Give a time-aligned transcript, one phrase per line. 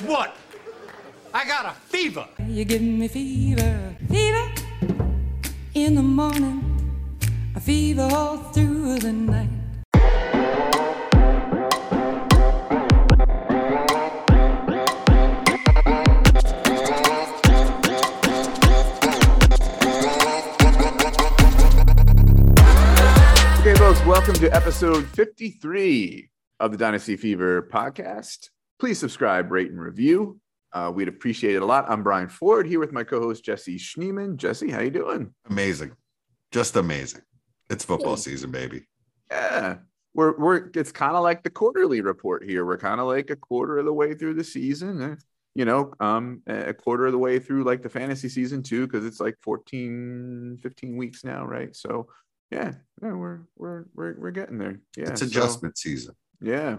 [0.00, 0.36] Guess what?
[1.34, 2.26] I got a fever.
[2.46, 4.50] You give me fever, fever
[5.74, 7.20] in the morning,
[7.54, 9.50] a fever all through the night.
[23.60, 28.48] Okay, folks, welcome to episode 53 of the Dynasty Fever podcast.
[28.80, 30.40] Please subscribe, rate, and review.
[30.72, 31.84] Uh, we'd appreciate it a lot.
[31.88, 34.36] I'm Brian Ford here with my co-host Jesse Schneeman.
[34.36, 35.34] Jesse, how you doing?
[35.50, 35.92] Amazing.
[36.50, 37.20] Just amazing.
[37.68, 38.86] It's football season, baby.
[39.30, 39.76] Yeah,
[40.14, 42.64] we're we're it's kind of like the quarterly report here.
[42.64, 45.02] We're kind of like a quarter of the way through the season.
[45.02, 45.16] uh,
[45.54, 49.04] You know, um, a quarter of the way through like the fantasy season too, because
[49.04, 51.76] it's like 14, 15 weeks now, right?
[51.76, 52.08] So
[52.50, 54.80] yeah, yeah, we're we're we're we're getting there.
[54.96, 56.14] Yeah, it's so- adjustment season.
[56.40, 56.78] yeah,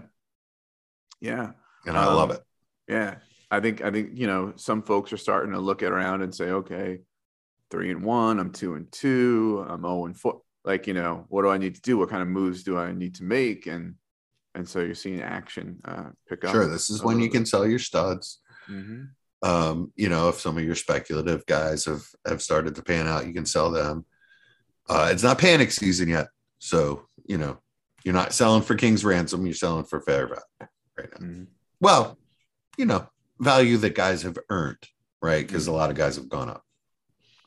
[1.20, 1.52] yeah.
[1.86, 2.40] And I Um, love it.
[2.88, 3.16] Yeah,
[3.50, 6.50] I think I think you know some folks are starting to look around and say,
[6.50, 7.00] okay,
[7.70, 10.42] three and one, I'm two and two, I'm zero and four.
[10.64, 11.98] Like you know, what do I need to do?
[11.98, 13.66] What kind of moves do I need to make?
[13.66, 13.96] And
[14.54, 16.52] and so you're seeing action uh, pick up.
[16.52, 16.68] Sure.
[16.68, 18.40] This is when you little can sell your studs.
[18.68, 19.08] Mhm.
[19.42, 23.26] Um, you know, if some of your speculative guys have have started to pan out,
[23.26, 24.04] you can sell them.
[24.88, 26.28] Uh, it's not panic season yet.
[26.58, 27.58] So, you know,
[28.04, 31.26] you're not selling for King's ransom, you're selling for fair value right now.
[31.26, 31.46] Mhm.
[31.82, 32.16] Well,
[32.78, 33.08] you know,
[33.40, 34.78] value that guys have earned,
[35.20, 35.44] right?
[35.44, 36.62] Because a lot of guys have gone up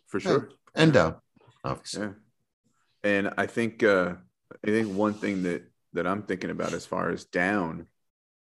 [0.08, 0.50] for sure.
[0.76, 1.16] and down,
[1.64, 2.08] obviously.
[2.08, 2.12] Yeah.
[3.04, 4.16] And I think uh
[4.62, 5.64] I think one thing that
[5.94, 7.88] that I'm thinking about as far as down,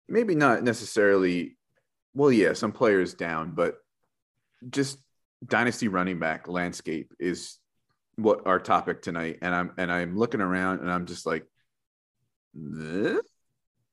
[0.08, 1.58] maybe not necessarily
[2.14, 3.76] well, yeah, some players down, but
[4.70, 4.98] just
[5.44, 7.58] dynasty running back landscape is
[8.16, 9.40] what our topic tonight.
[9.42, 11.44] And I'm and I'm looking around and I'm just like
[12.56, 13.18] "Eh?"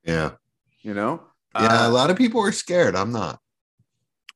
[0.05, 0.31] Yeah.
[0.83, 1.23] you know?
[1.55, 1.85] Yeah.
[1.85, 2.95] a Uh, lot of people are scared.
[2.95, 3.39] I'm not.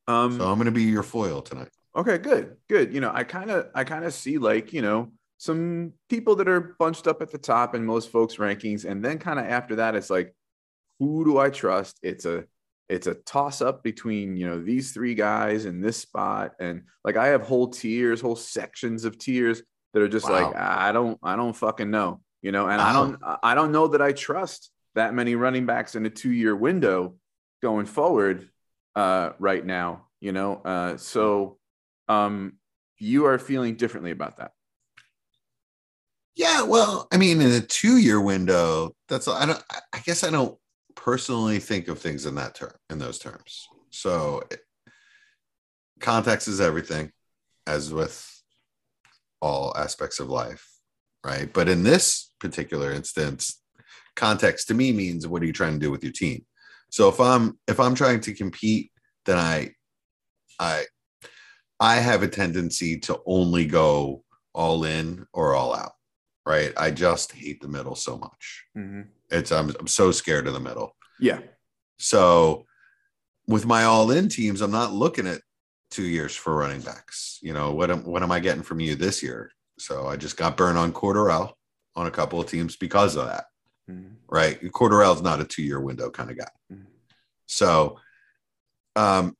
[0.08, 1.70] um So I'm going to be your foil tonight.
[1.96, 2.94] Okay, good, good.
[2.94, 6.48] You know, I kind of, I kind of see like, you know, some people that
[6.48, 9.78] are bunched up at the top in most folks' rankings, and then kind of after
[9.78, 10.36] that, it's like,
[11.00, 11.98] who do I trust?
[12.04, 12.46] It's a,
[12.90, 17.16] it's a toss up between you know these three guys in this spot, and like
[17.18, 19.62] I have whole tiers, whole sections of tiers
[19.94, 23.18] that are just like I don't, I don't fucking know, you know, and I don't,
[23.42, 27.16] I don't know that I trust that many running backs in a two year window
[27.62, 28.50] going forward
[28.96, 31.58] uh, right now, you know, uh, so
[32.08, 32.54] um
[33.00, 34.52] you are feeling differently about that
[36.36, 39.64] Yeah, well, I mean, in a two-year window, that's I don't.
[39.94, 40.56] I- guess I don't
[40.96, 43.68] personally think of things in that term, in those terms.
[43.90, 44.44] So,
[46.00, 47.12] context is everything,
[47.66, 48.24] as with
[49.42, 50.68] all aspects of life,
[51.26, 51.52] right?
[51.52, 53.62] But in this particular instance,
[54.16, 56.46] context to me means what are you trying to do with your team?
[56.90, 58.92] So if I'm if I'm trying to compete,
[59.26, 59.72] then I
[60.60, 60.86] I
[61.80, 65.92] I have a tendency to only go all in or all out
[66.46, 66.74] right?
[66.78, 68.66] I just hate the middle so much.
[68.78, 69.02] Mm-hmm.
[69.32, 70.96] It's I'm, I'm so scared of the middle.
[71.20, 71.40] yeah
[71.98, 72.66] So
[73.48, 75.42] with my all in teams, I'm not looking at
[75.92, 77.40] two years for running backs.
[77.42, 79.52] You know, what am what am I getting from you this year?
[79.80, 81.54] So I just got burned on Cordarrelle
[81.96, 83.46] on a couple of teams because of that.
[83.90, 84.16] Mhm.
[84.30, 84.60] Right.
[84.72, 86.50] Cordarrelle's not a two year window kind of guy.
[86.74, 86.86] Mhm.
[87.46, 88.00] So
[88.96, 89.36] um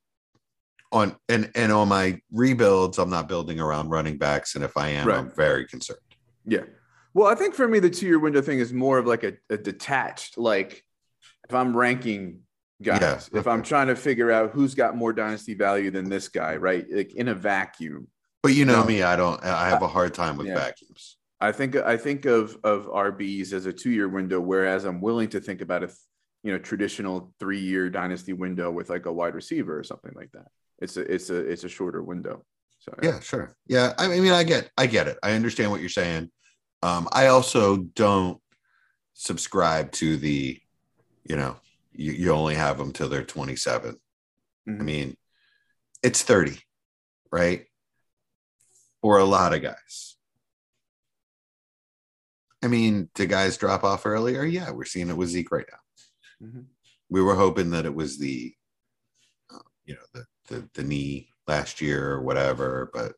[0.92, 4.54] on and and on my rebuilds, I'm not building around running backs.
[4.54, 5.98] And if I am, I'm very concerned.
[6.44, 6.62] yeah
[7.12, 9.32] well i think for me the two year window thing is more of like a,
[9.50, 10.84] a detached like
[11.48, 12.40] if i'm ranking
[12.82, 13.00] guys
[13.32, 16.54] Yeah, if i'm trying to figure out who's got more dynasty value than this guy
[16.56, 18.06] right like in a vacuum
[18.44, 18.86] But you know No.
[18.86, 20.54] me, I don't I have a hard time with Yeah.
[20.54, 21.16] vacuums.
[21.40, 25.28] I think I think of of RBs as a two year window, whereas I'm willing
[25.30, 25.90] to think about a
[26.42, 30.32] you know traditional three year dynasty window with like a wide receiver or something like
[30.32, 30.46] that.
[30.78, 32.44] It's a it's a it's a shorter window.
[32.78, 33.56] So Yeah, sure.
[33.66, 35.18] Yeah, I mean, I get, I get it.
[35.22, 36.30] I understand what you're saying.
[36.82, 38.40] Um, I also don't
[39.14, 40.60] subscribe to the,
[41.24, 41.56] you know,
[41.92, 43.96] you, you only have them till they're 27.
[44.68, 44.80] I Mhm.
[44.82, 45.16] mean,
[46.02, 46.60] it's 30,
[47.32, 47.64] right?
[49.00, 50.15] For a lot of guys.
[52.66, 54.44] I mean, do guys drop off earlier?
[54.44, 56.46] Yeah, we're seeing it with Zeke right now.
[56.48, 56.64] Mhm.
[57.08, 58.54] We were hoping that it was the,
[59.54, 62.90] uh, you know, the, the the knee last year or whatever.
[62.92, 63.12] But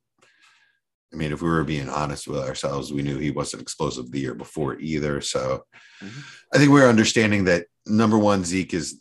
[1.14, 4.20] I mean, if we were being honest with ourselves, we knew he wasn't explosive the
[4.20, 5.22] year before either.
[5.22, 5.64] So
[6.02, 6.24] Mhm.
[6.52, 9.00] I think we're understanding that number one, Zeke is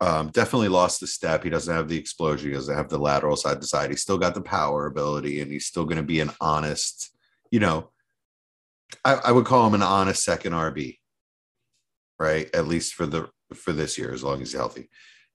[0.00, 1.42] um, definitely lost the step.
[1.42, 2.50] He doesn't have the explosion.
[2.50, 3.90] He doesn't have the lateral side to side.
[3.90, 7.10] He's still got the power ability, and he's still going to be an honest,
[7.50, 7.90] you know,
[9.04, 10.98] I, I would call him an honest second RB,
[12.18, 12.48] right?
[12.54, 14.88] At least for the for this year, as long as he's healthy.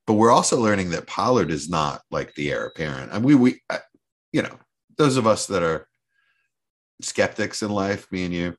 [0.06, 3.12] but we're also learning that Pollard is not like the heir apparent.
[3.12, 3.80] And we we I,
[4.32, 4.58] you know
[4.98, 5.88] those of us that are
[7.02, 8.58] skeptics in life, me and you,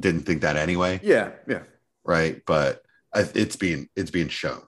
[0.00, 1.62] didn't think that anyway, Yeah, yeah.
[2.04, 2.40] right?
[2.46, 2.82] But
[3.14, 4.62] it's being it's being shown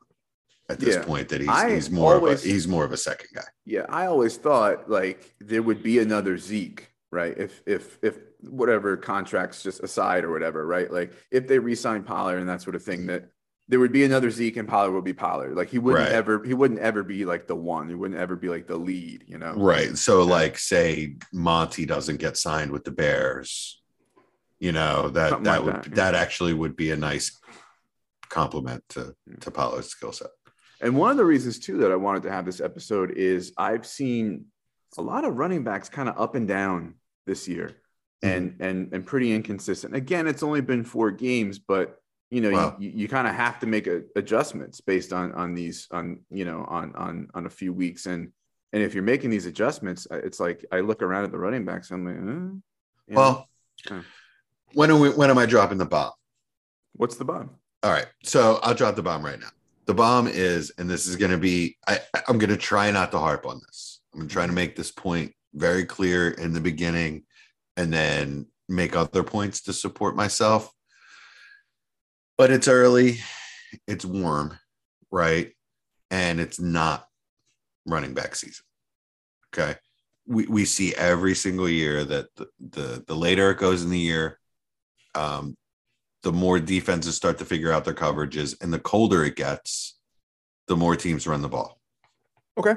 [0.68, 1.04] at this Yeah.
[1.04, 3.46] point that he's I he's more always- of a, he's more of a second guy.
[3.64, 7.36] Yeah, I always thought like there would be another Zeke, right?
[7.36, 8.18] If if if
[8.48, 10.90] whatever contracts just aside or whatever, right?
[10.90, 13.30] Like if they re-sign Pollard and that sort of thing, that
[13.68, 15.56] there would be another Zeke and Pollard would be Pollard.
[15.56, 16.12] Like he wouldn't Right.
[16.12, 17.88] ever he wouldn't ever be like the one.
[17.88, 19.54] He wouldn't ever be like the lead, you know?
[19.54, 19.96] Right.
[19.98, 20.30] So Yeah.
[20.30, 23.82] like say Monty doesn't get signed with the Bears,
[24.60, 26.20] you know, that Something that like would that, that, yeah.
[26.20, 27.40] actually would be a nice
[28.28, 29.40] compliment to mm.
[29.40, 30.30] to Pollard's skill set.
[30.80, 33.86] And one of the reasons too that I wanted to have this episode is I've
[33.86, 34.46] seen
[34.98, 36.94] a lot of running backs kind of up and down
[37.26, 37.74] this year
[38.22, 39.94] and and and pretty inconsistent.
[39.94, 41.98] Again, it's only been four games, but
[42.30, 42.76] you know, Wow.
[42.78, 46.44] you, you kind of have to make a, adjustments based on on these on you
[46.44, 48.32] know on on on a few weeks and
[48.72, 51.64] and if you're making these adjustments, uh, it's like I look around at the running
[51.64, 52.60] backs, I'm like, you know,
[53.08, 53.48] Well,
[53.88, 54.02] Yeah.
[54.74, 56.12] when are we, when am I dropping the bomb?
[56.94, 57.50] what's the bomb?
[57.82, 58.06] All right.
[58.24, 59.50] So I'll drop the bomb right now.
[59.84, 63.12] The bomb is, and this is going to be, I, I'm going to try not
[63.12, 64.00] to harp on this.
[64.14, 67.22] I'm trying to make this point very clear in the beginning
[67.76, 70.72] and then make other points to support myself.
[72.38, 73.18] But it's early,
[73.86, 74.58] it's warm,
[75.10, 75.52] right?
[76.10, 77.06] And it's not
[77.86, 78.64] running back season.
[79.54, 79.76] Okay.
[80.26, 83.98] We, we see every single year that the, the, the later it goes in the
[83.98, 84.38] year,
[85.14, 85.56] um,
[86.22, 89.96] the more defenses start to figure out their coverages, and the colder it gets,
[90.66, 91.80] the more teams run the ball.
[92.58, 92.74] Okay.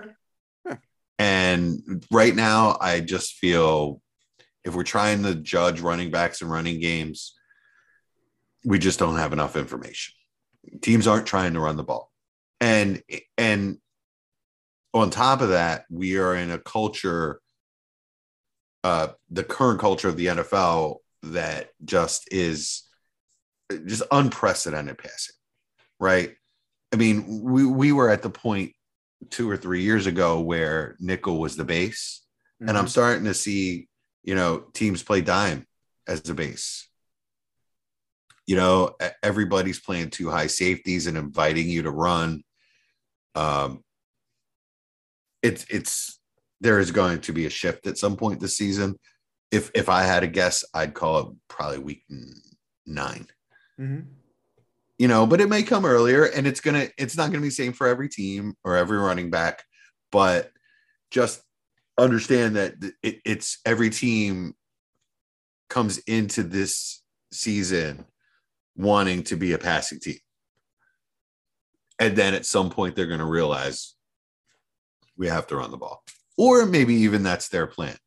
[1.18, 4.02] And right now, I just feel
[4.64, 7.36] if we're trying to judge running backs and running games,
[8.66, 10.16] we just don't have enough information.
[10.82, 12.12] Teams aren't trying to run the ball.
[12.60, 13.02] And
[13.38, 13.78] and
[14.94, 17.42] on top of that, we are in a culture,
[18.84, 22.84] uh, the current culture of the NFL that just is
[23.86, 25.36] just unprecedented passing,
[26.00, 26.36] right?
[26.92, 28.74] I mean, we we were at the point
[29.30, 32.26] two or three years ago where nickel was the base,
[32.60, 33.88] and I'm starting to see,
[34.24, 35.66] you know, teams play dime
[36.08, 36.88] as the base.
[38.48, 42.44] You know, everybody's playing two high safeties and inviting you to run.
[43.36, 43.84] Um,
[45.44, 46.20] it's it's
[46.60, 48.96] there is going to be a shift at some point this season.
[49.52, 52.34] If if I had a guess, I'd call it probably week n-
[52.86, 53.28] nine
[53.80, 54.08] Mhm.
[54.98, 57.54] you know, but it may come earlier and it's gonna it's not gonna be the
[57.54, 59.64] same for every team or every running back,
[60.12, 60.52] but
[61.12, 61.42] just
[62.00, 64.54] understand that it, it's every team
[65.70, 68.06] comes into this season
[68.76, 70.18] wanting to be a passing team.
[72.00, 73.96] And then at some point they're gonna realize
[75.18, 76.04] we have to run the ball.
[76.38, 77.98] Or maybe even that's their plan.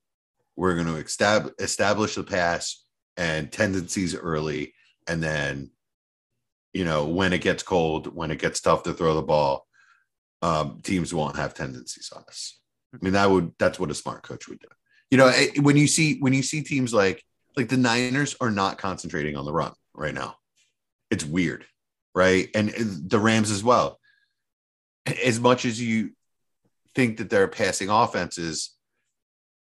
[0.57, 2.85] We're gonna establish the pass
[3.17, 4.75] and tendencies early
[5.07, 5.71] and then
[6.73, 9.67] you know, when it gets cold, when it gets tough to throw the ball,
[10.41, 12.59] um, teams won't have tendencies on us.
[12.95, 14.69] I mean, that would that's what a smart coach would do.
[15.11, 17.23] You know, eh, when you see when you see teams like
[17.57, 20.37] like the Niners are not concentrating on the run right now.
[21.11, 21.67] It's weird,
[22.15, 22.49] right?
[22.55, 23.99] And eh, the Rams as well.
[25.25, 26.13] As much as you
[26.95, 28.75] think that they're passing offenses,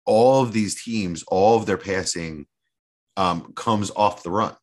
[0.05, 2.47] all of these teams, all of their passing
[3.17, 4.55] um, comes off the run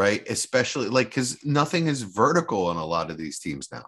[0.00, 0.26] right?
[0.30, 3.84] Especially like because nothing is vertical on a lot of these teams now,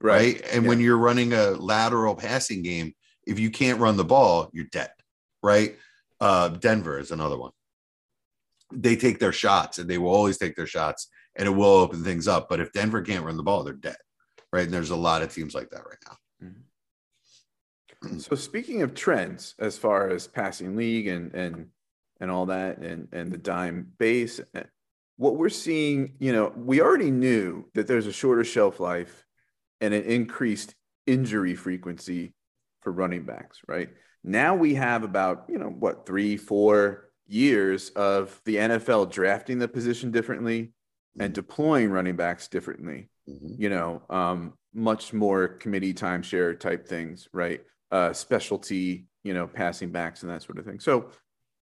[0.00, 0.44] right?
[0.52, 2.94] And when you're running a lateral passing game,
[3.26, 4.90] if you can't run the ball, you're dead,
[5.42, 5.76] right?
[6.20, 7.52] Uh, Denver is another one.
[8.72, 12.02] They take their shots and they will always take their shots and it will open
[12.02, 12.48] things up.
[12.48, 13.96] But if Denver can't run the ball, they're dead,
[14.52, 14.64] right?
[14.64, 16.16] And there's a lot of teams like that right now.
[18.18, 21.68] So speaking of trends, as far as passing league and and
[22.20, 24.40] and all that, and and the dime base,
[25.16, 29.24] what we're seeing, you know, we already knew that there's a shorter shelf life
[29.80, 30.74] and an increased
[31.06, 32.34] injury frequency
[32.84, 33.90] for running backs, right?
[34.22, 39.66] Now we have about you know what three, four years of the NFL drafting the
[39.68, 40.72] position differently
[41.18, 43.58] and deploying running backs differently Mhm.
[43.58, 47.62] you know, um, much more committee timeshare type things, right?
[47.90, 50.78] Uh, specialty, you know, passing backs and that sort of thing.
[50.78, 51.10] So,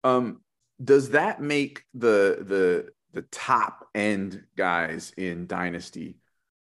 [0.03, 0.41] um,
[0.83, 6.17] does that make the the the top end guys in Dynasty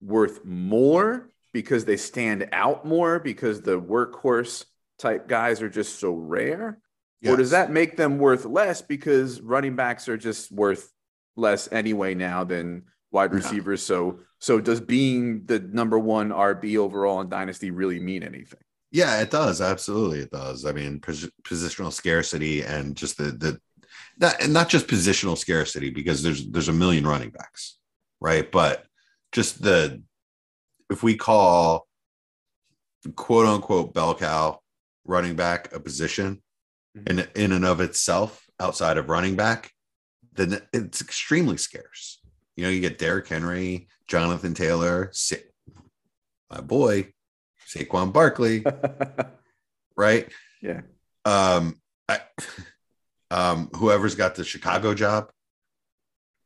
[0.01, 4.65] worth more because they stand out more because the workhorse
[4.99, 6.79] type guys are just so rare?
[7.25, 10.91] Or does that make them worth less because running backs are just worth
[11.37, 12.83] less anyway now than
[13.13, 13.81] wide receivers.
[13.83, 18.59] So so does being the number one RB overall in Dynasty really mean anything?
[18.91, 19.61] Yeah, it does.
[19.61, 20.65] Absolutely, it does.
[20.65, 23.59] I mean, pos- positional scarcity and just the the
[24.19, 27.77] not and not just positional scarcity because there's there's a million running backs,
[28.19, 28.51] right?
[28.51, 28.85] But
[29.31, 30.03] just the
[30.89, 31.87] if we call
[33.15, 34.59] quote unquote bell cow
[35.05, 36.41] running back a position
[37.07, 39.71] in in and of itself outside of running back,
[40.33, 42.19] then it's extremely scarce.
[42.55, 45.35] You know, you get Derrick Henry, Jonathan Taylor, Sa-
[46.51, 47.13] my boy,
[47.67, 48.63] Saquon Barkley,
[49.97, 50.31] right?
[50.61, 50.81] Yeah.
[51.25, 52.19] Um, I,
[53.31, 55.31] um, whoever's got the Chicago job.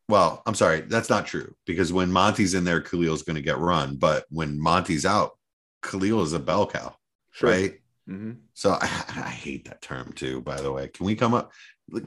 [0.09, 3.57] Well, I'm sorry, that's not true because when Monty's in there, Khalil's going to get
[3.57, 3.97] run.
[3.97, 5.37] But when Monty's out,
[5.83, 6.95] Khalil is a bell cow,
[7.41, 7.75] right?
[8.07, 8.85] hmm So I,
[9.17, 10.41] I hate that term too.
[10.41, 11.51] By the way, can we come up?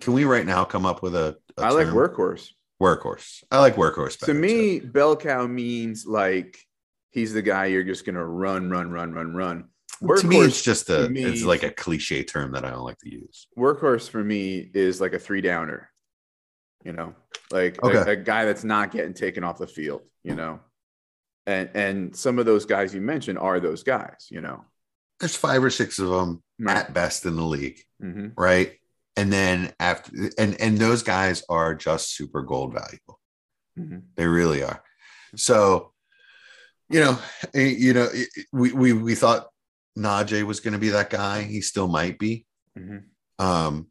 [0.01, 1.37] Can we right now come up with a?
[1.59, 1.95] a I like term?
[1.95, 2.51] workhorse.
[2.81, 3.45] workhorse.
[3.51, 4.19] I like workhorse.
[4.25, 4.87] To me, too.
[4.87, 6.59] bell cow means like
[7.11, 9.69] he's the guy you're just gonna run, run, run, run, run.
[10.17, 11.11] to me, it's just a.
[11.11, 13.47] me- it's like a cliche term that I don't like to use.
[13.59, 15.90] workhorse for me is like a three downer.
[16.85, 17.15] You know,
[17.51, 18.13] like a- Okay.
[18.13, 20.03] a, guy that's not getting taken off the field.
[20.25, 20.61] You know,
[21.47, 24.29] and and some of those guys you mentioned are those guys.
[24.31, 24.65] You know,
[25.19, 26.77] There's five or six of them Right.
[26.77, 28.77] at best in the league, hmm right?
[29.17, 33.21] And then after, and and those guys are just super gold valuable.
[33.77, 34.83] hmm They really are.
[35.37, 35.93] So,
[36.89, 37.19] you know,
[37.55, 39.49] eh, you know, eh, we we we thought
[39.99, 41.43] Najee was going to be that guy.
[41.43, 42.47] He still might be.
[42.77, 42.99] hmm
[43.39, 43.90] Um,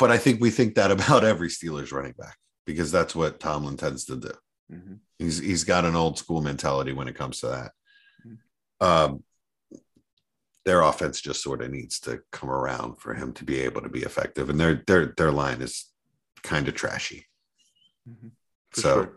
[0.00, 3.76] but I think we think that about every Steelers running back because that's what Tomlin
[3.76, 4.32] tends to do.
[4.68, 7.72] hmm He's he's got an old school mentality when it comes to that.
[8.26, 8.86] Mm-hmm.
[8.86, 9.22] Um,
[10.64, 13.88] their offense just sort of needs to come around for him to be able to
[13.90, 15.86] be effective, and their their their line is
[16.42, 17.26] kind of trashy.
[18.08, 18.30] Mhm.
[18.72, 19.12] So sure.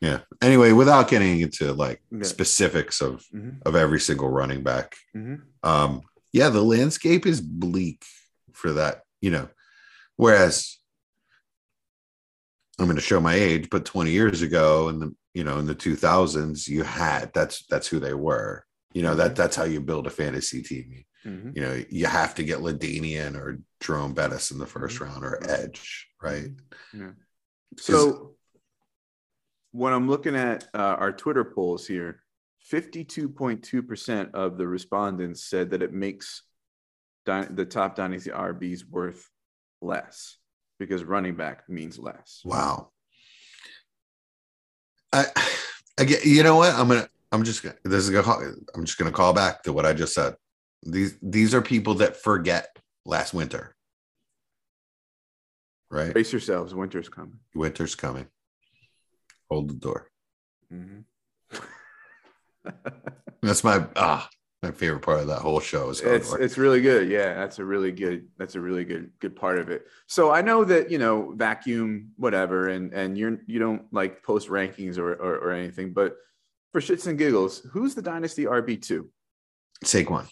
[0.00, 0.20] yeah.
[0.40, 2.22] Anyway, without getting into like Yeah.
[2.24, 3.62] specifics of Mhm.
[3.64, 5.42] of every single running back, Mhm.
[5.62, 8.04] um, yeah, the landscape is bleak
[8.52, 9.48] for that, you know.
[10.16, 10.78] Whereas
[12.78, 15.66] I'm going to show my age, but 20 years ago, in the you know in
[15.66, 18.64] the 2000s, you had that's that's who they were.
[18.92, 21.04] You know that that's how you build a fantasy team.
[21.24, 21.54] Mhm.
[21.56, 25.00] You know you have to get LaDainian or Jerome Bettis in the 1st Mhm.
[25.00, 26.50] round or Edge, right?
[26.92, 27.12] Yeah.
[27.78, 28.36] So
[29.70, 32.22] when I'm looking at uh, our Twitter polls here,
[32.70, 36.42] 52.2% of the respondents said that it makes
[37.24, 39.30] dy- the top dynasty RBs worth
[39.82, 40.36] less
[40.78, 42.40] because running back means less.
[42.44, 42.90] Wow.
[45.12, 45.26] I,
[45.98, 46.74] I get, you know what?
[46.74, 49.86] I'm gonna, I'm just gonna, this is gonna, I'm just gonna call back to what
[49.86, 50.34] I just said.
[50.82, 53.76] These, these are people that forget last winter,
[55.90, 56.12] right?
[56.12, 57.38] Brace yourselves, winter's coming.
[57.54, 58.26] Winter's coming.
[59.50, 60.08] Hold the door.
[60.72, 61.04] Mhm.
[63.42, 64.28] That's my ah,
[64.62, 67.08] my favorite part of that whole show is it's it's really good.
[67.08, 69.86] Yeah, that's a really good that's a really good good part of it.
[70.06, 74.48] So I know that you know vacuum whatever, and and you're you don't like post
[74.48, 76.16] rankings or, or or anything, but
[76.70, 79.10] for shits and giggles, who's the dynasty RB two?
[79.84, 80.28] Saquon.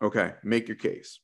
[0.00, 1.18] Okay, make your case.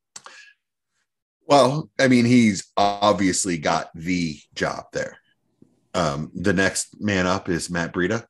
[1.46, 5.18] Well, I mean, he's obviously got the job there.
[5.94, 8.24] Um, the next man up is Matt Breida,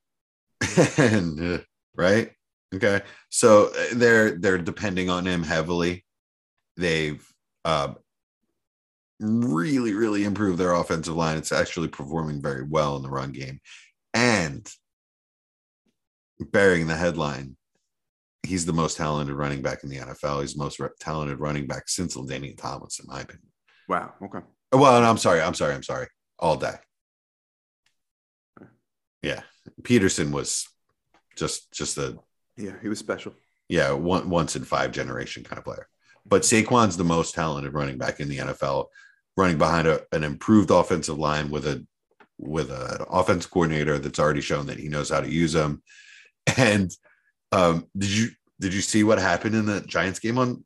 [0.99, 1.59] and uh,
[1.97, 2.31] right,
[2.75, 3.01] okay.
[3.31, 6.05] So uh, they're they're depending on him heavily.
[6.77, 7.27] They've
[7.65, 7.95] uh,
[9.21, 11.37] really, really improved their offensive line.
[11.37, 13.61] It's actually performing very well in the run game,
[14.15, 14.69] and
[16.53, 17.57] bearing the headline,
[18.45, 20.41] he's the most talented running back in the NFL.
[20.41, 23.49] He's the most re- talented running back since LaDainian Thomas, in my opinion.
[23.89, 24.15] Wow.
[24.23, 24.39] Okay.
[24.73, 26.07] Oh, Well, and I'm sorry, I'm sorry, I'm sorry.
[26.39, 26.75] All day.
[29.23, 29.43] Yeah,
[29.83, 30.69] Peterson was
[31.37, 32.17] just just a
[32.59, 33.35] Yeah, he was special.
[33.69, 35.89] yeah one, once in five generation kind of player.
[36.27, 38.87] But Saquon's the most talented running back in the NFL,
[39.37, 41.87] running behind a, an improved offensive line with a
[42.39, 45.83] with an offense coordinator that's already shown that he knows how to use them.
[46.57, 46.91] And
[47.53, 48.29] um, did you
[48.61, 50.65] did you see what happened in the Giants game on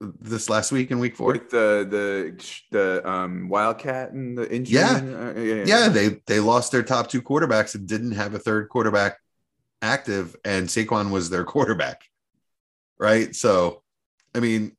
[0.00, 1.32] this last week in Week Four?
[1.32, 4.80] With the the the um Wildcat and the injury.
[4.80, 4.96] Yeah.
[4.96, 8.68] Uh, yeah, yeah, they they lost their top two quarterbacks and didn't have a third
[8.68, 9.16] quarterback
[9.82, 12.02] active, and Saquon was their quarterback.
[12.98, 13.34] Right.
[13.34, 13.82] So,
[14.34, 14.76] I mean,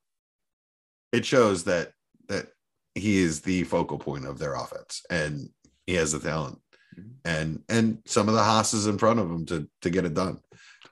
[1.11, 1.91] it shows that
[2.27, 2.47] that
[2.95, 5.49] he is the focal point of their offense, and
[5.85, 6.59] he has the talent,
[6.97, 7.11] Mhm.
[7.25, 10.39] and and some of the hosses in front of him to to get it done.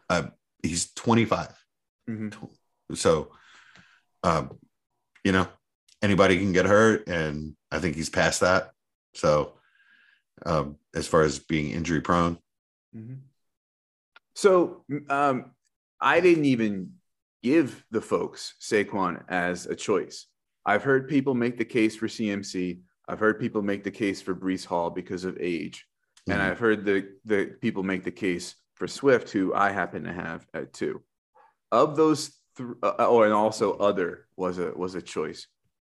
[0.10, 0.28] Uh,
[0.62, 1.56] he's twenty five,
[2.10, 2.34] Mhm.
[2.94, 3.32] so
[4.24, 4.60] um,
[5.24, 5.48] you know
[6.02, 8.74] anybody can get hurt, and I think he's past that.
[9.16, 9.58] So
[10.46, 12.38] um, as far as being injury prone.
[12.96, 13.22] Mhm.
[14.36, 15.52] So um,
[16.00, 16.94] I didn't even
[17.42, 20.28] give the folks Saquon as a choice.
[20.66, 22.80] I've heard people make the case for CMC.
[23.08, 25.86] I've heard people make the case for Breece Hall because of age,
[26.28, 26.42] and Mhm.
[26.42, 30.48] I've heard the the people make the case for Swift, who I happen to have
[30.54, 31.04] at two.
[31.72, 35.48] Of those, th- uh, oh, and also other was a was a choice.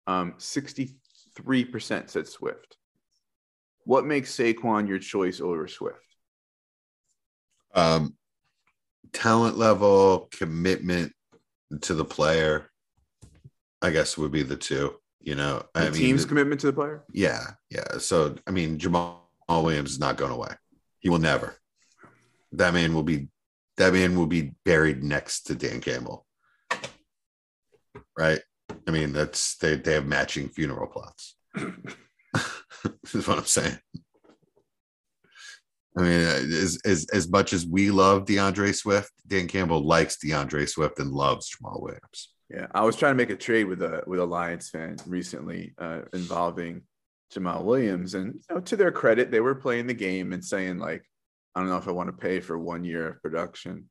[0.05, 0.97] Um, Sixty
[1.35, 2.75] three percent said Swift.
[3.85, 6.03] What makes Saquon your choice over Swift?
[7.73, 8.16] Um,
[9.13, 11.13] talent level, commitment
[11.81, 12.69] to the player,
[13.81, 14.95] I guess would be the two.
[15.21, 17.03] You know, The I mean, team's commitment to the player.
[17.11, 17.97] yeah, yeah.
[17.99, 19.17] So I mean, Jamaal
[19.49, 20.53] Williams is not going away.
[20.99, 21.55] He will never.
[22.53, 23.27] That man will be.
[23.77, 26.25] That man will be buried next to Dan Campbell.
[28.17, 28.39] Right.
[28.87, 29.75] I mean, that's they.
[29.75, 31.35] They have matching funeral plots.
[33.13, 33.77] is what I'm saying.
[35.97, 40.65] I mean, as, as as much as we love D'Andre Swift, Dan Campbell likes D'Andre
[40.65, 42.33] Swift and loves Jamaal Williams.
[42.49, 45.73] Yeah, I was trying to make a trade with a with a Lions fan recently
[45.79, 46.83] uh, involving
[47.33, 50.77] Jamaal Williams, and you know, to their credit, they were playing the game and saying
[50.77, 51.03] like,
[51.55, 53.89] "I don't know if I want to pay for one year of production,"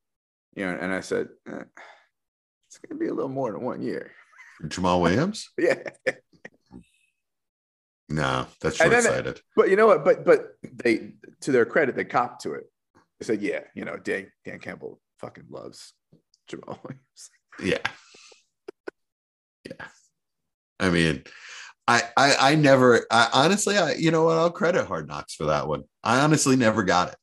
[0.55, 0.77] you know.
[0.79, 1.63] And I said, eh,
[2.67, 4.11] "It's going to be a little more than one year."
[4.63, 5.49] Jamaal Williams?
[5.57, 5.83] Yeah,
[8.09, 9.41] No, that's short sighted.
[9.55, 10.05] but you know what?
[10.05, 12.63] But but they, to their credit, they copped to it.
[13.19, 15.93] They said, "Yeah, you know, Dan Dan Campbell fucking loves
[16.49, 17.79] Jamaal Williams." Yeah.
[19.65, 19.87] Yeah.
[20.79, 21.23] I mean,
[21.87, 25.45] I, I I never I honestly I you know what I'll credit Hard Knocks for
[25.45, 25.83] that one.
[26.03, 27.15] I honestly never got it.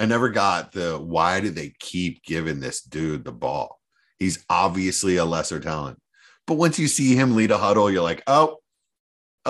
[0.00, 3.78] I never got the why do they keep giving this dude the ball?
[4.18, 6.00] He's obviously a lesser talent.
[6.46, 8.56] But once you see him lead a huddle, you're like, oh,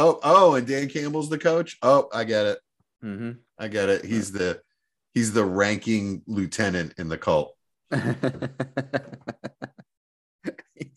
[0.01, 1.77] oh, oh, and Dan Campbell's the coach.
[1.83, 2.59] Oh, I get it.
[3.05, 3.33] Mm-hmm.
[3.59, 4.05] I get it.
[4.05, 4.61] He's the
[5.15, 7.55] he's the ranking lieutenant in the cult.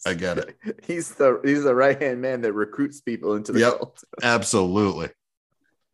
[0.06, 0.58] I get it.
[0.84, 3.78] He's the he's the right hand man that recruits people into the Yep.
[3.80, 5.10] cult, Absolutely.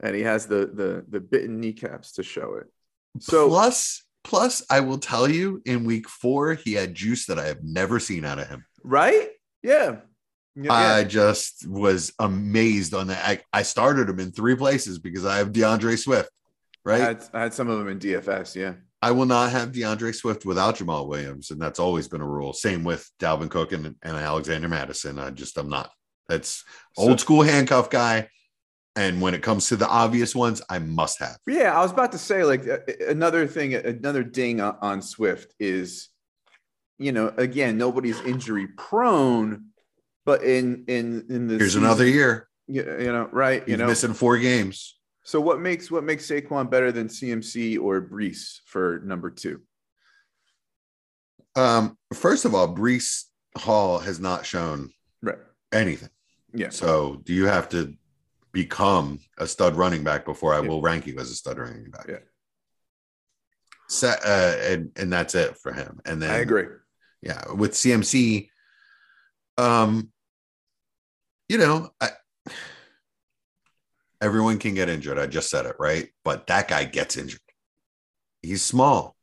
[0.02, 2.68] and he has the the the bitten kneecaps to show it.
[3.20, 7.46] So plus, plus, I will tell you, in week four, he had juice that I
[7.48, 8.66] have never seen out of him.
[8.84, 9.30] right,
[9.64, 9.98] yeah,
[10.56, 13.26] yeah, I just was amazed on that.
[13.26, 16.30] I, I started him in three places because I have D'Andre Swift,
[16.86, 17.02] I right?
[17.02, 18.56] had, I had some of them in DFS.
[18.56, 22.28] Yeah, I will not have D'Andre Swift without Jamaal Williams, and that's always been a
[22.28, 22.54] rule.
[22.54, 25.20] Same with Dalvin Cook and, and Alexander Mattison.
[25.20, 25.92] I just I'm not.
[26.28, 26.64] That's
[26.98, 28.30] So- old school handcuff guy.
[28.96, 31.38] And when it comes to the obvious ones, I must have.
[31.48, 31.78] yeah.
[31.78, 32.66] I was about to say like
[33.08, 36.10] another thing, another ding on Swift is,
[36.98, 39.68] you know, again, nobody's injury prone,
[40.30, 42.48] but in in in the Here's season- another year.
[42.68, 43.62] you, you know, right?
[43.68, 44.96] You He's know, missing four games.
[45.24, 49.62] So what makes what makes Saquon better than CMC or Breece for number two?
[51.56, 53.24] Um, first of all, Breece
[53.58, 54.92] Hall has not shown
[55.24, 55.40] Right.
[55.72, 56.10] anything.
[56.54, 56.70] Yeah.
[56.70, 57.96] So do you have to
[58.52, 60.68] become a stud running back before I Yeah.
[60.70, 62.06] will rank you as a stud running back?
[62.08, 62.20] Yeah.
[63.88, 66.00] So, uh, and and that's it for him.
[66.06, 66.68] And then I agree.
[67.24, 68.52] yeah, with CMC,
[69.58, 70.12] um,
[71.50, 72.10] you know, I,
[74.22, 75.20] everyone can get injured.
[75.20, 77.42] I just said it right, but that guy gets injured.
[78.42, 79.16] He's small,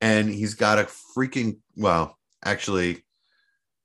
[0.00, 2.18] and he's got a freaking well.
[2.44, 3.04] Actually,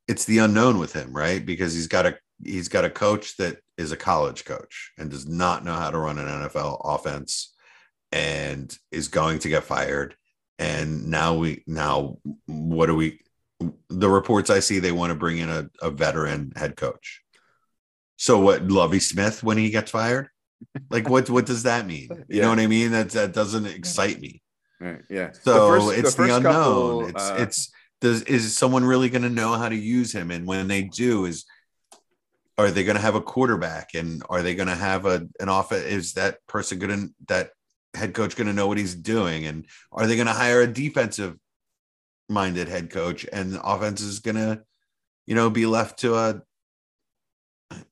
[0.07, 1.45] it's the unknown with him, right?
[1.45, 5.27] Because he's got a he's got a coach that is a college coach and does
[5.27, 7.53] not know how to run an NFL offense,
[8.11, 10.15] and is going to get fired.
[10.59, 13.21] And now we now what do we?
[13.89, 17.23] The reports I see, they want to bring in a, a veteran head coach.
[18.17, 20.29] So what, Lovie Smith when he gets fired?
[20.89, 21.29] Like what?
[21.29, 22.09] What does that mean?
[22.27, 22.41] You Yeah.
[22.43, 22.91] know what I mean?
[22.91, 24.41] That that doesn't excite me.
[24.79, 25.01] Right.
[25.09, 25.31] Yeah.
[25.31, 26.43] So The first- it's the, first unknown.
[26.43, 30.29] couple, it's uh, it's does is someone really going to know how to use him?
[30.31, 31.45] And when they do, is
[32.57, 33.93] are they going to have a quarterback?
[33.93, 35.83] And are they going to have a an office?
[35.85, 37.51] Is that person going to that
[37.93, 39.45] head coach going to know what he's doing?
[39.45, 41.37] And are they going to hire a defensive
[42.29, 43.25] minded head coach?
[43.31, 44.63] And offense is going to,
[45.27, 46.41] you know, be left to a.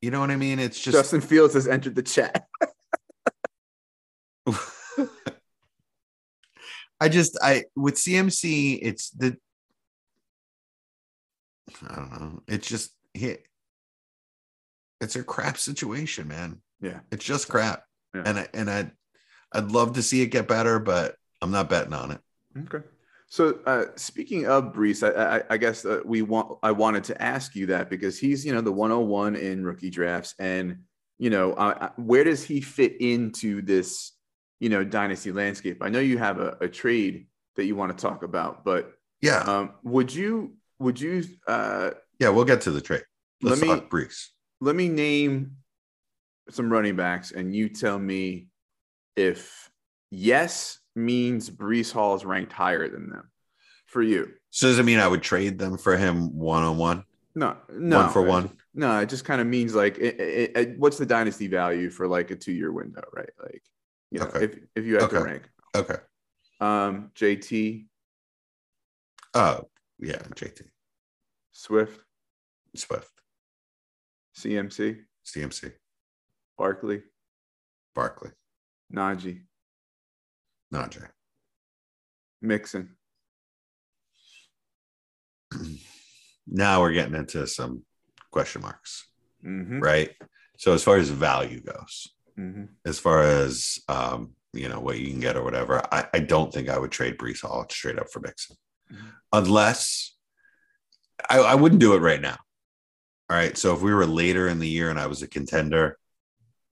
[0.01, 0.59] You know what I mean?
[0.59, 2.45] It's just Justin Fields has entered the chat.
[6.99, 9.37] I just I with CMC, it's the
[11.89, 12.43] I don't know.
[12.47, 13.45] It's just hit.
[15.01, 16.61] It's a crap situation, man.
[16.81, 16.99] Yeah.
[17.11, 17.83] It's just crap.
[18.13, 18.23] Yeah.
[18.25, 18.91] And I and I
[19.51, 22.21] I'd love to see it get better, but I'm not betting on it.
[22.57, 22.85] Okay.
[23.27, 27.21] So uh, speaking of Breece, I, I, I guess uh, we want I wanted to
[27.21, 30.79] ask you that because he's you know the 101 in rookie drafts, and
[31.17, 34.11] you know, uh, where does he fit into this,
[34.59, 35.77] you know, dynasty landscape?
[35.81, 39.39] I know you have a, a trade that you want to talk about, but Yeah.
[39.39, 43.03] um, would you would you uh, yeah, we'll get to the trade.
[43.41, 44.27] Let's Let me- talk Breece.
[44.61, 45.57] let me name
[46.51, 48.47] some running backs, and you tell me
[49.15, 49.69] if
[50.11, 53.29] yes means Breece Hall is ranked higher than them
[53.85, 54.31] for you.
[54.49, 57.03] So does it mean I would trade them for him one on one?
[57.35, 58.49] No, no, One for one?
[58.73, 62.07] No, it just kind of means like, it, it, it- what's the dynasty value for
[62.07, 63.29] like a two-year window, right?
[63.41, 63.61] Like,
[64.11, 64.45] you know, Okay.
[64.45, 65.43] if if you had to rank,
[65.75, 65.97] Okay.
[66.61, 67.87] um, JT,
[69.33, 69.67] Oh,
[69.99, 70.61] yeah, JT.
[71.51, 71.99] Swift,
[72.75, 73.11] Swift.
[74.37, 75.73] CMC, CMC.
[76.57, 77.01] Barkley,
[77.93, 78.31] Barkley.
[78.93, 79.41] Najee,
[80.73, 81.07] Najee.
[82.41, 82.95] Mixon.
[86.47, 87.83] now we're getting into some
[88.31, 89.07] question marks,
[89.45, 89.79] Mm-hmm.
[89.79, 90.09] right?
[90.57, 92.07] So as far as value goes,
[92.39, 92.65] Mm-hmm.
[92.85, 96.53] as far as um, you know, what you can get or whatever, I, I don't
[96.53, 98.57] think I would trade Breece Hall straight up for Mixon.
[98.91, 99.11] Mhm.
[99.31, 100.15] Unless
[101.29, 102.37] I, I wouldn't do it right now.
[103.29, 103.57] All right.
[103.57, 105.97] So if we were later in the year and I was a contender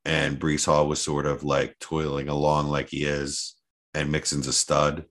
[0.06, 3.56] and Breece Hall was sort of like toiling along like he is,
[3.94, 5.06] and Mixon's a stud,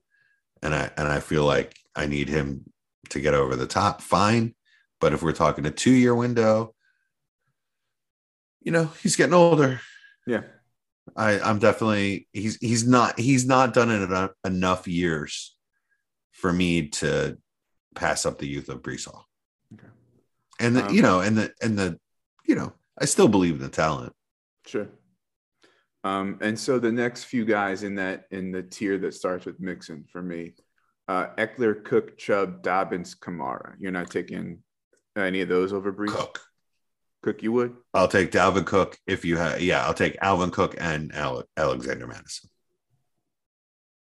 [0.61, 2.65] and I and I feel like I need him
[3.09, 4.55] to get over the top, fine.
[4.99, 6.73] But if we're talking a two-year window,
[8.61, 9.81] you know, he's getting older.
[10.25, 10.43] Yeah.
[11.17, 15.55] I, I'm definitely he's he's not he's not done it enough, enough years
[16.31, 17.37] for me to
[17.93, 19.27] pass up the youth of Breece Hall.
[19.73, 19.87] Okay.
[20.61, 21.99] And the, Um, you know, and the and the
[22.45, 24.13] you know, I still believe in the talent.
[24.65, 24.87] Sure.
[26.03, 29.59] Um, and so the next few guys in that in the tier that starts with
[29.59, 30.53] Mixon for me,
[31.07, 33.75] uh, Ekeler, Cook, Chubb, Dobbins, Kamara.
[33.79, 34.59] You're not taking
[35.17, 36.09] any of those over Breece.
[36.09, 36.41] Cook.
[37.21, 37.75] Cook, you would.
[37.93, 42.05] I'll take Dalvin Cook if you have yeah, I'll take Alvin Cook and Ale- Alexander
[42.05, 42.49] Mattison.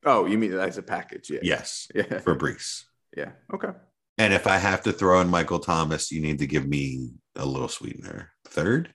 [0.06, 1.28] Oh, you mean as a package?
[1.30, 1.40] Yeah.
[1.42, 2.20] Yes, Yeah.
[2.20, 2.84] for Breece.
[3.14, 3.32] Yeah.
[3.52, 3.68] Okay.
[4.16, 7.44] And if I have to throw in Michael Thomas, you need to give me a
[7.44, 8.30] little sweetener.
[8.46, 8.94] Third?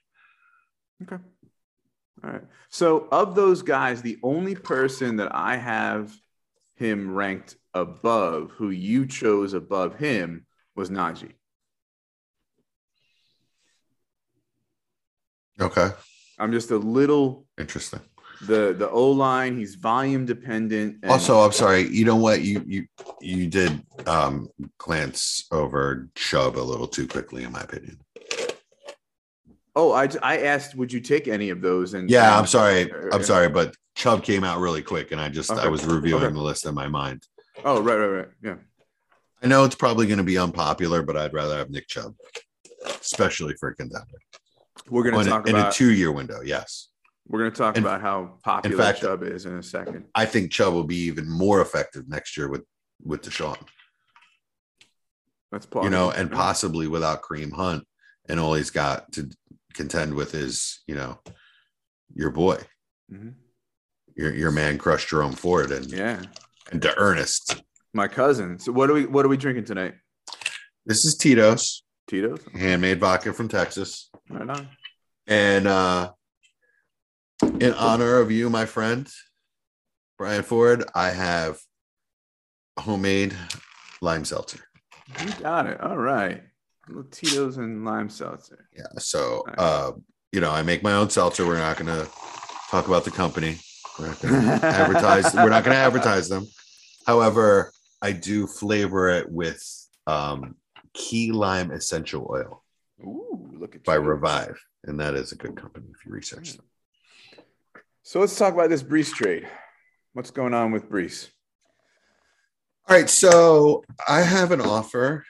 [1.02, 1.22] Okay.
[2.24, 2.42] All right.
[2.70, 6.14] So of those guys, the only person that I have
[6.74, 11.32] him ranked above, who you chose above him, was Najee.
[15.60, 15.90] Okay.
[16.38, 18.00] I'm just a little Interesting.
[18.42, 19.56] the the O line.
[19.56, 21.04] He's volume dependent.
[21.08, 21.88] Also, I'm sorry.
[21.88, 22.42] You know what?
[22.42, 22.86] You you
[23.20, 24.48] you did um
[24.78, 27.98] glance over Chubb a little too quickly, in my opinion.
[29.76, 31.94] Oh, I I asked, would you take any of those?
[31.94, 32.90] And Yeah, I'm sorry.
[32.90, 36.24] uh, I'm sorry, but Chubb came out really quick, and I just I was reviewing
[36.24, 36.32] Okay.
[36.34, 37.22] the list in my mind.
[37.64, 38.28] Oh, right, right, right.
[38.42, 38.56] Yeah.
[39.42, 42.14] I know it's probably going to be unpopular, but I'd rather have Nick Chubb,
[42.86, 44.04] especially for a contender
[44.90, 46.40] We're gonna in, a, talk in a two-year window.
[46.42, 46.88] Yes,
[47.28, 50.06] we're gonna talk in- about how popular fact- Chubb is in a second.
[50.14, 52.64] I think Chubb will be even more effective next year with
[53.04, 53.58] with Deshaun.
[55.52, 57.84] That's you know, and possibly without Kareem Hunt,
[58.28, 59.30] and all he's got to
[59.76, 61.18] contend with is, you know,
[62.14, 62.58] your boy,
[63.12, 63.34] Mhm.
[64.16, 66.22] your your man crushed Jerome Ford and Yeah.
[66.72, 67.62] and to Ernest.
[67.92, 68.58] My cousin.
[68.58, 69.94] So what are we what are we drinking tonight?
[70.86, 72.42] This is Tito's Tito's?
[72.54, 74.68] handmade vodka from Texas, Right on.
[75.26, 76.12] and uh,
[77.60, 79.08] in honor of you, my friend
[80.18, 81.60] Brian Ford, I have
[82.78, 83.36] homemade
[84.00, 84.60] lime seltzer.
[85.20, 85.80] You got it.
[85.80, 86.42] All right.
[86.88, 88.68] Little Tito's and lime seltzer.
[88.76, 89.56] Yeah, so Nice.
[89.58, 89.92] uh,
[90.32, 91.46] you know, I make my own seltzer.
[91.46, 92.08] We're not going to
[92.70, 93.58] talk about the company.
[93.98, 95.34] We're not going to advertise.
[95.34, 96.46] We're not going to advertise them.
[97.06, 97.72] However,
[98.02, 99.62] I do flavor it with
[100.06, 100.56] um,
[100.92, 102.62] key lime essential oil
[103.02, 104.00] Ooh, look at by you.
[104.00, 106.66] Revive, and that is a good company if you research them.
[108.02, 109.48] So let's talk about this Breece trade.
[110.12, 111.28] What's going on with Breece?
[112.88, 115.24] All right, so I have an offer,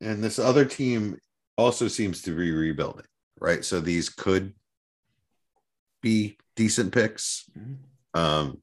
[0.00, 1.18] and this other team
[1.56, 3.06] also seems to be rebuilding.
[3.38, 4.54] Right, so these could
[6.00, 7.44] be decent picks.
[7.56, 7.76] Mhm.
[8.14, 8.62] Um,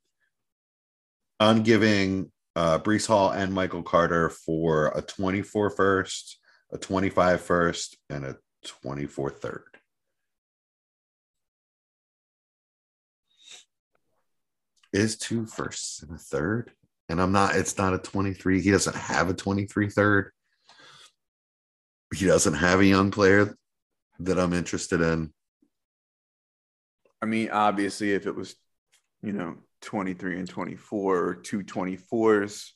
[1.40, 6.40] I'm giving uh, Breece Hall and Michael Carter for a 24 first,
[6.72, 9.64] a 25 first, and a 24 third.
[14.92, 16.72] Is two firsts and a third,
[17.10, 17.56] and I'm not.
[17.56, 18.62] It's not a 23.
[18.62, 20.32] He doesn't have a 23 third.
[22.14, 23.56] He doesn't have a young player
[24.20, 25.34] that I'm interested in.
[27.22, 28.56] I mean, obviously, if it was,
[29.22, 32.72] you know, 23 and 24 or two 24s,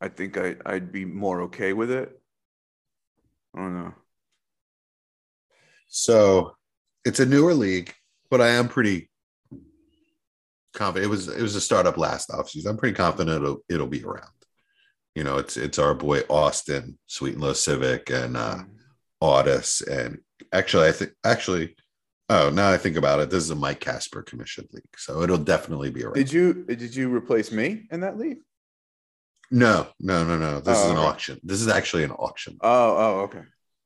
[0.00, 2.18] I think I, I'd be more okay with it.
[3.54, 3.94] I don't know.
[5.88, 6.56] So
[7.04, 7.92] it's a newer league,
[8.30, 9.10] but I am pretty
[10.72, 11.06] confident.
[11.06, 12.68] It was it was a startup last offseason.
[12.68, 14.30] I'm pretty confident it'll it'll be around.
[15.14, 18.58] You know, it's it's our boy Austin, Sweet and Low Civic, and uh
[19.22, 20.18] Audis, and
[20.52, 21.76] actually, I think actually,
[22.28, 25.38] oh, now I think about it, this is a Mike Casper commissioned league, so it'll
[25.38, 26.14] definitely be around.
[26.14, 28.38] Did you did you replace me in that league?
[29.50, 30.60] No, no, no, no.
[30.60, 31.06] This Oh, is an okay.
[31.06, 31.40] auction.
[31.42, 32.56] This is actually an auction.
[32.62, 33.42] Oh, oh, okay.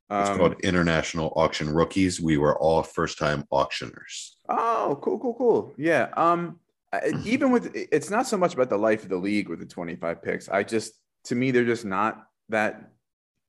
[0.09, 2.21] It's Um, called International Auction Rookies.
[2.21, 4.37] We were all first time auctioners.
[4.49, 5.75] Oh, cool, cool, cool.
[5.77, 6.11] Yeah.
[6.17, 6.61] Um,
[7.25, 10.23] even with it's not so much about the life of the league with the 25
[10.23, 10.49] picks.
[10.49, 10.93] I just
[11.27, 12.91] to me they're just not that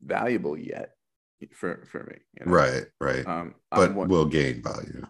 [0.01, 0.95] valuable yet
[1.53, 2.17] for for me.
[2.39, 2.51] you know?
[2.51, 3.27] Right, right.
[3.27, 5.05] Um, but will gain value.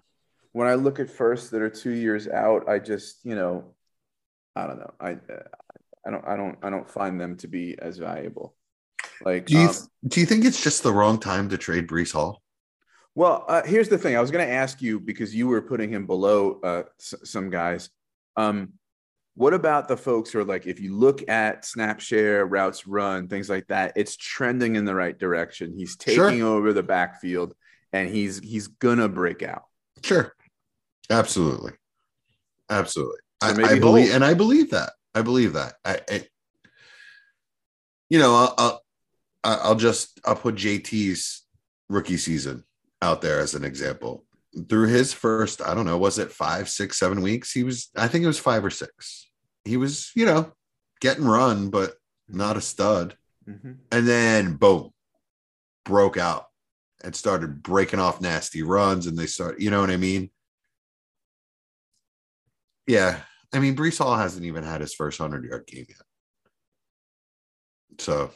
[0.52, 3.74] when I look at first that are two years out, I just you know,
[4.56, 4.94] I don't know.
[5.00, 5.48] I uh,
[6.06, 8.56] I don't I don't I don't find them to be as valuable.
[9.26, 9.76] Like Do you um,
[10.08, 12.42] do you think it's just the wrong time to trade Breece Hall?
[13.16, 14.16] Well, uh, here's the thing.
[14.16, 17.50] I was going to ask you because you were putting him below uh, s- some
[17.50, 17.90] guys.
[18.36, 18.74] Um,
[19.38, 23.28] what about the folks who are like, if you look at snap share, routes run,
[23.28, 25.74] things like that, it's trending in the right direction.
[25.78, 26.30] He's Sure.
[26.30, 27.54] taking over the backfield,
[27.94, 29.66] and he's he's gonna break out.
[30.04, 30.34] Sure,
[31.12, 31.74] absolutely,
[32.70, 33.20] absolutely.
[33.42, 34.16] So I, I believe, hold.
[34.16, 34.94] and I believe that.
[35.14, 35.76] I believe that.
[35.86, 36.28] I, I
[38.10, 38.82] you know, I'll, I'll
[39.44, 41.44] I'll just I'll put JT's
[41.90, 42.64] rookie season
[43.04, 44.26] out there as an example.
[44.70, 47.52] Through his first, I don't know, was it five, six, seven weeks?
[47.52, 49.30] He was, I think it was five or six.
[49.66, 50.54] He was, you know,
[51.02, 51.94] getting run, but
[52.28, 53.16] not a stud.
[53.48, 53.78] Mhm.
[53.94, 54.92] and then boom,
[55.86, 56.48] broke out
[57.02, 60.32] and started breaking off nasty runs, and they start, you know what I mean?
[62.88, 63.22] Yeah,
[63.54, 66.02] I mean, Breece Hall hasn't even had his first hundred yard game yet,
[68.00, 68.32] so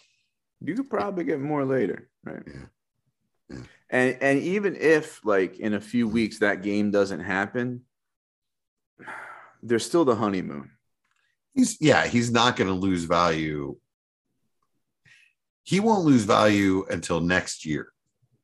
[0.62, 2.44] You could probably get more later, right?
[2.48, 2.66] Yeah.
[3.52, 3.64] Yeah.
[3.90, 7.82] And and even if like in a few weeks that game doesn't happen,
[9.62, 10.72] there's still the honeymoon.
[11.54, 13.76] he's yeah, he's not going to lose value.
[15.64, 17.92] He won't lose value until next year,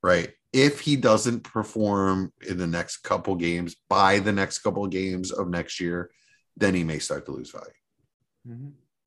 [0.04, 0.32] right?
[0.54, 5.50] If he doesn't perform in the next couple games, by the next couple games of
[5.50, 6.12] next year,
[6.56, 7.72] then he may start to lose value.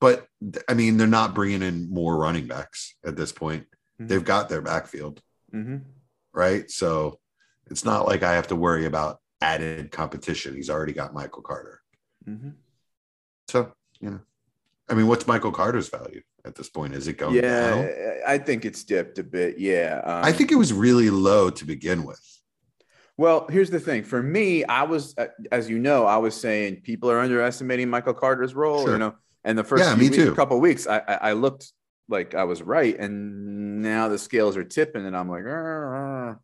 [0.00, 0.26] But
[0.68, 3.66] I mean, they're not bringing in more running backs at this point.
[4.00, 4.08] Mhm.
[4.08, 5.22] They've got their backfield,
[5.54, 5.76] Mm-hmm.
[6.32, 6.70] right?
[6.70, 7.18] So
[7.70, 10.54] it's not like I have to worry about added competition.
[10.54, 11.80] He's already got Michael Carter.
[12.28, 12.50] Mm-hmm.
[13.48, 14.20] So, you know,
[14.88, 16.94] I mean, what's Michael Carter's value at this point?
[16.94, 17.90] Is it going yeah, down?
[18.26, 19.58] I think it's dipped a bit.
[19.58, 22.20] Yeah, um, I think it was really low to begin with.
[23.16, 24.02] Well, here's the thing.
[24.02, 28.14] For me, I was, uh, as you know, I was saying people are underestimating Michael
[28.14, 28.84] Carter's role.
[28.84, 28.92] Sure.
[28.94, 30.34] You know, and the first Yeah, me weeks- too.
[30.34, 31.72] couple weeks, I I looked
[32.10, 36.40] like I was right, and now the scales are tipping, and I'm like, "Arr, arr."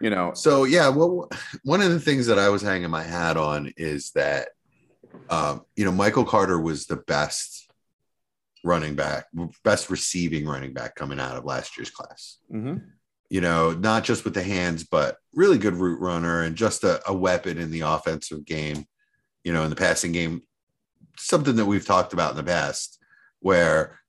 [0.00, 1.28] you know, So yeah, well,
[1.62, 4.48] one of the things that I was hanging my hat on is that,
[5.28, 7.70] um, you know, Michael Carter was the best
[8.64, 9.26] running back,
[9.62, 12.38] best receiving running back coming out of last year's class.
[13.28, 17.00] You know, not just with the hands, but really good route runner and just a,
[17.08, 18.86] a weapon in the offensive game.
[19.44, 20.42] You know, in the passing game,
[21.16, 22.98] something that we've talked about in the past,
[23.38, 23.99] where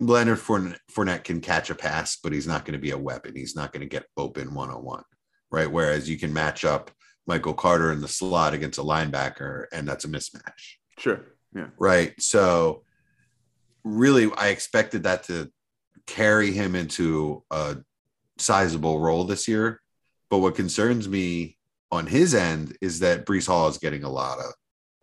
[0.00, 3.34] Leonard Fournette, Fournette can catch a pass, but he's not going to be a weapon.
[3.34, 5.02] He's not going to get open one on one
[5.50, 5.70] right?
[5.70, 6.90] Whereas you can match up
[7.26, 12.14] Michael Carter in the slot against a linebacker, and that's a mismatch, sure, yeah, right?
[12.20, 12.84] So,
[13.84, 15.50] really, I expected that to
[16.06, 17.76] carry him into a
[18.38, 19.80] sizable role this year.
[20.30, 21.56] But what concerns me
[21.90, 24.52] on his end is that Breece Hall is getting a lot of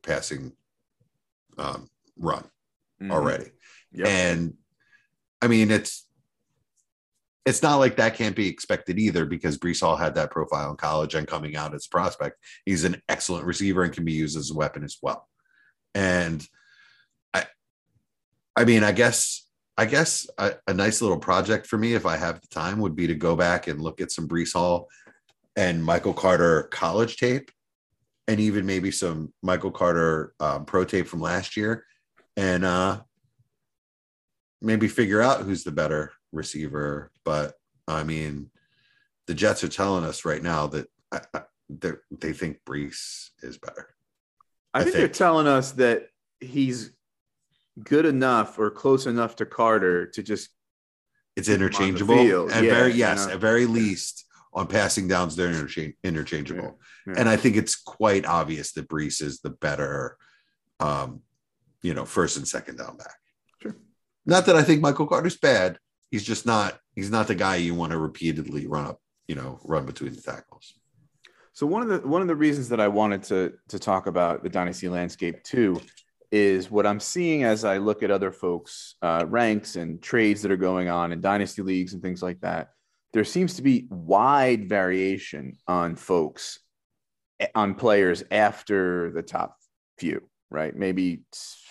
[0.03, 0.51] passing
[1.57, 2.43] um, run
[3.01, 3.11] Mhm.
[3.11, 3.51] already.
[3.91, 4.07] Yep.
[4.07, 4.53] And
[5.45, 6.07] I mean, it's
[7.45, 10.77] it's not like that can't be expected either because Breece Hall had that profile in
[10.77, 12.39] college and coming out as a prospect.
[12.65, 15.29] He's an excellent receiver and can be used as a weapon as well.
[15.93, 16.43] And
[17.31, 17.45] I
[18.55, 22.17] I mean, I guess I guess a, a nice little project for me if I
[22.17, 24.89] have the time would be to go back and look at some Breece Hall
[25.55, 27.51] and Michael Carter college tape
[28.27, 31.85] and even maybe some Michael Carter um, pro tape from last year
[32.35, 32.99] and uh
[34.61, 37.11] maybe figure out who's the better receiver.
[37.23, 37.53] But
[37.87, 38.49] I mean,
[39.27, 41.41] the Jets are telling us right now that I, I,
[42.11, 43.89] they think Breece is better.
[44.73, 46.07] I I think they're telling us that
[46.39, 46.91] he's
[47.83, 50.49] good enough or close enough to Carter to just
[51.35, 53.33] It's Keep him on the interchangeable, and yeah, very you yes, know.
[53.33, 56.79] at very least on passing downs, they're interchange, interchangeable.
[57.07, 57.19] Yeah, yeah.
[57.19, 60.17] And I think it's quite obvious that Breece is the better,
[60.79, 61.21] um,
[61.81, 63.15] you know, first and second down back.
[64.25, 65.77] Not that I think Michael Carter's bad.
[66.11, 66.79] He's just not.
[66.95, 68.99] He's not the guy you want to repeatedly run up.
[69.27, 70.73] You know, run between the tackles.
[71.53, 74.43] So one of the one of the reasons that I wanted to to talk about
[74.43, 75.81] the dynasty landscape too
[76.31, 80.51] is what I'm seeing as I look at other folks' uh, ranks and trades that
[80.51, 82.71] are going on in dynasty leagues and things like that.
[83.13, 86.59] There seems to be wide variation on folks
[87.39, 89.55] eh, on players after the top
[89.97, 90.75] few, right?
[90.75, 91.21] Maybe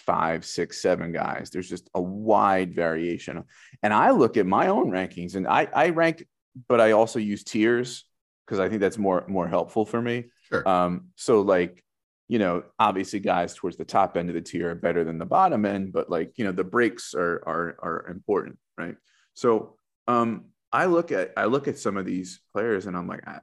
[0.07, 1.51] five, six, seven guys.
[1.51, 3.45] There's just a wide variation.
[3.83, 6.27] And I look at my own rankings and I, I rank,
[6.69, 8.05] but I also use tiers
[8.47, 10.25] because I think that's more more helpful for me.
[10.49, 10.69] Sure.
[10.69, 11.83] Um, so like,
[12.29, 15.27] you know, obviously guys towards the top end of the tier are better than the
[15.27, 18.97] bottom end, but like, you know, the breaks are are are important, right?
[19.35, 23.27] So um I look at I look at some of these players and I'm like,
[23.27, 23.40] I,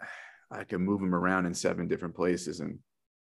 [0.52, 2.80] I can move them around in seven different places and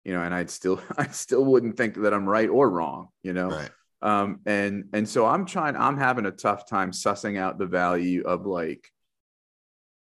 [0.05, 3.33] you know, and I'd still I still wouldn't think that I'm right or wrong, you
[3.33, 3.49] know.
[3.49, 3.71] Right.
[4.03, 8.23] Um, and and so I'm trying, I'm having a tough time sussing out the value
[8.23, 8.91] of like,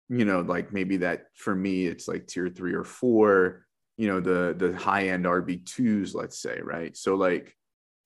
[0.08, 4.20] you know, like maybe that for me, it's like tier three or four, you know,
[4.20, 6.96] the the high end RB twos, let's say, right?
[6.96, 7.56] So like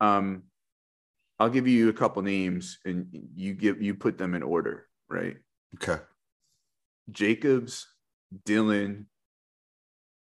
[0.00, 0.44] um
[1.38, 5.36] I'll give you a couple names and you give you put them in order, right?
[5.74, 6.02] Okay.
[7.10, 7.86] Jacobs,
[8.44, 9.06] Dillon,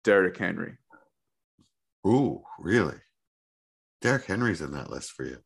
[0.04, 0.76] Derrick Henry.
[2.06, 2.96] Ooh, really?
[4.00, 5.38] Derrick Henry's in that list for you.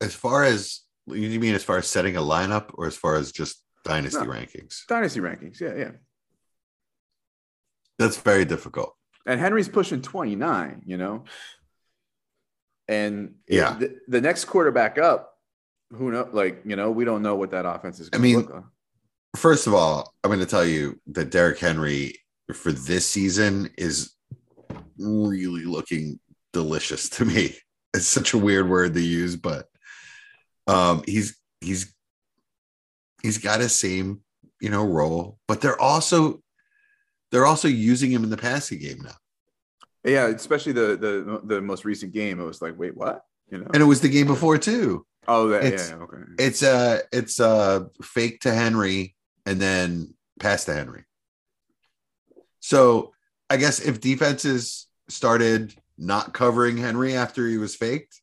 [0.00, 3.32] As far as you mean, as far as setting a lineup, or as far as
[3.32, 4.26] just dynasty No.
[4.30, 5.90] rankings, Dynasty rankings, yeah, yeah.
[7.98, 8.94] that's very difficult.
[9.26, 11.24] and Henry's pushing 29, you know.
[12.88, 13.74] And Yeah.
[13.74, 15.36] the, the next quarterback up,
[15.90, 18.50] who know, like, you know, we don't know what that offense is I mean, look
[18.50, 18.64] like.
[19.36, 22.18] First of all, I'm going to tell you that Derrick Henry
[22.54, 24.14] for this season is
[24.98, 26.18] really looking
[26.52, 27.56] delicious to me.
[27.92, 29.66] It's such a weird word to use, but
[30.68, 31.92] um, he's he's
[33.20, 34.20] he's got his same
[34.60, 36.40] you know role, but they're also
[37.32, 39.16] they're also using him in the passing game now.
[40.04, 42.38] Yeah, especially the the the most recent game.
[42.38, 43.24] It was like, wait, what?
[43.50, 43.66] You know?
[43.74, 45.04] And it was the game before too.
[45.26, 46.16] oh, that, yeah, it's- yeah, okay.
[46.38, 51.02] It's uh it's uh fake to Henry and then pass to Henry.
[52.60, 53.12] So
[53.48, 58.20] I guess if defenses started not covering Henry after he was faked,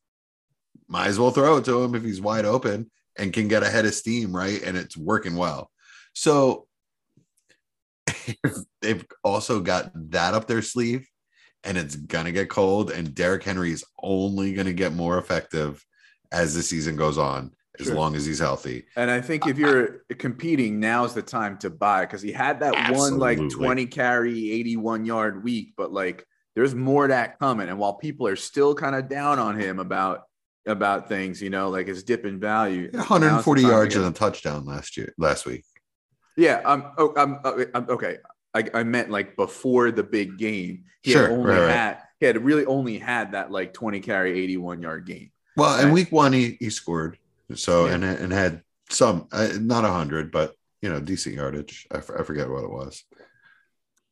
[0.88, 3.84] might as well throw it to him if he's wide open and can get ahead
[3.84, 4.62] of steam, right?
[4.62, 5.70] And it's working well.
[6.14, 6.66] So
[8.80, 11.06] they've also got that up their sleeve
[11.64, 15.84] and it's gonna get cold, and Derrick Henry is only gonna get more effective
[16.30, 17.94] as the season goes on, as Sure.
[17.96, 18.84] long as he's healthy.
[18.96, 22.92] And I think if you're competing, now's the time to buy because he had that
[22.96, 27.68] one like 20 carry, 81 yard week, but like there's more of that coming.
[27.68, 30.24] And while people are still kind of down on him about
[30.66, 34.96] about things, you know, like his dip in value, 140 yards and a touchdown last
[34.98, 35.64] year, last week.
[36.36, 38.18] Yeah, um, oh, I'm, uh, I'm okay.
[38.54, 40.84] I, I meant like before the big game.
[41.02, 41.98] He Sure, had only right, right.
[42.20, 45.30] he had really only had that like 20 carry, 81 yard game.
[45.56, 45.94] Well, in Right.
[45.94, 47.18] week one, he, he scored.
[47.54, 47.94] So, Yeah.
[47.94, 51.86] and, and had some, uh, not a 100, but, you know, decent yardage.
[51.90, 53.04] I, f- I forget what it was.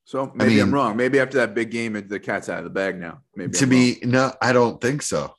[0.05, 0.97] So maybe I am wrong.
[0.97, 3.23] Maybe after that big game, the cat's out of the bag now.
[3.35, 5.35] Maybe to I'm me, no, I don't think so.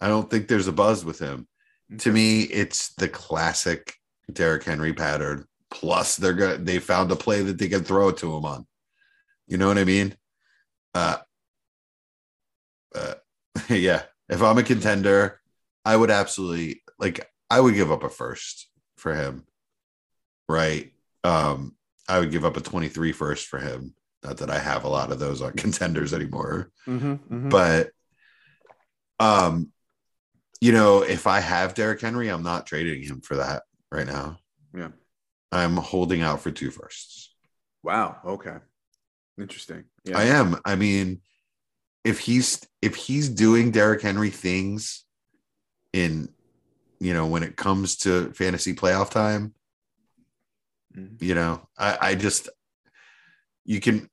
[0.00, 1.46] I don't think there's a buzz with him.
[1.90, 1.98] wrong.
[1.98, 3.94] To me, it's the classic
[4.32, 5.44] Derrick Henry pattern.
[5.70, 8.66] Plus, they're going they found a play that they can throw it to him on.
[9.46, 10.16] You know what I mean?
[10.94, 11.18] Uh,
[12.94, 13.14] uh,
[13.68, 14.02] yeah.
[14.28, 15.40] If I'm a contender,
[15.84, 17.28] I would absolutely like.
[17.50, 19.44] I would give up a first for him,
[20.48, 20.90] right?
[21.22, 21.76] Um,
[22.08, 23.94] I would give up a 23 first for him.
[24.24, 27.50] Not that I have a lot of those on contenders anymore Mhm, mhm.
[27.50, 27.90] but
[29.20, 29.70] um
[30.62, 34.38] you know if i have Derrick henry i'm not trading him for that right now
[34.74, 34.88] yeah.
[35.52, 37.34] i'm holding out for two firsts
[37.84, 38.18] Wow.
[38.24, 38.56] Okay.
[39.38, 39.84] Interesting.
[40.04, 40.18] Yeah.
[40.18, 41.20] i am i mean
[42.04, 45.04] if he's if he's doing Derrick henry things
[45.92, 46.28] in
[47.02, 49.54] you know when it comes to fantasy playoff time
[50.96, 51.20] Mhm.
[51.22, 52.48] you know i i just
[53.64, 54.08] you can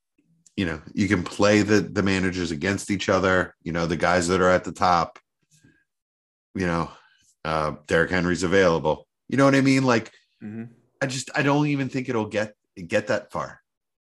[0.55, 4.27] you know you can play the the managers against each other you know the guys
[4.29, 5.19] that are at the top
[6.55, 6.89] you know
[7.43, 10.11] uh Derrick Henry's available you know what i mean like
[10.41, 10.69] Mhm.
[11.01, 12.55] i just i don't even think it'll get
[12.87, 13.61] get that far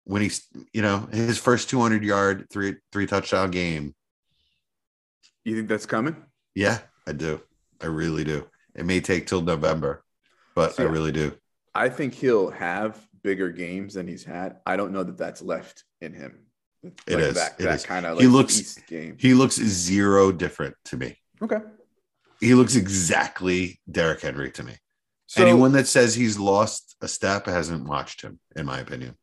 [0.05, 3.93] when he's you know his first 200 yard three three touchdown game
[5.43, 6.16] You think that's coming?
[6.55, 7.41] yeah i do
[7.82, 10.03] i really do it may take till november
[10.55, 11.34] but i really do
[11.74, 14.57] I think he'll have bigger games than he's had.
[14.65, 16.39] I don't know that that's left in him.
[16.84, 17.86] It is, That, it that is.
[17.86, 21.59] kind of He looks- he looks zero different to me Okay.
[22.41, 24.76] he looks exactly Derrick Henry to me.
[25.28, 29.15] So, Anyone that says he's lost a step hasn't watched him, in my opinion.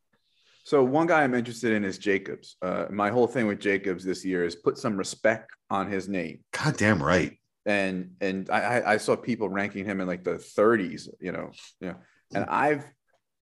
[0.65, 2.57] So one guy I'm interested in is Jacobs.
[2.63, 6.41] Uh, my whole thing with Jacobs this year is put some respect on his name.
[6.53, 7.38] God damn right.
[7.69, 11.51] And and I, I- saw people ranking him in like the 30s, you know,
[11.81, 11.97] you know,
[12.35, 12.85] and I've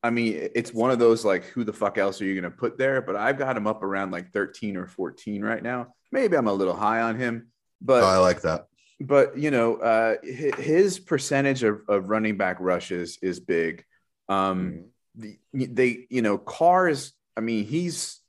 [0.04, 2.58] I mean, it's one of those like, who the fuck else are you going to
[2.58, 3.02] put there?
[3.02, 5.94] But I've got him up around like 13 or 14 right now.
[6.12, 7.48] Maybe I'm a little high on him,
[7.82, 8.68] but Oh, I like that.
[9.00, 13.84] but you know, uh, his percentage of, of running back rushes is big.
[14.30, 17.14] Um, the, they, you know, cars.
[17.36, 18.20] I mean, he's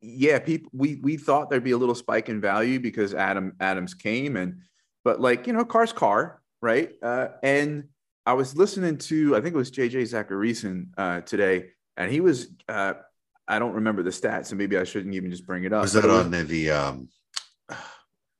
[0.00, 0.38] yeah.
[0.38, 4.36] People, we we thought there'd be a little spike in value because Adam Adams came
[4.36, 4.60] and,
[5.04, 6.90] but like you know, cars car right.
[7.02, 7.84] Uh, and
[8.26, 12.48] I was listening to I think it was JJ Zachariason uh, today, and he was.
[12.68, 12.94] Uh,
[13.46, 15.82] I don't remember the stats, so maybe I shouldn't even just bring it up.
[15.82, 17.08] Was that on the, the um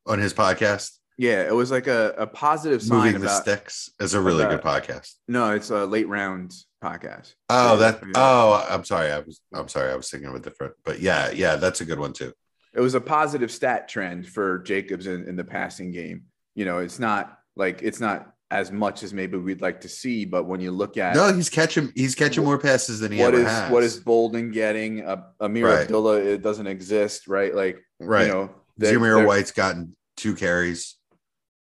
[0.07, 0.93] on his podcast?
[1.17, 3.29] Yeah, it was like a, a positive sign Moving the.
[3.29, 5.13] Sticks is a really about- good podcast.
[5.29, 6.53] No, it's a late round
[6.83, 7.35] podcast.
[7.49, 8.13] Oh, that Yeah.
[8.17, 9.13] oh, I'm sorry.
[9.13, 9.93] I was I'm sorry.
[9.93, 12.33] I was thinking of a different, but yeah, yeah, that's a good one too.
[12.73, 16.25] It was a positive stat trend for Jacobs in, in the passing game.
[16.55, 20.25] You know, it's not like it's not as much as maybe we'd like to see,
[20.25, 23.35] but when you look at No, he's catching he's catching more passes than he what
[23.35, 23.71] ever is has.
[23.73, 25.05] what is Bolden getting?
[25.05, 25.81] Uh, Ameer Right.
[25.83, 27.55] Abdullah, it doesn't exist, right?
[27.55, 28.27] Like right?
[28.27, 30.97] you know, they're- White's gotten two carries.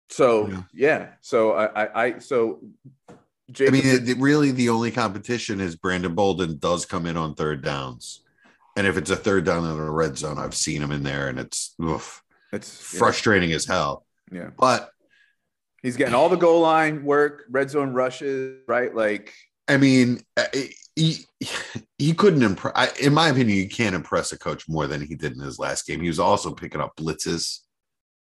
[0.08, 0.62] So Yeah.
[0.72, 2.60] yeah, so I, I, I so
[3.08, 7.34] I mean, it, it- really, the only competition is Brandon Bolden does come in on
[7.36, 8.22] third downs,
[8.76, 11.28] and if it's a third down in a red zone, I've seen him in there,
[11.28, 12.22] and it's oof,
[12.52, 14.04] it's yeah, frustrating as hell.
[14.32, 14.90] Yeah, But
[15.82, 18.94] he's getting all the goal line work, red zone rushes, right?
[18.94, 19.32] Like
[19.68, 20.46] I mean, uh,
[20.96, 21.24] he
[21.98, 22.98] he couldn't impress.
[22.98, 25.86] In my opinion, you can't impress a coach more than he did in his last
[25.86, 26.00] game.
[26.00, 27.60] He was also picking up blitzes.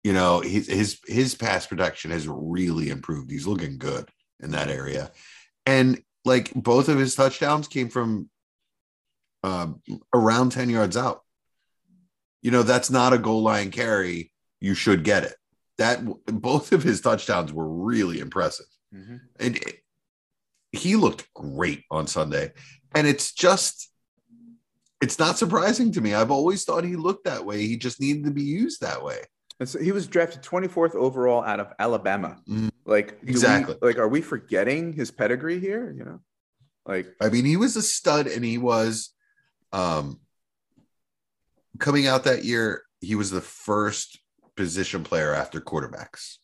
[0.05, 3.31] You know, his his his pass protection has really improved.
[3.31, 4.09] He's looking good
[4.41, 5.11] in that area,
[5.67, 8.31] and like both of his touchdowns came from
[9.43, 9.83] um,
[10.15, 11.23] around ten yards out.
[12.41, 14.33] You know, that's not a goal line carry.
[14.61, 15.35] You should get it.
[15.83, 18.67] That both of his touchdowns were really impressive
[19.41, 19.79] and it-
[20.71, 22.53] he looked great on Sunday.
[22.95, 23.91] And it's just,
[25.03, 26.15] it's not surprising to me.
[26.15, 27.67] I've always thought he looked that way.
[27.67, 29.21] He just needed to be used that way.
[29.61, 32.41] And so he was drafted 24th overall out of Alabama.
[32.49, 33.77] Mm, Like do we- exactly.
[33.83, 35.93] like, are we forgetting his pedigree here?
[35.97, 36.21] You know,
[36.87, 39.13] like I mean, he was a stud and he was
[39.73, 40.21] um
[41.79, 44.19] coming out that year, he was the first
[44.57, 46.37] position player after quarterbacks.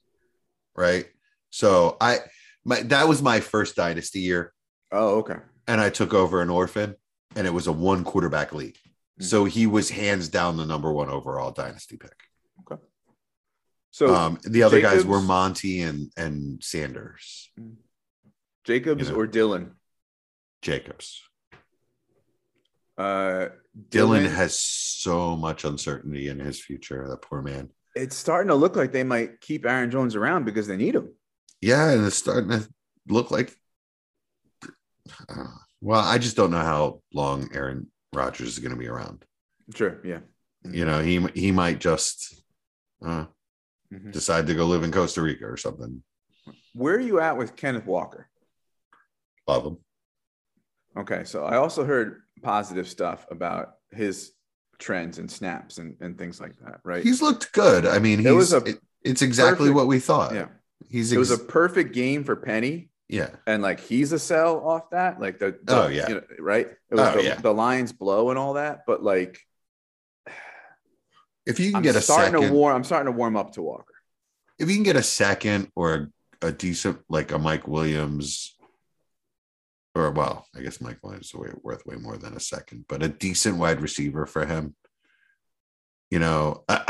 [0.77, 1.07] Right.
[1.51, 2.19] So I
[2.65, 4.53] my that was my first dynasty year.
[4.93, 5.37] oh okay.
[5.67, 6.95] and I took over an orphan,
[7.37, 8.77] and it was a one quarterback league.
[9.21, 12.15] So he was hands down the number one overall dynasty pick.
[12.61, 12.81] Okay.
[13.91, 17.51] So um, the other guys were Monty and and Sanders,
[18.65, 19.21] Jacobs you know.
[19.21, 19.73] or Dillon?
[20.63, 21.23] Jacobs.
[22.97, 23.49] Uh,
[23.91, 27.07] Dillon has so much uncertainty in his future.
[27.09, 27.71] That poor man.
[27.99, 31.13] It's starting to look like they might keep Aaron Jones around because they need him.
[31.61, 32.69] Yeah, and it's starting to
[33.09, 33.53] look like.
[35.29, 35.45] uh,
[35.81, 39.25] well, I just don't know how long Aaron Rodgers is going to be around.
[39.75, 40.01] Sure.
[40.05, 40.21] Yeah.
[40.65, 42.43] You know, he he might just
[43.05, 43.27] uh,
[43.93, 44.13] Mhm.
[44.13, 46.03] decide to go live in Costa Rica or something.
[46.75, 48.29] Where are you at with Kenneth Walker?
[49.47, 49.77] Love him.
[50.97, 54.33] Okay, so I also heard positive stuff about his
[54.79, 57.03] trends and snaps and, and things like that, right?
[57.03, 57.85] He's looked good.
[57.87, 60.35] I mean, It was a it- it's exactly perfect- what we thought.
[60.35, 60.47] yeah,
[60.89, 63.31] He's it was a perfect game for Penny, yeah.
[63.47, 66.09] and like he's a sell off that, like the, the- Oh, yeah.
[66.09, 66.67] you know, right?
[66.91, 67.35] It was Oh, the, yeah.
[67.37, 69.39] the Lions blow and all that, but like
[71.47, 73.53] If you can I'm get a starting second, to warm, I'm starting to warm up
[73.53, 73.95] to Walker.
[74.59, 76.11] if you can get a second or
[76.43, 78.58] a, a decent like a Mike Williams,
[79.99, 83.03] or well, I guess Mike Williams is way, worth way more than a second, but
[83.03, 84.75] a decent wide receiver for him.
[86.11, 86.83] You know, I,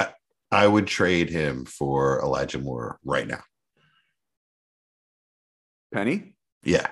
[0.51, 3.43] I I would trade him for Elijah Moore right now.
[5.93, 6.35] Penny?
[6.63, 6.89] Yeah.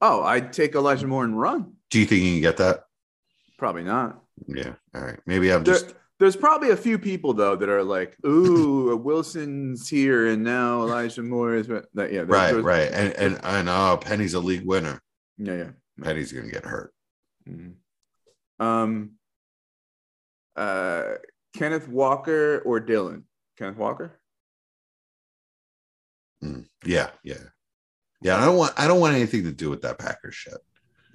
[0.00, 1.74] Oh, I'd take Elijah Moore and run.
[1.90, 2.84] Do you think you can get that?
[3.58, 4.22] Probably not.
[4.46, 4.74] Yeah.
[4.94, 5.20] All right.
[5.26, 9.88] Maybe I'm There- just there's probably a few people though that are like, "Ooh, Wilson's
[9.88, 12.90] here, and now Elijah Moore is." That yeah, right, right.
[12.92, 15.00] And and and oh, Penny's a league winner.
[15.42, 15.70] Yeah, yeah.
[16.02, 16.92] Penny's gonna get hurt.
[17.48, 17.76] Mhm.
[18.58, 19.12] Um,
[20.54, 21.14] uh,
[21.56, 23.24] Kenneth Walker or Dillon?
[23.56, 24.20] Kenneth Walker.
[26.44, 27.34] Mm, Yeah, yeah,
[28.22, 28.36] yeah.
[28.36, 28.72] I don't want.
[28.78, 30.58] I don't want anything to do with that Packers shit.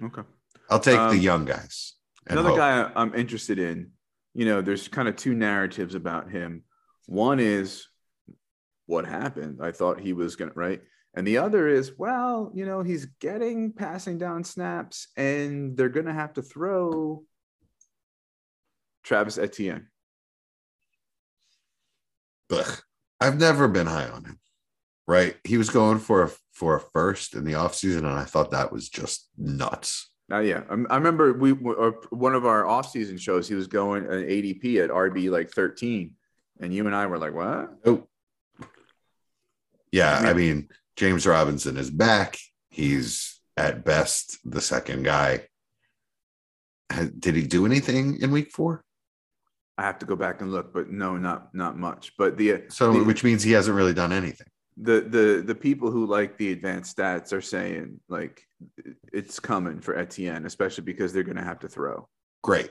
[0.04, 0.22] Okay.
[0.70, 1.94] I'll take Um, the young guys.
[2.28, 2.58] Another hope.
[2.58, 3.92] guy I'm interested in.
[4.34, 6.64] You know, there's kind of two narratives about him.
[7.06, 7.88] One is
[8.88, 9.60] what happened.
[9.62, 10.82] I thought he was gonna right,
[11.16, 16.14] and the other is well, you know, he's getting passing down snaps, and they're gonna
[16.14, 17.24] have to throw
[19.04, 19.88] Travis Etienne.
[22.52, 22.82] Ugh.
[23.22, 24.40] I've never been high on him.
[25.08, 25.36] Right?
[25.44, 28.72] He was going for a for a first in the offseason, and I thought that
[28.72, 30.10] was just nuts.
[30.32, 33.48] Uh, yeah, I, I remember we uh, one of our off-season shows.
[33.48, 36.16] He was going an ADP at RB like 13,
[36.60, 38.08] and you and I were like, "What?" Oh,
[39.92, 40.20] yeah.
[40.24, 42.38] I I mean, James Robinson is back.
[42.70, 45.48] He's at best the second guy.
[47.18, 48.84] Did he do anything in week four?
[49.78, 52.14] I have to go back and look, but no, not not much.
[52.18, 54.48] But the So, the, which means he hasn't really done anything.
[54.78, 58.44] the the the people who like the advanced stats are saying like
[59.12, 62.08] it's coming for Etienne, especially because they're going to have to throw.
[62.44, 62.70] Great.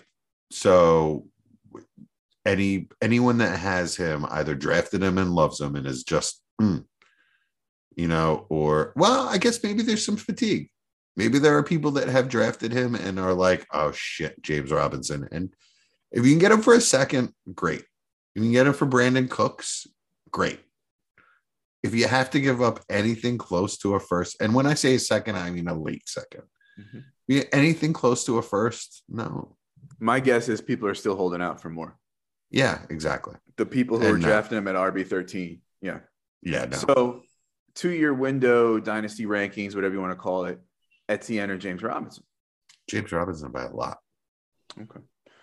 [0.50, 1.26] So,
[2.46, 6.84] any anyone that has him either drafted him and loves him and is just, mm,
[7.96, 10.70] you know, or well, I guess maybe there's some fatigue.
[11.16, 15.28] Maybe there are people that have drafted him and are like, oh shit, James Robinson.
[15.30, 15.54] And
[16.10, 17.82] if you can get him for a second, great.
[18.34, 19.86] If you can get him for Brandin Cooks,
[20.30, 20.60] great.
[21.84, 24.94] If you have to give up anything close to a first, and when I say
[24.94, 26.42] a second, I mean a late 2nd
[26.78, 27.04] Mhm.
[27.28, 29.56] Yeah, anything close to a first, no.
[30.00, 31.96] My guess is people are still holding out for more.
[32.50, 33.36] Yeah, exactly.
[33.56, 34.26] The people who are no.
[34.26, 36.00] drafting him at RB 13, yeah.
[36.42, 36.76] Yeah, no.
[36.76, 37.22] So,
[37.74, 40.60] two year window dynasty rankings, whatever you want to call it,
[41.08, 42.24] Etienne or James Robinson.
[42.88, 43.98] James Robinson by a lot.
[44.80, 45.00] Okay.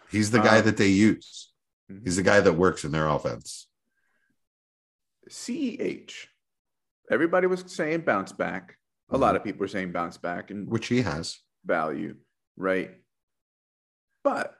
[0.10, 1.52] He's the guy Um, that they use.
[1.92, 2.04] Mhm.
[2.04, 3.68] He's the guy that works in their offense.
[5.30, 6.28] CEH.
[7.10, 8.78] Everybody was saying bounce back.
[9.10, 11.40] A lot of people were saying bounce back and which he has.
[11.66, 12.16] value,
[12.56, 12.92] right?
[14.24, 14.56] But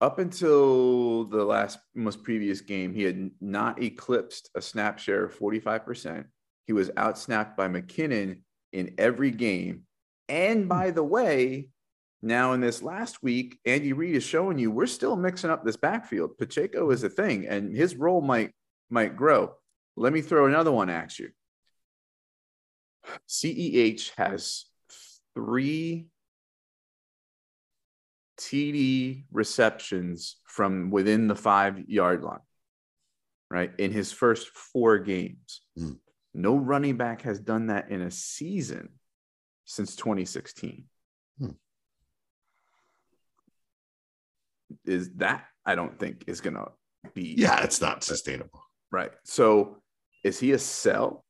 [0.00, 5.38] up until the last most previous game, he had not eclipsed a snap share of
[5.38, 6.24] 45%.
[6.66, 8.40] He was outsnapped by McKinnon
[8.72, 9.82] in every game.
[10.28, 11.68] And by the way,
[12.22, 15.76] now in this last week, Andy Reid is showing you we're still mixing up this
[15.76, 16.38] backfield.
[16.38, 18.52] Pacheco is a thing, and his role might
[18.90, 19.54] might grow.
[19.96, 21.30] Let me throw another one at you.
[23.28, 24.66] CEH has
[25.34, 26.06] three
[28.40, 32.40] TD receptions from within the five yard line,
[33.50, 33.70] right?
[33.78, 35.60] In his first four games.
[35.76, 35.92] Hmm.
[36.32, 38.88] No running back has done that in a season
[39.66, 40.84] since 2016.
[41.38, 41.50] Hmm.
[44.86, 46.68] Is that, I don't think, is going to
[47.14, 47.34] be.
[47.36, 48.62] Yeah, it's not sustainable.
[48.90, 49.12] Right.
[49.24, 49.82] So
[50.24, 51.24] is he a sell?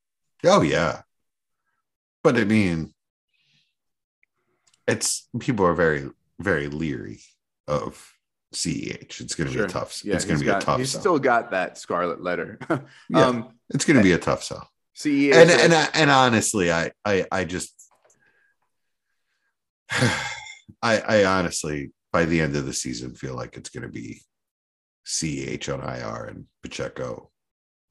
[0.44, 1.02] Oh yeah.
[2.22, 2.94] But I mean,
[4.86, 6.08] it's people are very,
[6.41, 7.20] very leery
[7.68, 8.12] of
[8.55, 9.20] CEH.
[9.20, 11.01] It's gonna be a tough, Yeah, it's gonna he's be a tough He's sell.
[11.01, 12.59] still got that scarlet letter.
[13.09, 13.26] Yeah.
[13.26, 14.68] um, it's gonna be a tough sell.
[14.97, 15.32] CEH.
[15.34, 17.72] and and I- and honestly, I I I just
[19.91, 24.20] I I honestly by the end of the season feel like it's going to be
[25.07, 27.30] CH on IR and Pacheco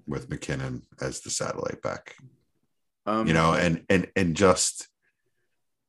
[0.07, 2.15] with McKinnon as the satellite back.
[3.05, 4.87] um, You know, and and and just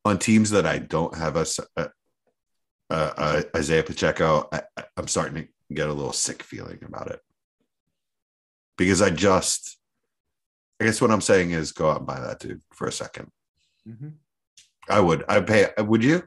[0.05, 1.45] on teams that I don't have a,
[2.91, 4.61] uh uh, Isaiah Pacheco, I,
[4.97, 7.19] I'm starting to get a little sick feeling about it
[8.77, 9.77] because I just,
[10.79, 13.29] I guess what I'm saying is go out and buy that dude for a second.
[13.87, 14.13] mhm.
[14.89, 15.23] I would.
[15.29, 15.67] I pay.
[15.77, 16.23] Would you?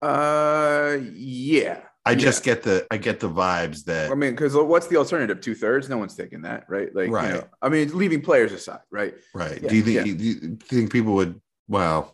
[0.00, 1.80] Uh, yeah.
[2.06, 2.54] I just Yeah.
[2.54, 2.86] get the.
[2.90, 4.10] I get the vibes that.
[4.10, 5.40] I mean, because what's the alternative?
[5.40, 5.88] Two thirds?
[5.88, 6.94] No one's taking that, right?
[6.94, 7.34] Like, you Right.
[7.34, 9.14] know, I mean, leaving players aside, right?
[9.34, 9.60] right.
[9.62, 9.96] yeah, do you think?
[9.96, 10.14] yeah.
[10.14, 11.40] Do you think people would?
[11.68, 12.13] Well,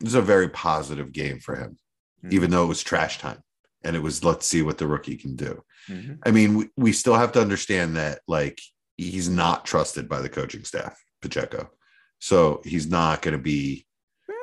[0.00, 1.78] this is a very positive game for him,
[2.24, 2.32] Mhm.
[2.32, 3.42] even though it was trash time,
[3.84, 5.62] and it was let's see what the rookie can do.
[5.88, 6.18] Mhm.
[6.24, 8.60] I mean, we, we still have to understand that like
[8.96, 11.70] he's not trusted by the coaching staff, Pacheco.
[12.18, 13.86] So he's not going to be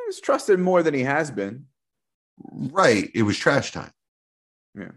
[0.07, 1.65] He's trusted more than he has been.
[2.51, 3.11] right.
[3.13, 3.91] It was trash time.
[4.73, 4.91] Yeah.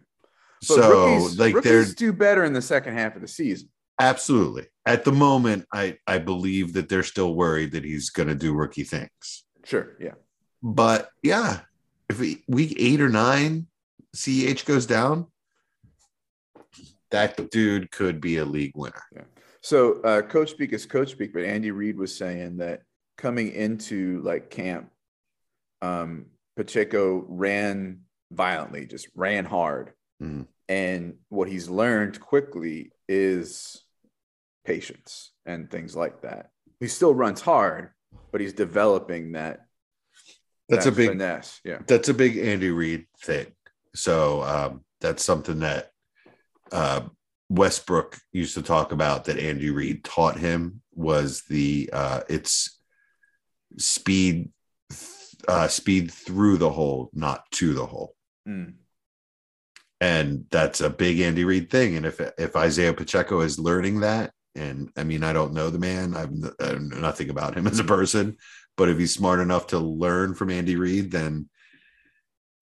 [0.61, 3.71] But So rookies, like rookies they're do better in the second half of the season.
[3.99, 5.67] absolutely at the moment.
[5.73, 9.45] I I believe that they're still worried that he's going to do rookie things.
[9.65, 9.97] Sure.
[10.01, 10.15] Yeah.
[10.63, 11.61] But yeah,
[12.09, 13.67] if we, week eight or nine,
[14.15, 15.27] CH goes down,
[17.11, 19.03] that dude could be a league winner.
[19.15, 19.23] Yeah.
[19.63, 22.83] So uh, coach speak is coach speak, but Andy Reid was saying that
[23.19, 24.91] coming into like camp,
[25.83, 28.01] um, Pacheco ran
[28.31, 29.93] violently, just ran hard.
[30.23, 30.47] Mhm.
[30.69, 33.85] And what he's learned quickly is
[34.65, 36.51] patience and things like that.
[36.79, 37.91] He still runs hard,
[38.31, 39.67] but he's developing that.
[40.71, 41.61] That's that a big finesse.
[41.65, 41.79] Yeah.
[41.87, 43.49] that's a big Andy Reid thing.
[43.95, 45.91] So um, that's something that
[46.73, 47.03] uh,
[47.49, 52.81] Westbrook used to talk about that Andy Reid taught him was the uh, it's
[53.79, 54.51] speed
[55.49, 58.15] uh, speed through the hole, not to the hole.
[58.49, 58.73] Mm.
[60.01, 61.97] and that's a big Andy Reid thing.
[61.97, 65.79] And if if Isaiah Pacheco is learning that, and I mean, I don't know the
[65.79, 68.37] man, I've I know nothing about him as a person,
[68.81, 71.51] but if he's smart enough to learn from Andy Reid, then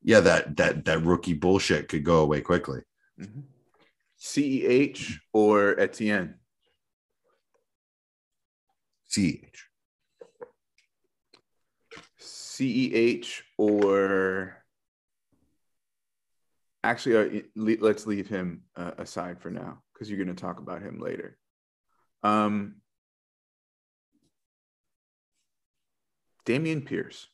[0.02, 2.80] yeah, that that that rookie bullshit could go away quickly.
[3.20, 3.44] Mhm.
[4.18, 6.40] CEH or Etienne?
[9.08, 9.62] CEH
[12.60, 14.64] E or
[16.82, 20.58] actually, uh, le- let's leave him uh, aside for now because you're going to talk
[20.58, 21.38] about him later.
[22.24, 22.80] Um,
[26.48, 27.28] Dameon Pierce.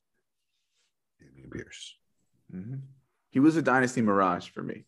[1.22, 1.96] Dameon Pierce.
[2.52, 2.82] Mhm.
[3.30, 4.86] He was a dynasty mirage for me.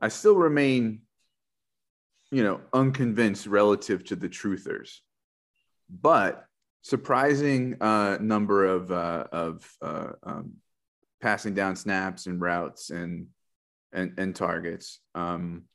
[0.00, 1.02] I still remain,
[2.32, 4.98] you know, unconvinced relative to the truthers,
[5.88, 6.44] but
[6.82, 10.54] surprising uh, number of uh, of uh, um,
[11.20, 13.28] passing down snaps and routes and
[13.92, 14.98] and and targets.
[15.14, 15.66] Um,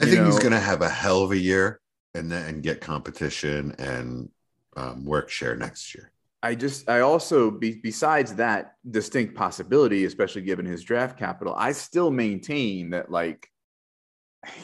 [0.00, 1.80] I think he's going to have a hell of a year
[2.14, 4.30] and then get competition and
[4.76, 6.12] um, work share next year.
[6.46, 11.72] I just, I also, be, besides that distinct possibility, especially given his draft capital, I
[11.72, 13.48] still maintain that like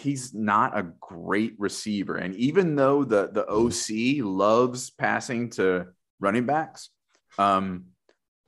[0.01, 2.17] he's not a great receiver.
[2.17, 5.89] And even though the the OC loves passing to
[6.21, 6.91] running backs,
[7.37, 7.87] um,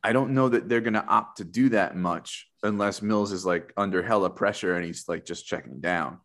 [0.05, 3.45] I don't know that they're going to opt to do that much unless Mills is
[3.45, 6.18] like under hella pressure and he's like just checking down.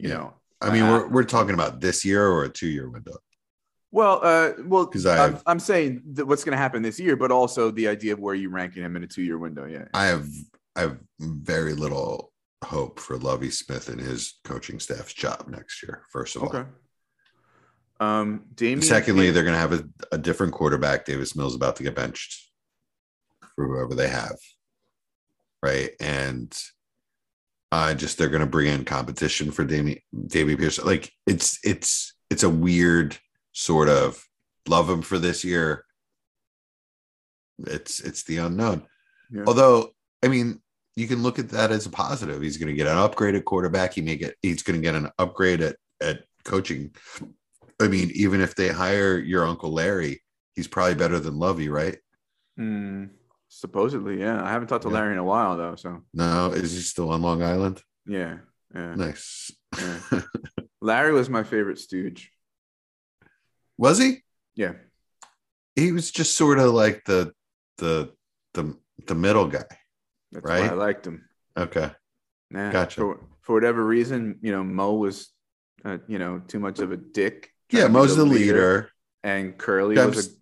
[0.00, 0.14] You Yeah.
[0.16, 3.18] know, I mean, Uh, we're, we're talking about this year or a two year window.
[3.96, 7.30] Well, uh, well, 'Cause I I'm, I'm saying what's going to happen this year, but
[7.30, 9.64] also the idea of where you ranking him in a two-year window.
[9.64, 10.28] Yeah, I have
[10.76, 12.30] I have very little
[12.62, 16.02] hope for Lovie Smith and his coaching staff's job next year.
[16.12, 16.68] First of all, okay.
[17.98, 18.84] Um, Dameon.
[18.84, 21.06] secondly, they're going to have a, a different quarterback.
[21.06, 22.50] Davis Mills about to get benched
[23.54, 24.36] for whoever they have,
[25.62, 25.92] right?
[26.00, 26.54] And
[27.72, 30.84] uh, just they're going to bring in competition for Dameon Davy Pierce.
[30.84, 33.16] Like it's it's it's a weird
[33.56, 34.22] sort of
[34.68, 35.84] love him for this year.
[37.66, 38.86] It's it's the unknown.
[39.30, 39.44] Yeah.
[39.46, 39.90] Although,
[40.22, 40.60] I mean,
[40.94, 42.42] you can look at that as a positive.
[42.42, 43.94] He's going to get an upgraded quarterback.
[43.94, 44.34] He may get.
[44.42, 46.94] He's going to get an upgrade at at coaching.
[47.80, 50.22] I mean, even if they hire your uncle Larry,
[50.54, 51.98] he's probably better than Lovie, right?
[52.56, 53.04] Hmm,
[53.48, 54.42] supposedly, yeah.
[54.42, 54.94] I haven't talked to Yeah.
[54.94, 57.82] Larry in a while though, so No, is he still on Long Island?
[58.06, 58.38] yeah,
[58.74, 58.94] yeah.
[58.94, 59.50] Nice.
[59.78, 60.20] Yeah.
[60.80, 62.30] Larry was my favorite stooge.
[63.78, 64.22] Was he?
[64.54, 64.72] Yeah,
[65.74, 67.32] He was just sort of like the
[67.78, 68.12] the
[68.54, 68.74] the
[69.06, 69.64] the middle guy.
[70.32, 70.62] that's Right?
[70.62, 71.28] why I liked him.
[71.56, 71.90] Okay.
[72.50, 73.00] Nah, Gotcha.
[73.00, 75.28] For, for whatever reason, you know, Mo was,
[75.84, 77.50] uh, you know, too much of a dick.
[77.70, 78.90] Yeah, trying to be Mo's the leader,
[79.24, 80.36] and Curly Deb's- was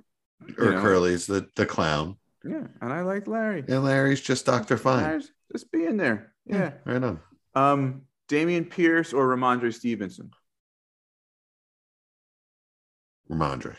[0.59, 0.81] or know.
[0.83, 3.65] Curly's the the clown, yeah, and I liked Larry.
[3.67, 5.03] and Larry's just Doctor Fine.
[5.03, 6.33] Larry's just being there.
[6.47, 6.73] Yeah.
[6.85, 7.21] right on.
[7.55, 10.31] Um, Dameon Pierce or Rhamondre Stevenson?
[13.31, 13.77] Rhamondre,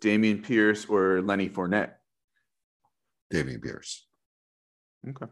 [0.00, 1.92] Dameon Pierce or Lenny Fournette?
[3.32, 4.06] Dameon Pierce
[5.08, 5.26] Okay.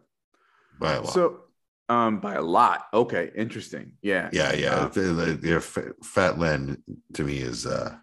[0.78, 1.12] by a lot.
[1.12, 1.40] So,
[1.88, 2.86] um, by a lot.
[2.94, 3.92] Okay, interesting.
[4.02, 4.30] Yeah.
[4.32, 4.88] yeah, yeah.
[4.88, 6.82] The Fat Len
[7.14, 7.96] to me is uh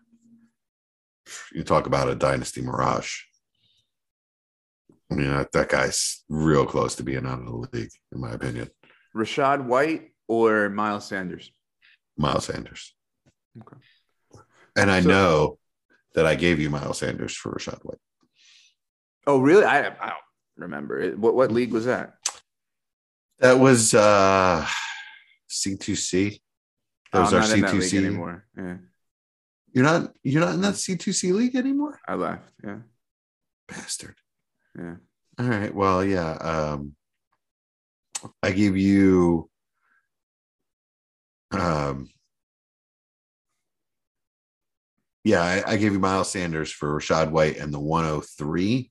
[1.54, 3.16] you talk about a dynasty mirage.
[5.12, 8.32] I mean, that, that guy's real close to being out of the league, in my
[8.32, 8.70] opinion.
[9.16, 11.50] Rachaad White or Miles Sanders?
[12.18, 12.94] Miles Sanders.
[13.60, 13.78] Okay.
[14.78, 15.60] And I So- know
[16.14, 17.98] that I gave you Miles Sanders for Rachaad White.
[19.26, 19.66] Oh, really?
[19.66, 20.14] I, I don't
[20.58, 21.12] remember.
[21.18, 22.14] What what league was that?
[23.40, 24.66] That was uh
[25.50, 26.40] C2C.
[27.14, 27.98] Oh, That was I'm our not in that league C2C.
[28.06, 28.46] anymore.
[28.56, 28.78] Yeah,
[29.74, 32.00] You're not you're not in that C2C league anymore?
[32.08, 32.50] I left.
[32.64, 32.80] Yeah,
[33.68, 34.16] Bastard.
[34.78, 34.96] yeah.
[35.40, 35.74] All right.
[35.74, 36.32] Well, yeah.
[36.32, 36.96] Um,
[38.42, 39.50] I give you
[41.52, 42.10] um
[45.28, 48.90] yeah, I, I gave you Miles Sanders for Rachaad White and the 103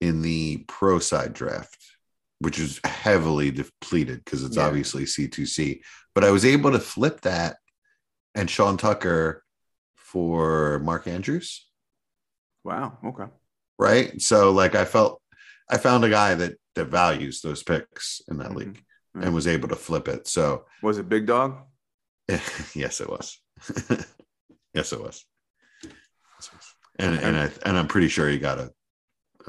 [0.00, 1.76] in the pro side draft,
[2.38, 4.66] which is heavily depleted because it's Yeah.
[4.66, 5.82] obviously C2C.
[6.14, 7.56] But I was able to flip that
[8.34, 9.42] and Sean Tucker
[9.94, 11.68] for Mark Andrews
[12.64, 12.96] Wow.
[13.04, 13.30] Okay.
[13.78, 14.18] right?
[14.22, 15.20] So like I felt
[15.70, 18.56] I found a guy that that values those picks in that Mhm.
[18.56, 18.84] league
[19.14, 19.24] Mhm.
[19.24, 20.26] and was able to flip it.
[20.28, 21.58] So Was it Big Dog?
[22.74, 23.38] yes, it was.
[24.76, 25.24] yes, it was.
[25.82, 25.92] Yes,
[26.48, 26.74] it was.
[26.98, 28.72] And and I and I'm pretty sure he got a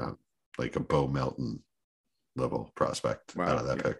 [0.00, 0.12] uh,
[0.58, 1.62] like a Bo Melton
[2.36, 3.82] level prospect Wow, out of that yeah.
[3.82, 3.98] pick.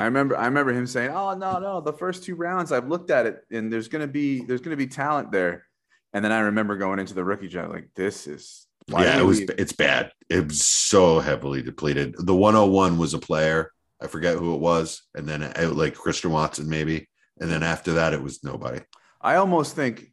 [0.00, 3.10] I remember I remember him saying, "Oh no, no, the first two rounds I've looked
[3.10, 5.66] at it and there's going to be there's going to be talent there."
[6.14, 9.24] And then I remember going into the rookie draft like this is why yeah, it
[9.24, 10.12] was we- it's bad.
[10.28, 12.14] It was so heavily depleted.
[12.18, 13.70] The 101 was a player.
[14.00, 17.08] I forget who it was, and then uh, like Christian Watson maybe,
[17.40, 18.80] and then after that it was nobody.
[19.20, 20.06] I almost think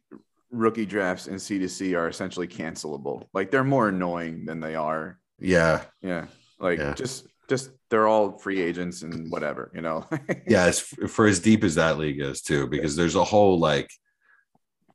[0.50, 3.26] rookie drafts in C2C are essentially cancelable.
[3.32, 5.18] Like they're more annoying than they are.
[5.38, 6.26] Yeah, Yeah.
[6.58, 6.94] Like Yeah.
[6.94, 10.06] just just they're all free agents and whatever, you know.
[10.46, 13.90] yeah, it's for as deep as that league is too, because there's a whole like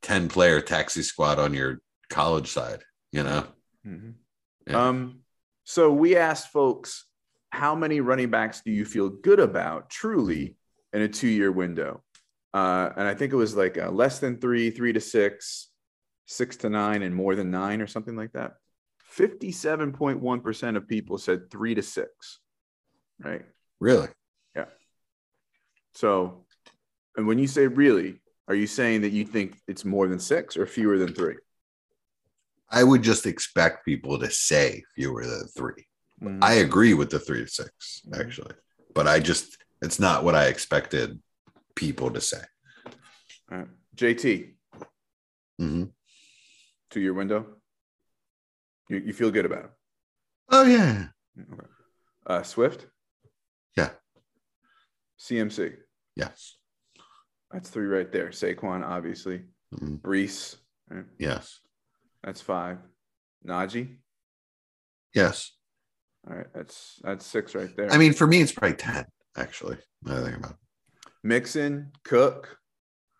[0.01, 1.80] ten player taxi squad on your
[2.10, 2.82] college side.
[3.12, 3.45] You know,
[3.86, 4.14] Mhm.
[4.68, 4.88] Yeah.
[4.88, 5.20] Um,
[5.64, 7.06] so we asked folks,
[7.49, 10.56] how many running backs do you feel good about truly
[10.93, 12.03] in a two-year window?
[12.56, 15.68] Uh, and I think it was like uh, less than three, three to six,
[16.26, 18.53] six to nine, and more than nine, or something like that.
[19.03, 22.39] Fifty-seven point one percent of people said three to six,
[23.20, 23.41] right?
[23.82, 24.08] really.
[24.56, 24.66] Yeah.
[25.95, 26.45] So,
[27.18, 30.56] and when you say really, are you saying that you think it's more than six
[30.56, 31.36] or fewer than three?
[32.70, 35.86] I would just expect people to say fewer than three.
[36.24, 36.39] Mm.
[36.41, 38.56] I agree with the three to six, actually,
[38.93, 41.20] but I just it's not what I expected
[41.76, 42.41] people to say.
[43.51, 43.67] All right.
[43.95, 44.55] JT,
[45.61, 45.91] Mhm.
[46.89, 47.57] two-year window.
[48.89, 49.71] You, you feel good about it?
[50.49, 51.07] Oh yeah.
[51.39, 51.67] Okay.
[52.28, 52.88] Uh, Swift,
[53.78, 53.91] yeah,
[55.19, 55.76] CMC.
[56.15, 56.57] yes,
[57.51, 58.30] That's three right there.
[58.30, 59.43] Saquon, obviously.
[59.73, 60.01] Mhm.
[60.01, 60.55] Breece,
[60.89, 61.05] right?
[61.19, 61.59] yes,
[62.23, 62.80] That's five.
[63.45, 63.97] Najee.
[65.13, 65.51] yes.
[66.28, 67.91] All right, that's that's six right there.
[67.91, 69.05] I mean, for me, it's probably ten.
[69.38, 70.51] Actually, I think about.
[70.51, 70.57] It.
[71.26, 72.59] Mixon, Cook,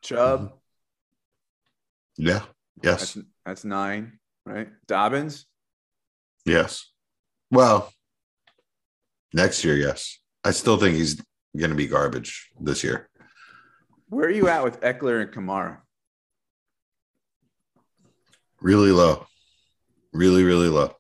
[0.04, 0.42] Chubb.
[0.42, 2.28] Mm-hmm.
[2.28, 2.42] Yeah.
[2.84, 3.16] Yes.
[3.16, 4.70] That's that's nine, right?
[4.86, 5.48] Dobbins.
[6.46, 6.92] Yes.
[7.50, 7.92] Well,
[9.34, 10.20] next year, yes.
[10.44, 11.20] I still think he's
[11.58, 13.10] going to be garbage this year.
[14.10, 15.80] Where are you at with Ekeler and Kamara?
[18.62, 19.26] Really low.
[20.14, 20.94] Really, really low.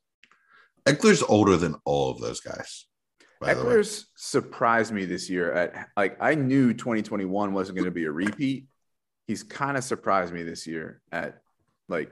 [0.87, 2.87] Ekeler's older than all of those guys.
[3.41, 3.73] By the way.
[3.75, 5.51] Ekeler's surprised me this year.
[5.51, 8.67] At like, I knew 2021 wasn't going to be a repeat.
[9.27, 11.01] He's kind of surprised me this year.
[11.11, 11.41] At
[11.89, 12.11] like,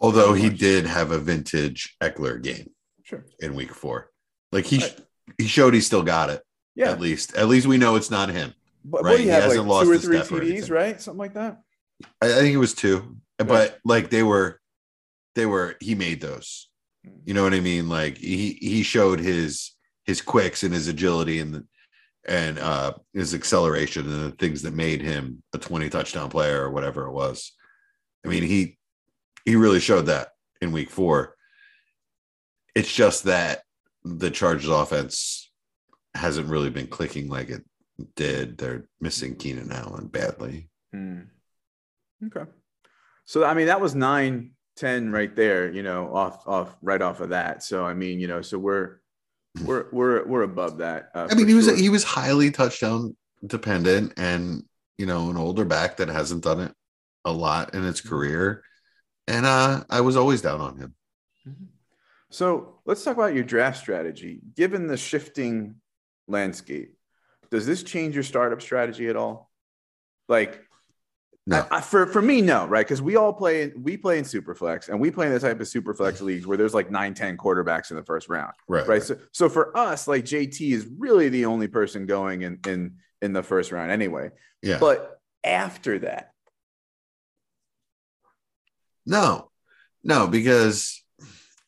[0.00, 2.70] Although he did have a vintage Ekeler game
[3.04, 4.10] sure, in week four.
[4.52, 5.00] Like he Right.
[5.38, 6.42] he showed he still got it.
[6.74, 6.90] yeah.
[6.90, 7.34] At least.
[7.36, 8.52] At least we know it's not him.
[8.84, 9.44] but right, he have?
[9.44, 11.00] hasn't Like lost two or three step or TDs, right?
[11.00, 11.62] Something like that.
[12.20, 13.16] I, I think it was two.
[13.38, 14.60] But like they were
[15.36, 16.68] they were he made those.
[17.04, 17.12] Hmm.
[17.24, 17.88] You know what I mean?
[17.88, 19.72] Like he he showed his
[20.04, 21.66] his quicks and his agility and the,
[22.26, 26.70] and uh his acceleration and the things that made him a 20 touchdown player or
[26.70, 27.52] whatever it was.
[28.24, 28.78] I mean, he
[29.44, 30.28] he really showed that
[30.60, 31.34] in week 4.
[32.74, 33.62] It's just that
[34.02, 35.50] the Chargers offense
[36.14, 37.64] hasn't really been clicking like it
[38.16, 38.58] did.
[38.58, 40.68] They're missing Keenan Allen badly.
[40.92, 41.22] Hmm.
[42.26, 42.50] Okay.
[43.26, 47.20] So I mean, that was nine, 10 right there, you know, off off right off
[47.20, 47.62] of that.
[47.62, 48.98] So I mean, you know, so we're
[49.62, 51.10] we're we're we're above that.
[51.14, 51.76] Uh, I mean, he was sure.
[51.76, 54.64] he was highly touchdown dependent, and
[54.98, 56.72] you know, an older back that hasn't done it
[57.24, 58.62] a lot in its career.
[59.26, 60.94] And uh, I was always down on him.
[62.30, 64.40] So let's talk about your draft strategy.
[64.56, 65.76] Given the shifting
[66.26, 66.96] landscape,
[67.50, 69.50] does this change your startup strategy at all?
[70.28, 70.60] Like,
[71.46, 72.86] No, I, I- for for me, no, right?
[72.86, 75.66] Because we all play we play in Superflex, and we play in the type of
[75.66, 79.02] Superflex leagues where there's like nine, 10 quarterbacks in the first round, right, right?
[79.02, 83.32] So, so for us, like JT is really the only person going in in in
[83.32, 84.30] the first round anyway.
[84.62, 86.32] yeah, But after that,
[89.06, 89.50] no,
[90.02, 91.02] no, because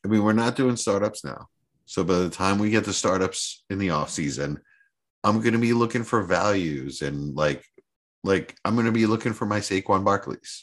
[0.04, 1.48] I mean, we're not doing startups now.
[1.84, 4.60] So by the time we get the startups in the off season,
[5.22, 7.64] I'm going to be looking for values and like,
[8.26, 10.62] like I'm going to be looking for my Saquon Barkleys,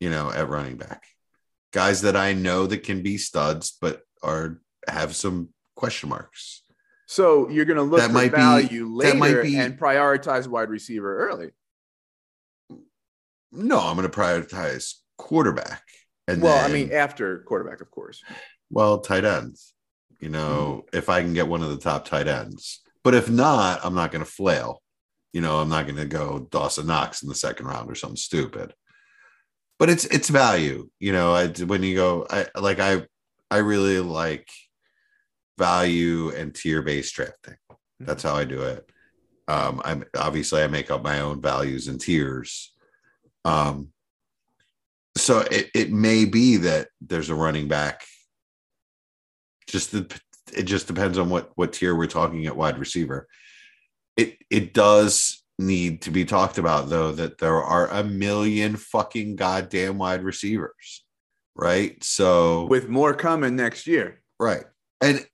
[0.00, 1.04] you know, at running back,
[1.72, 6.62] guys that I know that can be studs, but are have some question marks.
[7.06, 9.78] so you're going to look That for might be- value that might later be- and
[9.78, 11.50] prioritize wide receiver early.
[13.52, 15.82] No, I'm going to prioritize quarterback.
[16.28, 18.22] And well, then, I mean, after quarterback, of course.
[18.70, 19.72] well, tight ends.
[20.20, 23.84] You know, if I can get one of the top tight ends, but if not,
[23.84, 24.82] I'm not going to flail.
[25.32, 28.16] You know, I'm not going to go Dawson Knox in the second round or something
[28.16, 28.74] stupid.
[29.78, 30.88] But it's it's value.
[30.98, 33.06] You know, I, when you go, I like I
[33.50, 34.48] I really like
[35.58, 37.56] value and tier based drafting.
[38.00, 38.90] That's how I do it.
[39.48, 42.72] Um, I'm obviously I make up my own values and tiers.
[43.44, 43.88] Um,
[45.16, 48.02] so it, it may be that there's a running back.
[49.68, 50.20] Just the,
[50.54, 53.28] it just depends on what what tier we're talking at wide receiver.
[54.16, 59.36] It it does need to be talked about though that there are a million fucking
[59.36, 61.04] goddamn wide receivers,
[61.54, 62.02] right?
[62.04, 64.22] So with more coming next year.
[64.38, 64.64] Right.
[65.00, 65.26] And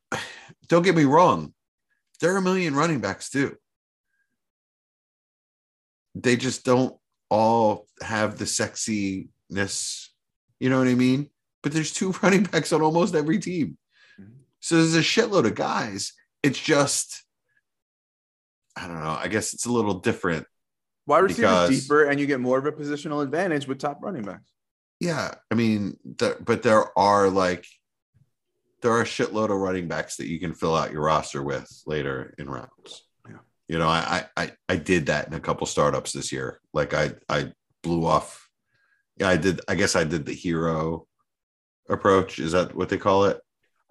[0.69, 1.55] don't get me wrong,
[2.21, 3.57] there are a million running backs too.
[6.15, 6.97] They just don't
[7.31, 10.09] all have the sexiness,
[10.61, 11.31] you know what I mean?
[11.63, 13.79] But there's two running backs on almost every team.
[14.21, 14.35] Mhm.
[14.61, 16.13] So there's a shitload of guys.
[16.43, 17.25] It's just,
[18.77, 19.17] I don't know.
[19.21, 20.47] I guess it's a little different.
[21.07, 24.23] Wide receivers Because- deeper, and you get more of a positional advantage with top running
[24.23, 24.51] backs.
[25.01, 25.35] Yeah.
[25.51, 27.67] I mean, but there are like,
[28.83, 31.69] there are a shitload of running backs that you can fill out your roster with
[31.87, 33.05] later in rounds.
[33.29, 33.37] Yeah.
[33.69, 36.61] You know, I, I, I- I did that in a couple startups this year.
[36.73, 37.53] Like I, I
[37.83, 38.49] blew off.
[39.19, 39.61] Yeah, I did.
[39.69, 41.07] I guess I did the hero
[41.91, 42.39] approach.
[42.39, 43.41] Is that what they call it?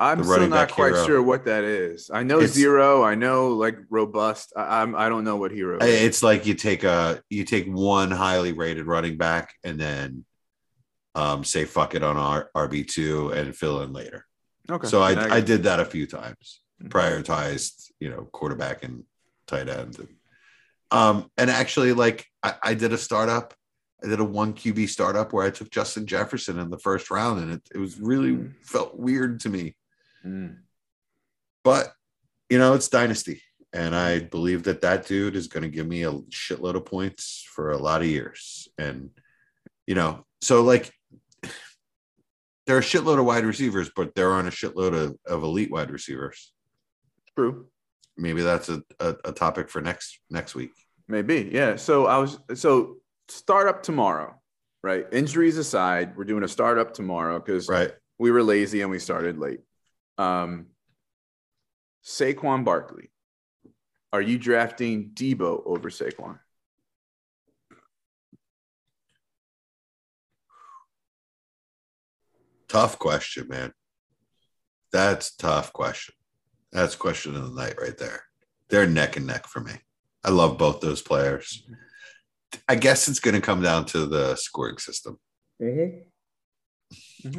[0.02, 1.06] I'm still not quite hero.
[1.06, 2.10] sure what that is.
[2.12, 3.04] I know It's- zero.
[3.04, 4.52] I know like robust.
[4.56, 4.96] I, I'm.
[4.96, 5.78] I don't know what hero.
[5.80, 6.02] I- is.
[6.02, 10.26] It's like you take a you take one highly rated running back and then
[11.14, 14.26] um say fuck it on our RB two and fill in later.
[14.70, 14.88] Okay.
[14.88, 16.62] So Yeah, I I did that a few times.
[16.82, 16.90] Mhm.
[16.90, 19.04] Prioritized, you know, quarterback and
[19.46, 20.00] tight end.
[20.00, 20.08] And,
[20.90, 23.54] um, and actually, like I, I did a startup.
[24.04, 27.40] I did a one QB startup where I took Justin Jefferson in the first round,
[27.44, 28.54] and it, it was really Mhm.
[28.66, 29.76] felt weird to me.
[30.26, 30.58] Mm.
[31.64, 31.94] But
[32.50, 33.42] you know, it's dynasty,
[33.74, 37.46] and I believe that that dude is going to give me a shitload of points
[37.54, 38.68] for a lot of years.
[38.78, 39.12] And
[39.88, 40.92] you know, so like
[42.68, 45.72] there are a shitload of wide receivers, but there aren't a shitload of, of elite
[45.72, 46.54] wide receivers.
[47.36, 47.68] True.
[48.18, 50.72] Maybe that's a, a, a topic for next next week.
[51.08, 51.50] Maybe.
[51.52, 51.76] Yeah.
[51.76, 52.38] So I was.
[52.56, 52.98] So
[53.30, 54.36] start up tomorrow,
[54.84, 55.06] right?
[55.12, 57.92] Injuries aside, we're doing a startup tomorrow because Right.
[58.20, 59.62] we were lazy and we started late.
[60.18, 60.68] Um,
[62.04, 63.12] Saquon Barkley.
[64.14, 66.40] Are you drafting Deebo over Saquon?
[72.68, 73.74] Tough question, man.
[74.92, 76.16] That's a tough question.
[76.72, 78.24] That's question of the night right there.
[78.70, 79.74] They're neck and neck for me.
[80.24, 81.68] I love both those players.
[82.68, 85.20] I guess it's going to come down to the scoring system.
[85.62, 86.04] Mhm.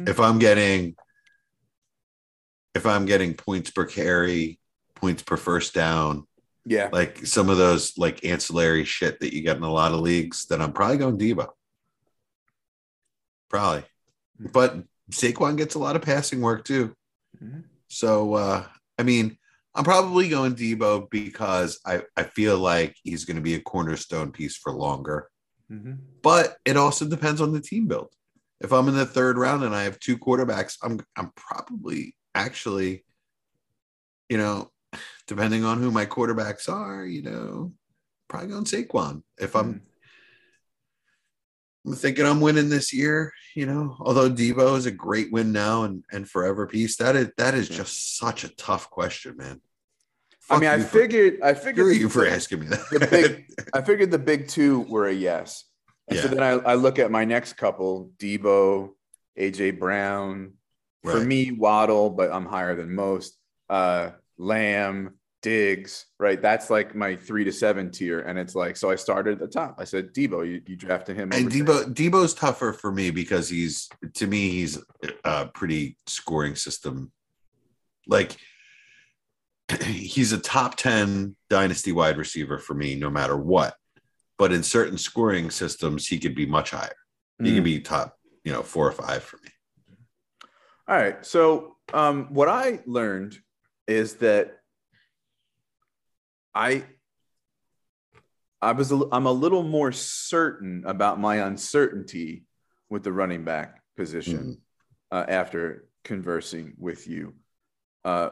[0.07, 0.95] If I'm getting
[2.75, 4.59] if I'm getting points per carry,
[4.95, 6.25] points per first down,
[6.65, 6.89] Yeah.
[6.91, 10.45] like some of those like ancillary shit that you get in a lot of leagues,
[10.47, 11.49] then I'm probably going Deebo.
[13.49, 13.83] Probably.
[14.39, 14.77] But
[15.11, 16.95] Saquon gets a lot of passing work too.
[17.41, 17.63] Mhm.
[17.87, 18.67] So uh
[18.97, 19.37] I mean,
[19.75, 24.31] I'm probably going Deebo because I, I feel like he's going to be a cornerstone
[24.31, 25.29] piece for longer.
[25.71, 25.97] Mhm.
[26.21, 28.13] But it also depends on the team build.
[28.61, 33.03] If I'm in the third round and I have two quarterbacks, I'm I'm probably actually,
[34.29, 34.71] you know,
[35.27, 37.73] depending on who my quarterbacks are, you know,
[38.27, 39.23] probably going Saquon.
[39.37, 39.79] If I'm hmm.
[41.85, 45.83] I'm thinking I'm winning this year, you know, although Deebo is a great win now
[45.83, 49.61] and, and forever piece, that is that is just such a tough question, man.
[50.49, 51.41] I mean, I you for- figured.
[51.41, 53.09] I figured you for asking me that.
[53.09, 55.65] big, I figured the big two were a yes.
[56.09, 58.91] And so then I, I look at my next couple, Deebo,
[59.39, 60.53] AJ Brown.
[61.03, 61.27] For Right.
[61.27, 63.37] me, Waddle, but I'm higher than most.
[63.69, 66.41] Uh, Lamb, Diggs, right?
[66.41, 68.21] That's like my three to seven tier.
[68.21, 69.75] And it's like, so I started at the top.
[69.77, 71.31] I said, Deebo, you, you drafted him.
[71.33, 74.79] And Deebo Deebo's tougher for me because he's to me he's
[75.25, 77.11] a pretty scoring system.
[78.07, 78.37] Like
[79.83, 83.75] he's a top 10 dynasty wide receiver for me no matter what.
[84.37, 86.95] But in certain scoring systems he could be much higher.
[87.43, 87.55] He Mm.
[87.55, 89.49] could be top, you know, 4 or 5 for me.
[90.93, 91.25] All right.
[91.25, 93.35] So um, what I learned
[93.87, 94.59] is that
[96.53, 96.83] I
[98.61, 102.45] I was a, I'm a little more certain about my uncertainty
[102.91, 104.59] with the running back position
[105.11, 107.33] uh, after conversing with you.
[108.05, 108.29] Uh,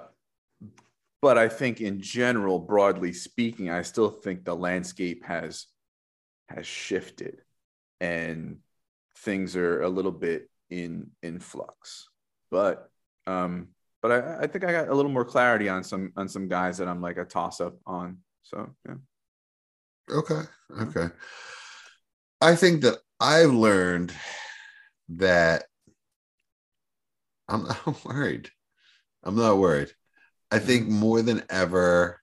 [1.20, 5.66] but I think in general, broadly speaking, I still think the landscape has
[6.48, 7.42] has shifted
[8.00, 8.58] and
[9.18, 12.11] things are a little bit in in flux.
[12.52, 12.90] But
[13.26, 13.70] um,
[14.02, 16.78] but I, I think I got a little more clarity on some on some guys
[16.78, 18.18] that I'm like a toss up on.
[18.44, 18.96] So yeah.
[20.10, 20.42] Okay.
[20.82, 21.08] Okay.
[22.42, 24.14] I think that I've learned
[25.10, 25.66] that
[27.48, 28.50] I'm not worried.
[29.24, 29.92] I'm not worried.
[30.50, 32.20] I think more than ever,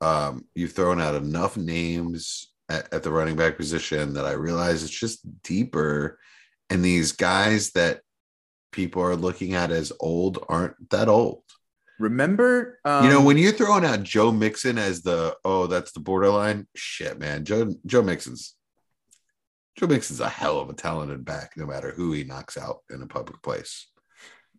[0.00, 4.82] um, you've thrown out enough names at, at the running back position that I realize
[4.82, 6.18] it's just deeper.
[6.70, 8.00] And these guys that
[8.72, 11.42] people are looking at as old aren't that old.
[11.98, 16.00] Remember, um, You know, when you're throwing out Joe Mixon as the oh, that's the
[16.00, 17.44] borderline shit, man.
[17.44, 18.54] Joe Joe Mixon's
[19.76, 23.02] Joe Mixon's a hell of a talented back, no matter who he knocks out in
[23.02, 23.88] a public place.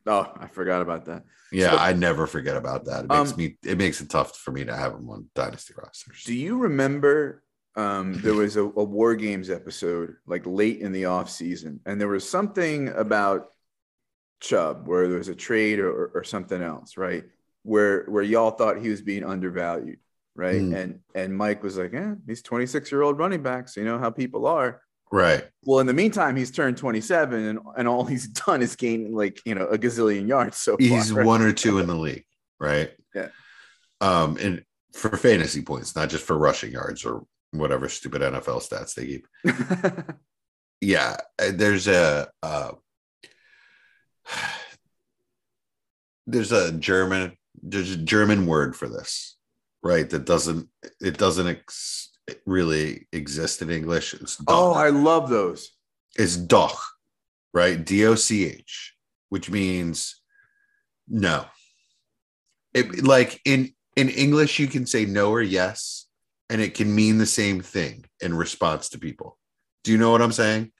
[0.05, 1.23] Oh, I forgot about that.
[1.51, 3.05] Yeah, So- I never forget about that.
[3.05, 5.73] It makes Um, me it makes it tough for me to have him on dynasty
[5.77, 6.23] rosters.
[6.25, 7.43] Do you remember
[7.75, 11.99] um, there was a, a War Games episode like late in the off season, and
[12.01, 13.47] there was something about
[14.39, 17.23] Chubb where there was a trade or, or, something else, right?
[17.63, 19.99] Where where y'all thought he was being undervalued,
[20.35, 20.61] right?
[20.61, 20.75] Mm.
[20.75, 23.75] And and Mike was like, "Yeah, he's 26 year old running backs.
[23.75, 24.81] You know how people are."
[25.11, 25.45] Right.
[25.63, 29.41] Well, in the meantime, he's turned 27, and, and all he's done is gain like
[29.45, 30.87] you know a gazillion yards so far.
[30.87, 31.25] He's right?
[31.25, 32.25] one or two in the league,
[32.59, 32.91] right?
[33.13, 33.27] Yeah.
[34.01, 34.63] Um, and
[34.93, 39.27] for fantasy points, not just for rushing yards or whatever stupid NFL stats they keep.
[40.81, 42.71] Yeah, uh, there's a uh,
[46.27, 49.37] there's a German there's a German word for this,
[49.83, 50.09] right?
[50.09, 50.69] That doesn't
[51.01, 52.11] it doesn't ex-
[52.45, 54.13] really exist in English.
[54.13, 54.73] It's oh.
[54.73, 55.71] I love those.
[56.15, 56.81] It's doch,
[57.53, 57.83] right?
[57.83, 58.95] D O C H,
[59.29, 60.21] which means
[61.07, 61.45] no.
[62.73, 66.07] It like in in English, you can say no or yes,
[66.49, 69.37] and it can mean the same thing in response to people.
[69.83, 70.71] Do you know what I'm saying?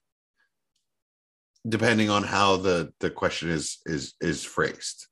[1.68, 5.08] Depending on how the the question is is is phrased,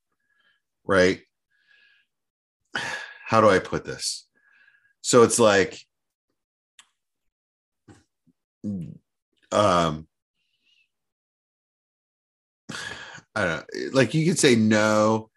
[0.86, 1.22] right?
[3.26, 4.28] How do I put this?
[5.02, 5.78] So it's like,
[9.52, 10.08] um,
[13.36, 13.64] I don't know.
[13.94, 15.30] Like you could say no,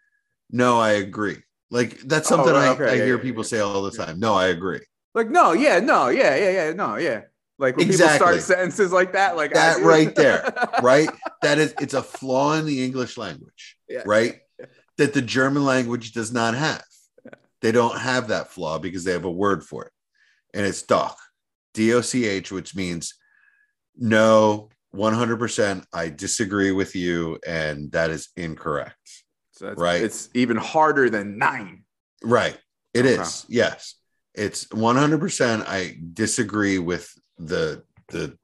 [0.51, 1.43] no, I agree.
[1.71, 3.49] Like that's Oh, something I, okay, I yeah, hear yeah, people yeah.
[3.49, 4.19] say all the time.
[4.21, 4.81] No, I agree.
[5.15, 7.23] Like, no, yeah, no, yeah, yeah, yeah, no, yeah.
[7.61, 8.17] Like when people Exactly.
[8.17, 10.51] start sentences like that, like That right there,
[10.83, 11.11] right?
[11.43, 14.03] That is it's a flaw in the English language, Yeah.
[14.07, 14.41] right?
[14.97, 16.83] That the German language does not have.
[17.61, 19.93] They don't have that flaw because they have a word for it.
[20.55, 21.19] And it's doch.
[21.75, 23.15] D O C H, which means
[23.97, 28.97] no, 100% I disagree with you and that is incorrect.
[29.53, 30.03] So that's, Right.
[30.03, 31.85] It's even harder than nine.
[32.25, 32.59] Right.
[32.95, 33.21] It Okay.
[33.21, 33.45] is.
[33.51, 33.97] Yes.
[34.35, 38.37] It's 100% I disagree with the the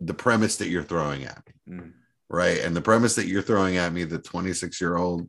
[0.00, 1.76] the premise that you're throwing at me.
[1.76, 1.92] Mm.
[2.28, 2.60] Right?
[2.60, 5.28] And the premise that you're throwing at me the 26-year-old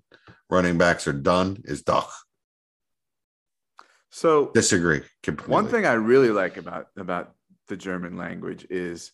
[0.49, 2.11] running backs are done is doch.
[4.11, 5.53] So Disagree completely.
[5.53, 7.33] one thing I really like about about
[7.67, 9.11] the German language is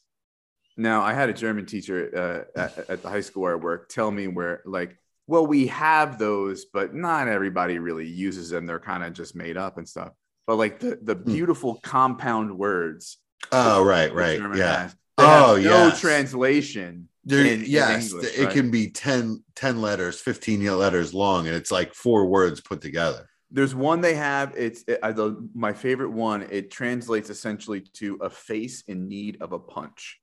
[0.75, 3.89] now I had a German teacher uh, at, at the high school where I work
[3.89, 8.79] tell me where like well we have those but not everybody really uses them they're
[8.79, 10.13] kind of just made up and stuff
[10.47, 13.17] but like the the beautiful compound words
[13.51, 14.39] Oh, right, right.
[14.55, 14.83] Yeah.
[14.83, 18.53] has, they have Oh, no translation There, in- in yes, English, it right?
[18.53, 23.27] can be 10, 10 letters, 15 letters long, and it's like four words put together.
[23.49, 24.53] There's one they have.
[24.57, 26.45] It's it, I, the, my favorite one.
[26.51, 30.19] It translates essentially to a face in need of a punch.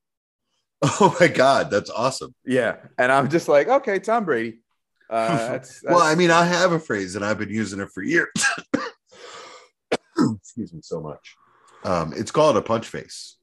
[1.01, 2.35] Oh my god, that's awesome.
[2.45, 4.59] Yeah, and I'm just like, okay, Tom Brady.
[5.09, 8.03] Uh, that's, well, I mean, I have a phrase and I've been using it for
[8.03, 8.29] years.
[10.37, 11.35] Excuse me so much.
[11.85, 13.37] Um, it's called a punch face.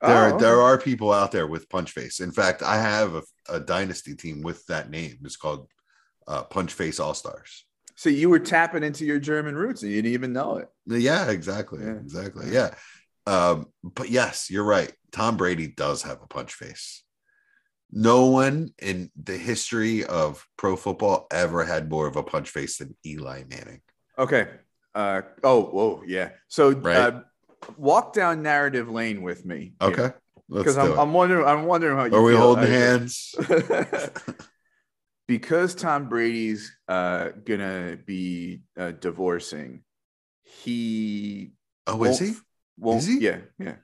[0.00, 2.20] There, Oh, there are people out there with punch face.
[2.20, 5.18] In fact, I have a, a dynasty team with that name.
[5.24, 5.68] It's called
[6.26, 7.64] uh, Punch Face All Stars.
[7.96, 10.68] So you were tapping into your German roots and you didn't even know it.
[10.86, 11.94] Yeah, exactly, Yeah.
[11.94, 12.50] exactly.
[12.50, 12.74] Yeah,
[13.26, 14.92] um, but yes, you're right.
[15.10, 17.02] Tom Brady does have a punch face.
[17.90, 22.78] No one in the history of pro football ever had more of a punch face
[22.78, 23.80] than Eli Manning.
[24.18, 24.46] Okay.
[24.94, 26.30] Uh, oh, whoa, yeah.
[26.48, 26.96] So Right.
[26.96, 27.20] uh,
[27.76, 29.74] walk down narrative lane with me.
[29.80, 30.12] Okay,
[30.50, 30.98] Because I'm.
[30.98, 31.46] I'm wondering.
[31.46, 32.40] I'm wondering how you Are we feel.
[32.40, 33.34] holding hands?
[35.28, 39.82] because Tom Brady's uh, gonna be uh, divorcing,
[40.42, 41.52] he
[41.86, 42.34] Oh, is he?
[42.78, 43.18] Won't, Is he?
[43.20, 43.76] Yeah, yeah.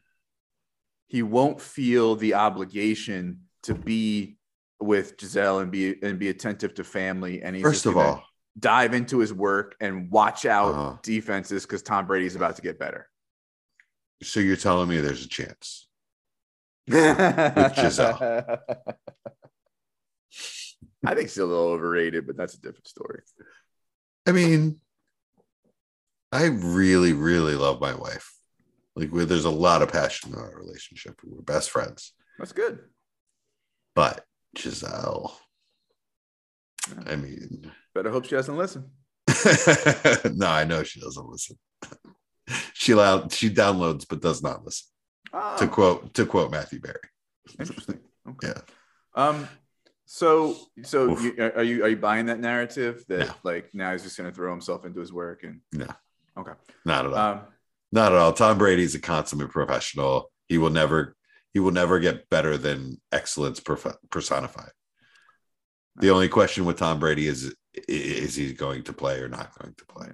[1.07, 4.37] He won't feel the obligation to be
[4.81, 7.43] with Gisele and be and be attentive to family.
[7.43, 8.25] And he's First of gonna all,
[8.59, 10.97] dive into his work and watch out Uh-huh.
[11.03, 13.09] defenses because Tom Brady's about to get better.
[14.23, 15.89] so you're telling me there's a chance?
[16.89, 18.59] Gisele.
[21.07, 23.21] I think she's a little overrated, but that's a different story.
[24.27, 24.81] I mean,
[26.33, 28.33] I really, really love my wife.
[28.97, 31.21] Like, we- there's a lot of passion in our relationship.
[31.25, 32.13] We're best friends.
[32.39, 32.79] That's good.
[33.95, 34.25] But
[34.57, 35.37] Gisele,
[37.07, 38.91] I mean, Better hope she doesn't listen.
[40.35, 41.59] no, I know she doesn't listen.
[42.75, 44.87] she loud, she downloads but does not listen.
[45.33, 46.99] Oh, To quote to quote Matthew Berry.
[47.59, 48.01] interesting.
[48.29, 48.49] Okay.
[48.49, 48.61] Yeah.
[49.15, 49.49] Um.
[50.07, 53.35] So, so you, are you are you buying that narrative that No.
[53.43, 55.89] like now he's just going to throw himself into his work and No.
[56.37, 56.53] Okay.
[56.85, 57.19] Not at all.
[57.19, 57.41] um
[57.93, 58.33] Not at all.
[58.33, 60.31] Tom Brady's a consummate professional.
[60.49, 61.17] He will never
[61.53, 63.61] he will never get better than excellence
[64.11, 64.71] personified.
[65.97, 67.55] The only question with Tom Brady is
[67.89, 70.09] is he going to play or not going to play?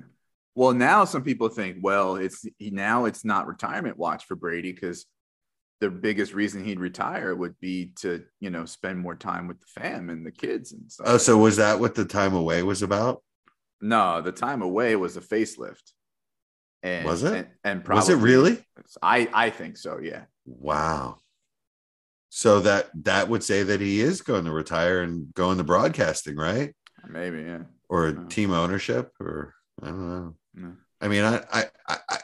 [0.55, 4.73] Well, now some people think, well, it's he, now it's not retirement watch for Brady
[4.73, 5.07] because
[5.81, 9.67] the biggest reason he'd retire would be to you know spend more time with the
[9.81, 11.07] fam and the kids and stuff.
[11.09, 13.23] Oh, so was that what the time away was about?
[13.81, 15.93] no, the time away was a facelift.
[16.83, 17.35] And, Was it?
[17.65, 18.65] And, and Was it really?
[19.03, 19.99] I I think so.
[19.99, 20.25] Yeah.
[20.47, 21.19] Wow.
[22.31, 26.37] So that that would say that he is going to retire and go into broadcasting,
[26.37, 26.75] right?
[27.09, 27.43] Maybe.
[27.43, 27.63] Yeah.
[27.89, 30.35] Or team ownership, or I don't know.
[30.55, 30.73] No.
[31.01, 32.19] I mean, I I I, I,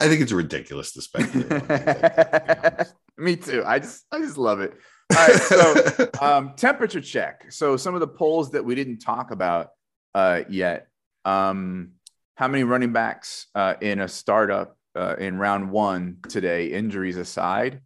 [0.00, 1.50] I think it's ridiculous to speculate.
[1.50, 2.94] like that, to.
[3.22, 3.62] Me too.
[3.66, 4.74] I just I just love it.
[5.16, 5.36] All right.
[5.36, 7.50] So um, temperature check.
[7.50, 9.70] So some of the polls that we didn't talk about
[10.14, 10.88] uh, yet.
[11.24, 11.92] Um,
[12.36, 17.80] how many running backs uh, in a startup uh, in round one today, injuries aside?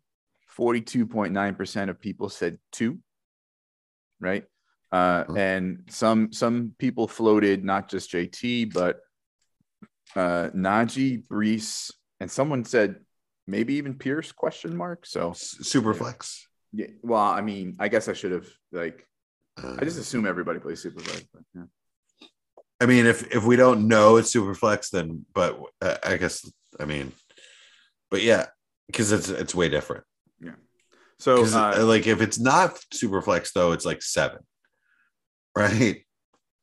[0.49, 2.99] Forty-two point nine percent of people said two.
[4.19, 4.45] Right,
[4.93, 9.01] uh, and some some people floated not just JT but
[10.16, 12.97] uh, Najee, Breece, and someone said
[13.47, 14.32] maybe even Pierce?
[14.32, 15.07] Question mark.
[15.07, 16.47] So super flex.
[16.72, 19.07] yeah, well, I mean, I guess I should have like
[19.62, 21.26] Uh, I just assume everybody plays Superflex.
[21.32, 22.26] But yeah.
[22.80, 26.51] I mean, if if we don't know it's super flex, then but uh, I guess
[26.78, 27.12] I mean,
[28.11, 28.47] but yeah,
[28.86, 30.05] because it's it's way different.
[30.41, 30.55] Yeah.
[31.18, 34.41] So uh, like if it's not super flex though, it's like seven,
[35.57, 36.05] right?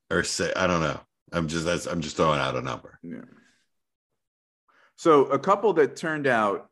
[0.10, 1.02] Or say I don't know.
[1.34, 2.98] I'm just that's I'm just throwing out a number.
[3.04, 3.26] yeah.
[4.96, 6.70] So a couple that turned out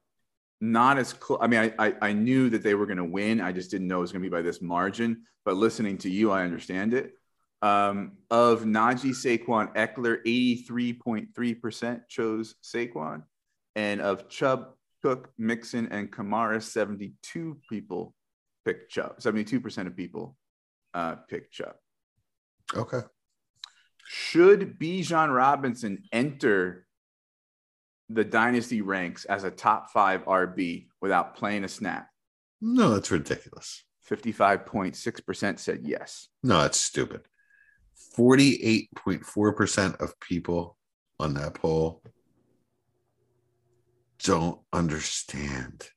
[0.62, 1.40] not as close.
[1.42, 3.42] I mean, I, I I knew that they were going to win.
[3.42, 5.24] I just didn't know it was going to be by this margin.
[5.44, 7.12] But listening to you, I understand it.
[7.62, 13.24] Um, of Najee, Saquon, Ekeler, eighty three point three percent chose Saquon,
[13.76, 18.14] and of Chubb, Cook, Mixon, and Kamara, seventy two people
[18.64, 19.22] picked Chubb.
[19.22, 20.38] Seventy two percent of people
[20.94, 21.76] uh, picked Chubb.
[22.74, 23.02] Okay.
[24.08, 26.86] Should Bijan Robinson enter
[28.10, 32.08] the dynasty ranks as a top five RB without playing a snap?
[32.62, 33.84] No, that's ridiculous.
[34.10, 36.28] 55.6% said yes.
[36.44, 37.22] No, that's stupid.
[38.14, 40.78] Forty-eight point four percent of people
[41.20, 42.04] on that poll
[44.24, 45.88] don't understand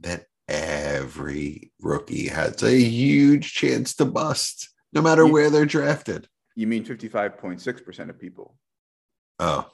[0.00, 6.28] that every rookie has a huge chance to bust, no matter You- where they're drafted.
[6.56, 8.56] You mean 55.6% of people?
[9.40, 9.68] Oh,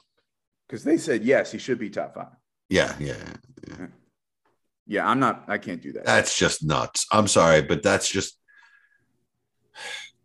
[0.67, 2.27] Because they said yes, he should be top five.
[2.69, 3.17] yeah, yeah,
[3.67, 3.87] yeah.
[4.87, 6.05] Yeah, I'm not, I can't do that.
[6.05, 7.05] That's just nuts.
[7.11, 8.35] I'm sorry, but that's just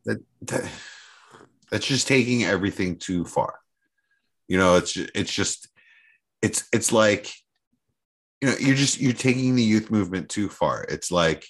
[0.06, 0.68] that, that
[1.70, 3.58] that's just taking everything too far.
[4.48, 5.68] You know, it's it's just
[6.42, 7.30] it's it's like
[8.40, 10.84] you know, you're just you're taking the youth movement too far.
[10.88, 11.46] It's like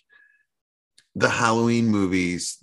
[1.15, 2.59] the Halloween movies.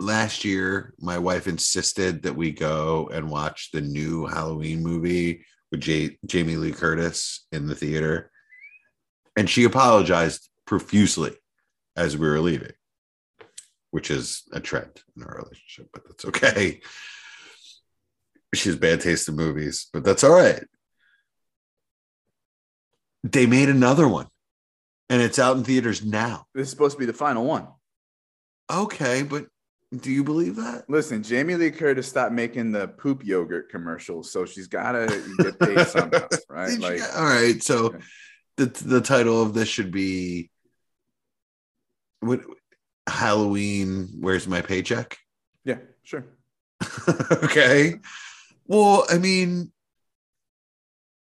[0.00, 5.80] Last year, my wife insisted that we go and watch the new Halloween movie with
[5.80, 8.30] J- Jamie Lee Curtis in the theater
[9.36, 11.32] and she apologized profusely
[11.96, 12.72] as we were leaving,
[13.90, 16.80] which is a trend in our relationship, but that's okay.
[18.54, 20.64] She has bad taste in movies, but that's all right.
[23.22, 24.26] They made another one,
[25.08, 26.46] and it's out in theaters now.
[26.54, 27.68] this is supposed to be the final one.
[28.70, 29.46] Okay, but
[29.96, 30.84] do you believe that?
[30.88, 35.58] Listen, Jamie Lee Curtis stopped making the poop yogurt commercials, so she's got to get
[35.58, 36.78] paid somehow, right?
[36.78, 37.98] Like, all right, so Yeah.
[38.56, 40.50] the the title of this should be
[42.20, 42.40] what
[43.08, 44.08] Halloween.
[44.20, 45.16] Where's my paycheck?
[45.64, 46.24] yeah, sure.
[47.32, 47.94] okay.
[48.66, 49.72] Well, I mean,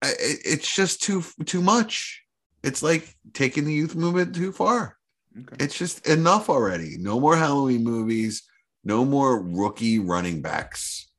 [0.02, 2.24] I- it, it's just too too much.
[2.64, 4.98] It's like taking the youth movement too far.
[5.40, 5.64] Okay.
[5.64, 6.98] It's just enough already.
[6.98, 8.44] No more Halloween movies.
[8.88, 11.12] No more rookie running backs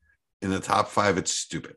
[0.42, 1.18] in the top five.
[1.18, 1.76] It's stupid.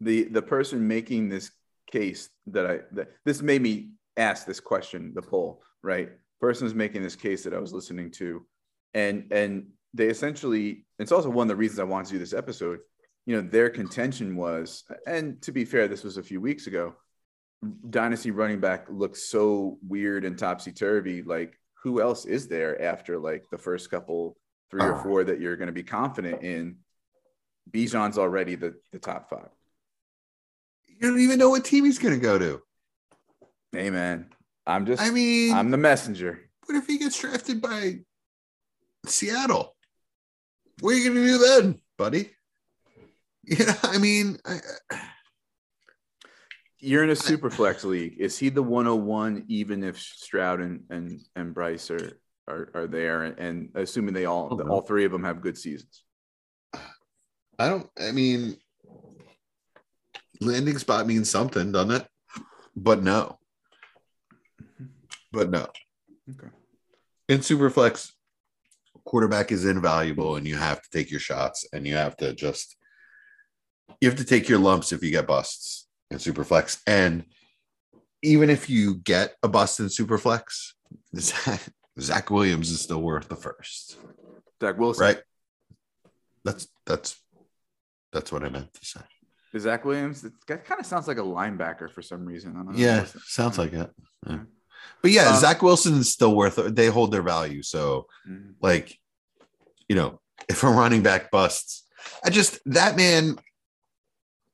[0.00, 1.50] the the person making this
[1.90, 6.10] case that I that this made me ask this question, the poll, right?
[6.40, 8.44] Person's making this case that I was listening to,
[8.92, 12.34] and and they essentially it's also one of the reasons I wanted to do this
[12.34, 12.80] episode.
[13.26, 16.94] You know, their contention was, and to be fair, this was a few weeks ago.
[17.88, 21.22] Dynasty running back looks so weird and topsy turvy.
[21.22, 24.36] Like, who else is there after like the first couple,
[24.70, 25.02] three or Oh.
[25.02, 26.76] four that you're going to be confident in?
[27.70, 29.48] Bijan's already the, the top five.
[30.86, 32.60] You don't even know what team he's going to go to.
[33.72, 34.30] Hey man,
[34.66, 36.40] I'm just I mean, I'm the messenger.
[36.66, 38.00] what if he gets drafted by
[39.06, 39.74] Seattle?
[40.80, 42.30] What are you going to do then, buddy?
[43.46, 44.58] You know, I mean, I,
[46.78, 48.16] You're in a super flex league.
[48.18, 52.18] Is he the 101 even if Stroud and and, and Bryce are
[52.48, 54.68] are, are there, and, and assuming they all no.
[54.68, 56.02] all three of them have good seasons.
[57.58, 57.88] I don't.
[57.98, 58.56] I mean,
[60.40, 62.06] landing spot means something, doesn't it?
[62.76, 63.38] But no.
[65.32, 65.68] But no.
[66.30, 66.48] Okay.
[67.28, 68.10] In Superflex,
[69.04, 72.76] quarterback is invaluable, and you have to take your shots, and you have to just
[74.00, 77.24] you have to take your lumps if you get busts in Superflex, and
[78.22, 80.72] even if you get a bust in Superflex,
[82.00, 83.96] Zach, Williams is still worth the first,
[84.60, 85.18] Zach Wilson, right?
[86.44, 87.20] That's that's
[88.12, 89.00] that's what I meant to say.
[89.52, 90.22] Is Zach Williams?
[90.48, 92.52] That kind of sounds like a linebacker for some reason.
[92.52, 92.78] I don't know.
[92.78, 93.90] Yeah, sounds like it.
[94.26, 94.40] Yeah.
[95.00, 96.74] But yeah, Um, Zach Wilson is still worth it.
[96.74, 97.62] They hold their value.
[97.62, 98.54] So, Mhm.
[98.60, 98.98] like,
[99.88, 101.84] you know, if a running back busts,
[102.24, 103.38] I just that man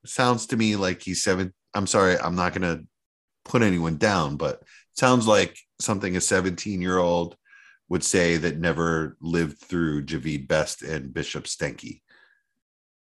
[0.04, 1.54] sounds to me like he's seven.
[1.74, 2.82] I'm sorry, I'm not gonna
[3.44, 4.62] put anyone down, but
[4.94, 7.36] sounds like something a 17 year old
[7.88, 12.02] would say that never lived through Jahvid Best and Bishop Sankey.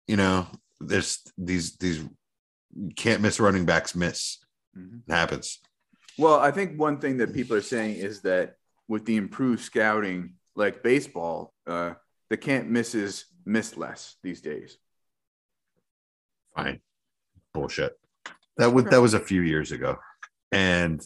[0.08, 0.48] You know,
[0.80, 2.04] there's these these
[2.96, 4.40] can't miss running backs miss.
[4.76, 5.02] Mhm.
[5.08, 5.60] It happens.
[6.18, 8.56] Well, I think one thing that people are saying is that
[8.88, 11.94] with the improved scouting, like baseball, uh,
[12.30, 14.78] the can't misses miss less these days.
[16.56, 16.82] fine
[17.54, 17.98] bullshit
[18.58, 19.98] that was that was a few years ago
[20.52, 21.02] and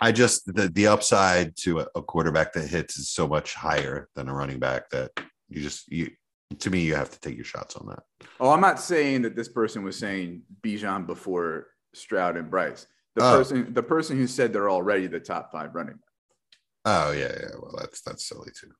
[0.00, 4.28] i just the the upside to a, quarterback that hits is so much higher than
[4.28, 5.10] a running back that
[5.48, 6.10] you just you
[6.58, 8.02] to me you have to take your shots on that
[8.40, 12.86] Oh, I'm not saying that this person was saying Bijan before Stroud and Bryce.
[13.14, 13.38] The Oh.
[13.38, 15.98] person, the person who said they're already the top five running.
[16.84, 18.70] oh yeah yeah well that's that's silly too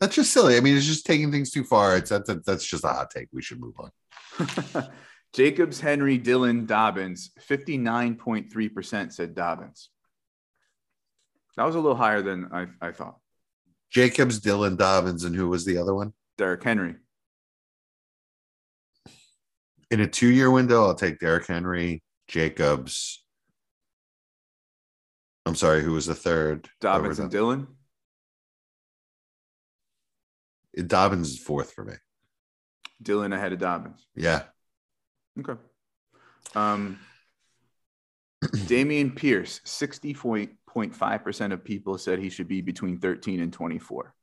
[0.00, 2.84] that's just silly i mean it's just taking things too far it's that's that's just
[2.84, 3.90] a hot take we should move on
[5.34, 9.90] Jacobs, Henry, Dillon, Dobbins, 59.3% said Dobbins.
[11.56, 13.18] That was a little higher than I, I thought.
[13.90, 16.96] jacobs dillon dobbins and who was the other one Derrick Henry.
[19.90, 23.24] in a two-year window i'll take Derrick henry jacobs
[25.46, 27.68] i'm sorry who was the third Dobbins and Dillon.
[30.86, 31.94] Dobbins is fourth for me.
[33.00, 34.06] Dillon ahead of Dobbins.
[34.14, 34.42] Yeah.
[35.38, 35.58] Okay.
[36.54, 36.98] Um,
[38.44, 39.62] Dameon Pierce,
[40.76, 44.14] 60.5% of people said he should be between 13 and 24.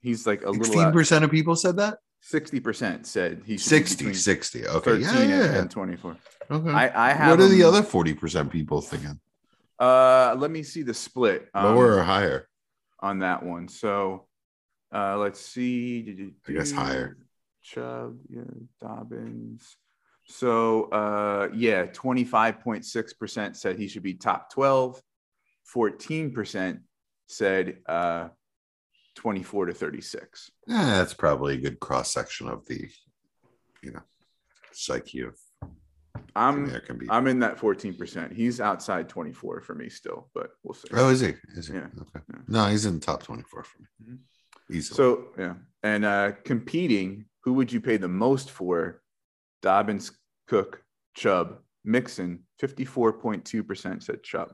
[0.00, 1.98] He's like a little out, 16% of people said that?
[2.30, 4.66] 60% said he should 60, be 60.
[4.66, 5.02] Okay.
[5.02, 5.58] 13 Yeah, yeah.
[5.60, 6.16] and 24.
[6.50, 6.70] Okay.
[6.70, 9.18] I, I have what are the other 40% people thinking?
[9.78, 11.48] Uh, let me see the split.
[11.54, 12.48] um, Lower or higher?
[13.00, 13.68] on that one.
[13.68, 14.26] So
[14.94, 16.32] uh let's see.
[16.48, 17.18] I guess higher.
[17.62, 18.42] Chubb, yeah,
[18.80, 19.76] Dobbins.
[20.26, 25.00] So uh yeah, 25.6% said he should be top 12.
[25.74, 26.80] 14%
[27.26, 28.28] said uh
[29.16, 30.50] 24 to 36.
[30.66, 32.88] Yeah, that's probably a good cross section of the,
[33.82, 34.02] you know,
[34.72, 35.36] psyche of
[36.36, 37.06] I'm people.
[37.10, 38.32] I'm in that 14%.
[38.32, 40.88] He's outside 24 for me still, but we'll see.
[40.92, 41.34] Oh, is he?
[41.56, 41.74] Is he?
[41.74, 42.24] Yeah, Okay.
[42.32, 42.40] yeah.
[42.48, 43.86] No, he's in the top 24 for me.
[44.04, 44.18] Mhm.
[44.70, 44.96] Easily.
[44.96, 49.02] So yeah, and uh, competing, who would you pay the most for?
[49.64, 50.12] Dobbins,
[50.46, 50.82] Cook,
[51.14, 52.40] Chubb, Mixon.
[52.58, 54.52] Fifty-four point two percent said Chubb.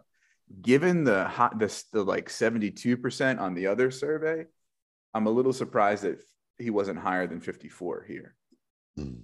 [0.63, 4.47] Given the hot, the, the like seventy-two percent on the other survey,
[5.13, 6.23] I'm a little surprised that
[6.59, 8.37] he wasn't higher than fifty-four here.
[8.99, 9.23] Mm.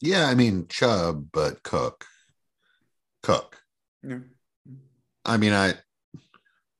[0.00, 2.04] yeah, I mean, Chubb, but Cook.
[3.22, 3.56] Cook.
[4.02, 4.18] Yeah.
[5.24, 5.74] I mean, I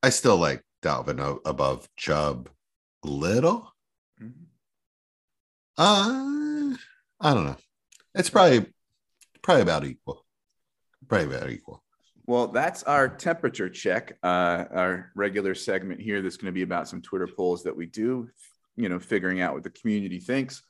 [0.03, 2.51] I still like Dalvin above Chubb
[3.05, 3.73] a little.
[4.21, 4.33] Mhm.
[5.79, 6.77] Uh,
[7.21, 7.57] I don't know.
[8.15, 8.67] It's probably
[9.43, 10.25] probably about equal.
[11.09, 11.83] Probably about equal.
[12.27, 16.23] Well, that's our temperature check, uh, our regular segment here.
[16.23, 18.29] That's going to be about some Twitter polls that we do,
[18.77, 20.63] you know, figuring out what the community thinks.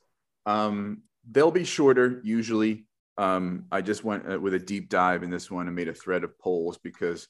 [0.45, 2.85] Um, they'll be shorter usually.
[3.17, 5.93] Um, I just went uh, with a deep dive in this one and made a
[5.93, 7.27] thread of polls because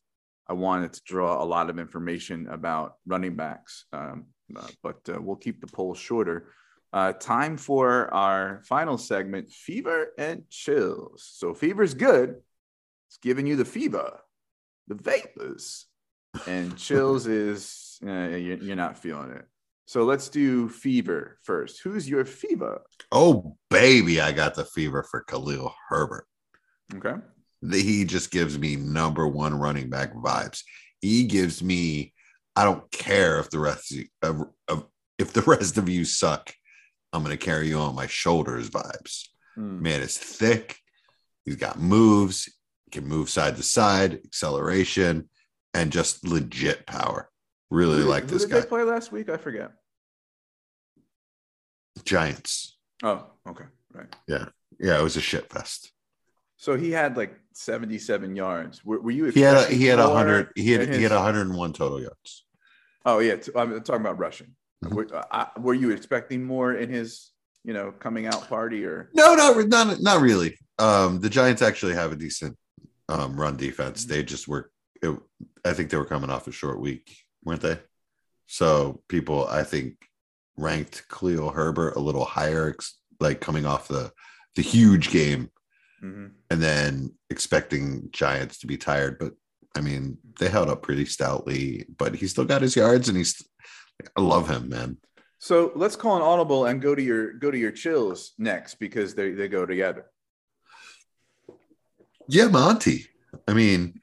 [0.48, 3.86] I wanted to draw a lot of information about running backs.
[3.92, 6.52] Um, uh, but uh, we'll keep the polls shorter.
[6.94, 11.30] Uh, time for our final segment, fever and chills.
[11.34, 12.36] So fever's good.
[13.08, 14.20] It's giving you the fever,
[14.88, 15.86] the vapors,
[16.48, 19.46] and chills is uh, you're, you're not feeling it.
[19.86, 21.82] So let's do fever first.
[21.82, 22.82] Who's your fever?
[23.12, 26.26] Oh baby, I got the fever for Khalil Herbert.
[26.96, 27.16] Okay.
[27.70, 30.64] He just gives me number one running back vibes.
[31.02, 32.14] He gives me.
[32.56, 34.86] I don't care if the rest of, of
[35.18, 36.54] if the rest of you suck.
[37.14, 39.28] I'm gonna carry you on my shoulders vibes.
[39.56, 39.82] Hmm.
[39.82, 40.78] Man is thick.
[41.46, 42.50] He's got moves.
[42.86, 45.30] He can move side to side, acceleration,
[45.74, 47.30] and just legit power.
[47.70, 48.60] Really like this did guy.
[48.60, 49.30] they play last week?
[49.30, 49.72] I forget.
[52.04, 52.78] Giants.
[53.04, 54.14] Oh, okay, right.
[54.28, 54.46] Yeah,
[54.80, 55.00] yeah.
[55.00, 55.92] it was a shit fest.
[56.58, 58.86] So he had like 77 yards.
[58.86, 59.26] Were, were you?
[59.26, 60.50] He had a, he had a hundred.
[60.56, 62.46] He had in he had 101 total yards.
[63.06, 64.56] Oh yeah, I'm talking about rushing.
[64.86, 64.94] Mhm.
[64.94, 67.32] Were, uh, were you expecting more in his,
[67.64, 69.10] you know, coming out party or?
[69.14, 70.58] No, no, not not really.
[70.80, 72.58] Um, the Giants actually have a decent
[73.10, 74.06] um, run defense.
[74.06, 74.72] They just were.
[75.04, 75.16] It,
[75.66, 77.80] I think they were coming off a short week, weren't they?
[78.48, 79.98] So people, I think,
[80.58, 82.76] ranked Khalil Herbert a little higher,
[83.20, 84.12] like coming off the
[84.56, 85.50] the huge game,
[86.04, 86.32] Mhm.
[86.50, 89.20] and then expecting Giants to be tired.
[89.20, 89.34] But
[89.78, 91.86] I mean, they held up pretty stoutly.
[91.98, 93.36] But he still got his yards, and he's.
[94.16, 94.98] I love him, man.
[95.40, 99.16] So let's call an audible and go to your go to your chills next because
[99.16, 100.06] they they go together.
[102.28, 103.08] Yeah, Monty.
[103.48, 104.00] I mean,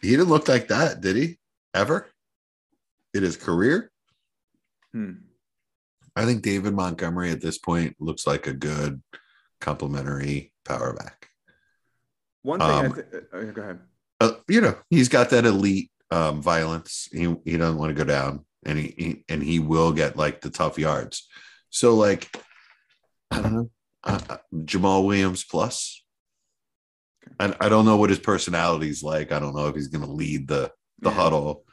[0.00, 1.38] he didn't look like that, did he?
[1.74, 2.06] Ever
[3.14, 3.90] in his career?
[4.92, 5.12] Hmm.
[6.16, 9.02] I think David Montgomery at this point looks like a good
[9.60, 11.28] complementary power back.
[12.42, 12.68] One thing.
[12.68, 13.80] I Um, th- uh, go ahead.
[14.20, 17.08] Uh, you know, he's got that elite um, violence.
[17.12, 20.40] He he doesn't want to go down, and he, he and he will get like
[20.40, 21.26] the tough yards.
[21.70, 22.28] So like,
[23.30, 23.70] I don't know,
[24.04, 26.04] uh, uh, Jamaal Williams plus.
[27.40, 29.32] I, I don't know what his personality's like.
[29.32, 30.70] I don't know if he's going to lead the
[31.00, 31.16] the Yeah.
[31.16, 31.64] huddle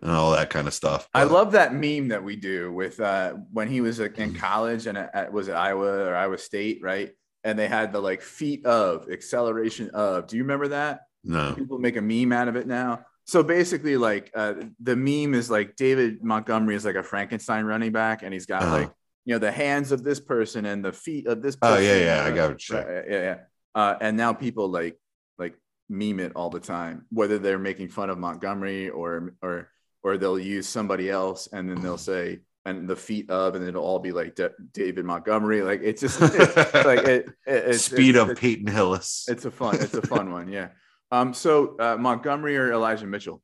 [0.00, 1.08] and all that kind of stuff.
[1.14, 4.96] I love that meme that we do with uh, when he was in college and
[4.98, 7.10] at, was it Iowa or Iowa State, right?
[7.44, 10.26] And they had the like feet of acceleration of.
[10.26, 11.00] Do you remember that?
[11.24, 11.54] no.
[11.54, 13.04] People make a meme out of it now.
[13.24, 17.92] So basically, like uh, the meme is like David Montgomery is like a Frankenstein running
[17.92, 18.76] back, and he's got Uh-huh.
[18.78, 18.90] like
[19.24, 21.56] you know the hands of this person and the feet of this.
[21.56, 21.76] Person.
[21.76, 22.24] oh yeah, yeah.
[22.24, 22.70] I uh, got it.
[22.70, 23.36] Right, yeah, yeah.
[23.74, 24.98] Uh, and now people like
[25.38, 25.54] like
[25.88, 29.68] meme it all the time, whether they're making fun of Montgomery or or
[30.02, 33.84] or they'll use somebody else and then they'll say and the feet of and it'll
[33.84, 35.62] all be like Da- David Montgomery.
[35.62, 39.26] Like it's just it's like it, it- it's, Speed it's, of it's, Peyton Hillis.
[39.28, 40.48] it's a fun it's a fun one.
[40.48, 40.68] Yeah.
[41.12, 41.32] Um.
[41.34, 43.40] So uh, Montgomery or Elijah Mitchell.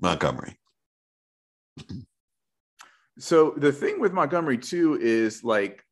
[0.00, 0.56] Montgomery.
[3.18, 5.84] So the thing with Montgomery too is like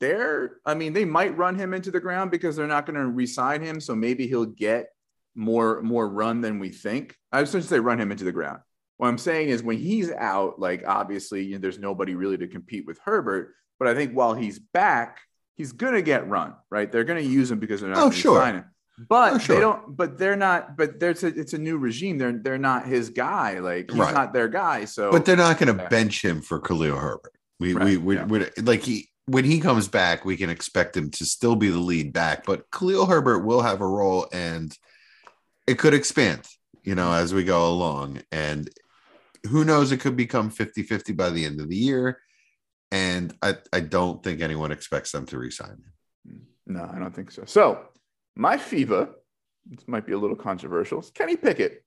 [0.00, 3.06] they're I mean they might run him into the ground because they're not going to
[3.06, 4.86] re-sign him so maybe he'll get
[5.34, 7.16] more more run than we think.
[7.30, 8.60] I was going to say run him into the ground.
[8.96, 12.48] What I'm saying is when he's out like obviously you know, there's nobody really to
[12.48, 15.18] compete with Herbert, but I think while he's back
[15.56, 16.90] he's going to get run, right?
[16.90, 18.38] They're going to use him because they're not Oh, going to sure.
[18.40, 18.64] sign him.
[19.08, 19.56] But Oh, sure.
[19.56, 22.18] they don't but they're not but there's a, it's a new regime.
[22.18, 23.58] They're they're not his guy.
[23.58, 24.14] Like he's Right.
[24.14, 24.84] not their guy.
[24.84, 27.32] So But they're not going to bench him for Khalil Herbert.
[27.58, 28.26] We Right, we we, yeah.
[28.26, 31.78] we like he when he comes back, we can expect him to still be the
[31.78, 34.76] lead back, but Khalil Herbert will have a role and
[35.66, 36.42] it could expand,
[36.82, 38.20] you know, as we go along.
[38.30, 38.68] And
[39.48, 42.20] who knows, it could become 50-50 by the end of the year.
[42.92, 45.70] And I, I don't think anyone expects them to resign
[46.26, 46.42] him.
[46.66, 47.44] No, I don't think so.
[47.46, 47.80] So
[48.36, 49.10] my FIVA,
[49.66, 51.00] this might be a little controversial.
[51.00, 51.84] Is Kenny Pickett.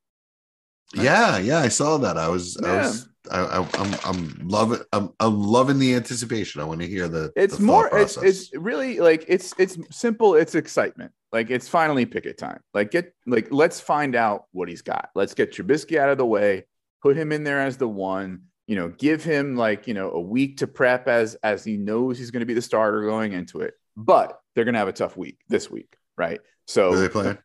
[0.95, 2.17] Yeah, yeah, I saw that.
[2.17, 6.61] I was, I was, I, I, I'm, I'm loving, I'm, I'm loving the anticipation.
[6.61, 7.33] I want to hear the.
[7.35, 7.89] It's the more.
[7.97, 10.35] It's it's really like it's it's simple.
[10.35, 11.11] It's excitement.
[11.33, 12.61] Like it's finally Pickett time.
[12.73, 15.09] Like get like let's find out what he's got.
[15.13, 16.65] Let's get Trubisky out of the way.
[17.03, 18.43] Put him in there as the one.
[18.65, 22.17] You know, give him like you know a week to prep as as he knows
[22.17, 23.73] he's going to be the starter going into it.
[23.97, 26.39] But they're going to have a tough week this week, right?
[26.65, 27.37] So Who are they playing?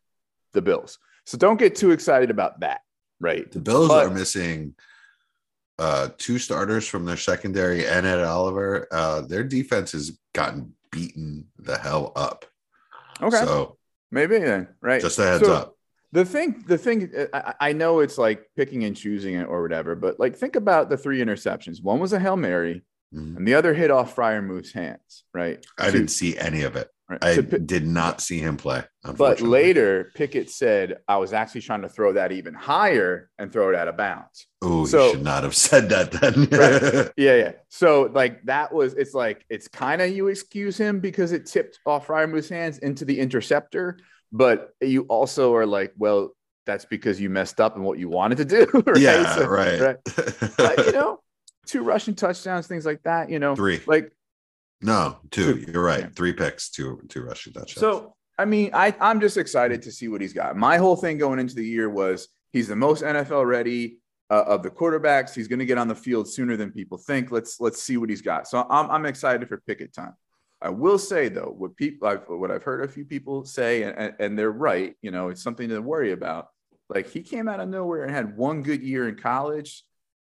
[0.53, 0.97] the Bills.
[1.25, 2.81] So don't get too excited about that,
[3.19, 3.49] right?
[3.51, 4.75] The Bills But- are missing
[5.79, 8.87] uh, two starters from their secondary and Ed Oliver.
[8.91, 12.45] Uh, their defense has gotten beaten the hell up.
[13.21, 13.77] Okay, So
[14.11, 15.01] maybe then, right?
[15.01, 15.69] just a heads So- up.
[16.11, 19.95] The thing, the thing, I, I know it's like picking and choosing it or whatever,
[19.95, 21.81] but like think about the three interceptions.
[21.81, 23.37] One was a hail mary, Mhm.
[23.37, 25.23] and the other hit off Freiermuth's hands.
[25.33, 25.65] Right.
[25.79, 26.87] I didn't see any of it.
[27.09, 28.83] Right, I to did not see him play.
[29.17, 33.67] but later, Pickett said, "I was actually trying to throw that even higher and throw
[33.69, 36.47] it out of bounds." oh, so- you should not have said that then.
[36.51, 37.11] Right.
[37.17, 37.51] Yeah, yeah.
[37.69, 41.77] So like that was, it's like it's kind of you excuse him because it tipped
[41.85, 43.97] off Freiermuth's hands into the interceptor,
[44.31, 46.29] but you also are like, well,
[46.65, 48.65] that's because you messed up in what you wanted to do.
[48.87, 48.97] right?
[48.97, 49.97] yeah, So- right.
[50.57, 51.19] Uh, you know,
[51.65, 53.29] two rushing touchdowns, things like that.
[53.29, 53.81] You know, Three.
[53.87, 54.13] like
[54.83, 55.65] No, two.
[55.65, 55.71] Two.
[55.71, 56.01] You're right.
[56.01, 56.09] Yeah.
[56.15, 57.79] Three picks, two two rushing touchdowns.
[57.79, 58.15] so.
[58.39, 60.57] I mean, I I'm just excited to see what he's got.
[60.57, 63.99] My whole thing going into the year was he's the most NFL ready
[64.31, 65.35] uh, of the quarterbacks.
[65.35, 67.31] He's going to get on the field sooner than people think.
[67.31, 68.47] Let's let's see what he's got.
[68.47, 70.13] So I'm I'm excited for Pickett time.
[70.63, 74.13] I will say though, what people, I've, what I've heard a few people say, and,
[74.17, 74.95] and they're right.
[75.01, 76.47] You know, it's something to worry about.
[76.89, 79.83] Like he came out of nowhere and had one good year in college.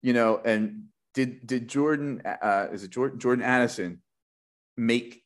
[0.03, 4.03] You know, and did did Jordan uh, is it Jordan Jordan Addison
[4.77, 5.23] make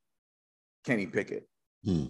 [0.84, 1.48] Kenny Pickett?
[1.84, 2.06] Hmm.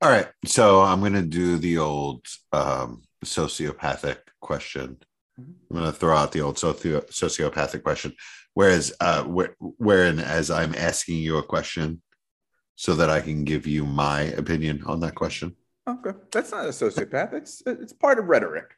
[0.00, 0.28] All right.
[0.44, 4.98] So I'm going to do the old um, sociopathic question.
[5.40, 5.54] Mhm.
[5.70, 8.14] I'm going to throw out the old socio- sociopathic question.
[8.54, 12.02] Whereas, uh, where, wherein as I'm asking you a question
[12.76, 15.56] so that I can give you my opinion on that question.
[15.88, 17.34] Okay, that's not a sociopath.
[17.34, 18.70] It's it's part of rhetoric.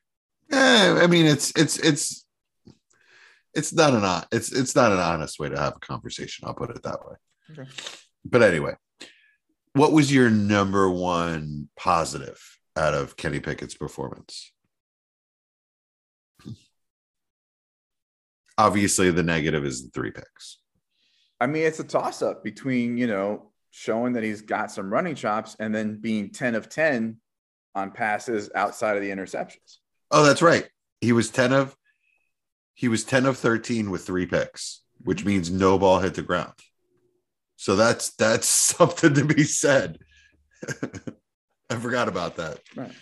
[0.51, 2.26] Eh, I mean, it's it's it's
[3.57, 6.47] it's not an it's it's not an honest way to have a conversation.
[6.47, 7.17] I'll put it that way.
[7.51, 7.71] Okay.
[8.25, 8.75] But anyway,
[9.73, 12.41] what was your number one positive
[12.77, 14.53] out of Kenny Pickett's performance?
[18.59, 20.59] Obviously, the negative is the three picks.
[21.41, 25.15] I mean, it's a toss up between, you know, showing that he's got some running
[25.15, 27.19] chops and then being 10 of 10
[27.75, 29.77] on passes outside of the interceptions.
[30.11, 30.67] Oh, that's right.
[31.03, 31.77] He was 10 of
[32.77, 35.29] he was 10 of 13 with three picks, which mm-hmm.
[35.29, 36.53] means no ball hit the ground.
[37.57, 38.47] So that's that's
[38.77, 39.99] something to be said.
[41.71, 42.61] I forgot about that.
[42.77, 42.93] Right.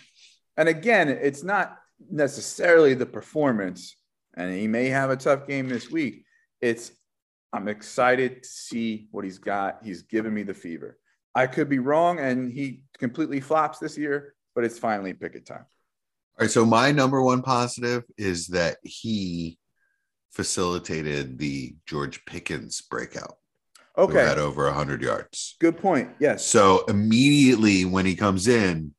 [0.57, 1.77] And again, it's not
[2.09, 3.95] necessarily the performance,
[4.35, 6.23] and he may have a tough game this week.
[6.61, 6.91] It's
[7.53, 9.79] I'm excited to see what he's got.
[9.83, 10.97] He's given me the fever.
[11.35, 15.65] I could be wrong, and he completely flops this year, but it's finally Pickett time.
[16.37, 16.51] All right.
[16.51, 19.57] So my number one positive is that he
[20.35, 23.37] facilitated the George Pickens breakout.
[23.97, 25.55] Okay, had over 100 yards.
[25.61, 26.09] good point.
[26.19, 26.45] Yes.
[26.45, 28.93] So immediately when he comes in,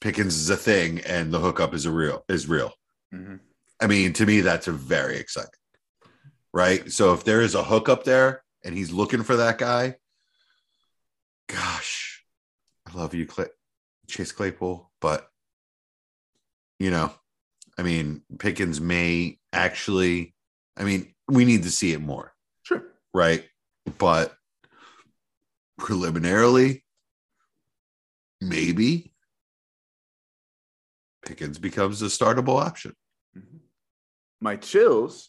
[0.00, 2.72] Pickens is a thing and the hookup is a real is real.
[3.12, 3.40] Mhm.
[3.78, 5.50] I mean, to me, that's a very exciting.
[6.54, 6.90] Right.
[6.90, 9.96] So if there is a hookup there and he's looking for that guy,
[11.48, 12.24] gosh,
[12.86, 13.48] I love you, Clay,
[14.08, 15.28] Chase Claypool, but
[16.78, 17.12] you know,
[17.78, 20.34] I mean, Pickens may actually,
[20.76, 22.32] I mean, we need to see it more,
[22.62, 22.82] Sure.
[23.12, 23.44] right?
[23.98, 24.34] But
[25.78, 26.84] preliminarily,
[28.40, 29.12] maybe
[31.24, 32.94] Pickens becomes a startable option.
[33.36, 33.58] Mm-hmm.
[34.40, 35.28] My chills.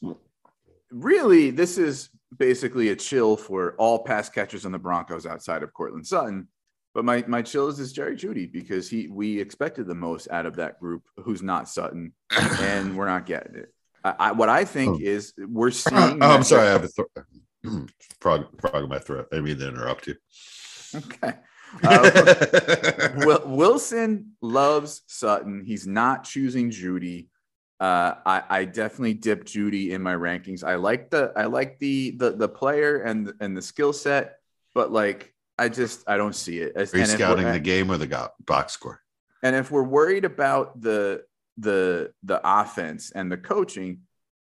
[0.92, 5.74] Really, this is basically a chill for all pass catchers on the Broncos outside of
[5.74, 6.48] Courtland Sutton.
[6.94, 10.56] But my my chills is Jerry Jeudy because he we expected the most out of
[10.58, 13.74] that group who's not Sutton, and we're not getting it.
[14.04, 15.06] I, what I think Oh.
[15.06, 16.22] is we're seeing.
[16.22, 16.30] Oh.
[16.32, 17.90] I'm sorry, I have a th-
[18.22, 19.28] frog, frog in my throat.
[19.34, 20.16] I mean to interrupt you.
[20.96, 21.34] Okay.
[21.84, 25.64] Uh, Wilson loves Sutton.
[25.66, 27.30] He's not choosing Jeudy.
[27.80, 30.64] Uh, I, I definitely dipped Jeudy in my rankings.
[30.64, 34.36] I like the I like the the the player and and the skill set,
[34.76, 36.74] but like I just I don't see it.
[36.76, 39.02] As, Are you scouting the game or the go- box score?
[39.42, 41.24] And if we're worried about the
[41.58, 44.02] the the offense and the coaching,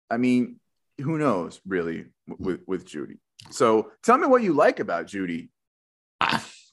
[0.10, 0.60] I mean,
[1.02, 3.18] who knows really with with Jeudy.
[3.52, 5.49] So tell me what you like about Jeudy.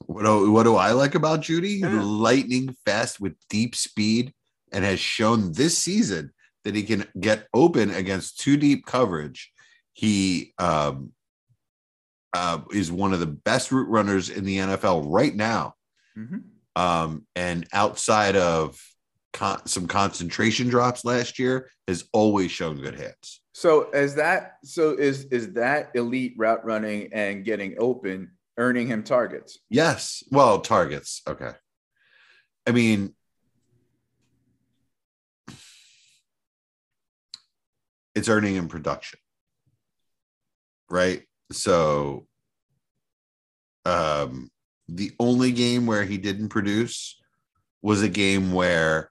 [0.07, 1.81] What do, what do I like about Jeudy?
[1.81, 2.03] Yeah.
[2.03, 4.35] Lightning fast with deep speed
[4.71, 6.33] and has shown this season
[6.65, 9.51] that he can get open against too deep coverage.
[9.93, 11.13] He um,
[12.35, 15.75] uh, is one of the best route runners in the NFL right now.
[16.19, 16.43] Mhm.
[16.77, 18.79] Um, and outside of
[19.35, 23.43] con- some concentration drops last year, has always shown good hands.
[23.53, 29.03] So is that so is is that elite route running and getting open earning him
[29.03, 29.59] targets?
[29.69, 30.23] Yes.
[30.31, 31.21] Well, targets.
[31.29, 31.51] Okay.
[32.67, 33.15] I mean,
[38.15, 39.19] it's earning in production.
[40.89, 41.25] Right.
[41.53, 42.27] So,
[43.85, 44.51] um,
[44.89, 47.21] the only game where he didn't produce
[47.83, 49.11] was a game where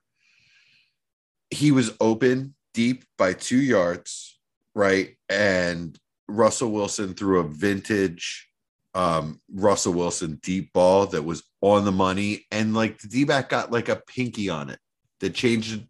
[1.54, 4.38] he was open deep by two yards.
[4.74, 5.16] Right.
[5.28, 8.48] And Russell Wilson threw a vintage
[8.94, 13.48] um, Russell Wilson deep ball that was on the money, and like the D back
[13.48, 14.78] got like a pinky on it
[15.20, 15.84] that changed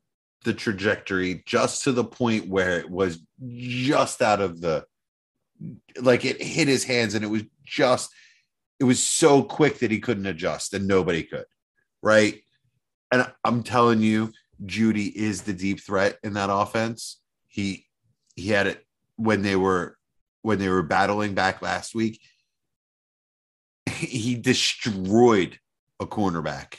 [0.44, 4.84] the trajectory just to the point where it was just out of the
[6.00, 8.10] like it hit his hands, and it was just
[8.80, 11.46] it was so quick that he couldn't adjust, and nobody could,
[12.02, 12.40] right?
[13.12, 14.32] And I'm telling you,
[14.66, 17.20] Jeudy is the deep threat in that offense.
[17.48, 17.86] He
[18.36, 18.84] he had it
[19.16, 19.96] when they were
[20.42, 22.20] when they were battling back last week
[23.94, 25.58] he destroyed
[26.00, 26.76] a cornerback,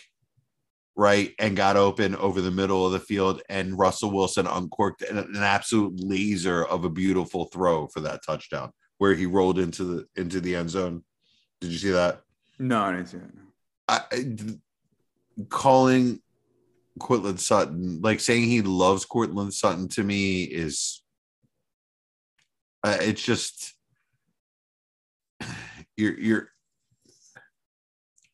[0.95, 1.33] right?
[1.39, 3.41] And got open over the middle of the field.
[3.49, 8.71] And Russell Wilson uncorked an, an absolute laser of a beautiful throw for that touchdown
[8.97, 11.03] where he rolled into the into the end zone.
[11.61, 12.21] Did you see that?
[12.59, 13.31] No, I didn't see that.
[13.87, 16.21] I, I- calling
[16.99, 21.01] Courtland Sutton, like saying he loves Courtland Sutton to me is,
[22.83, 23.73] uh, it's just
[25.97, 26.49] you're you're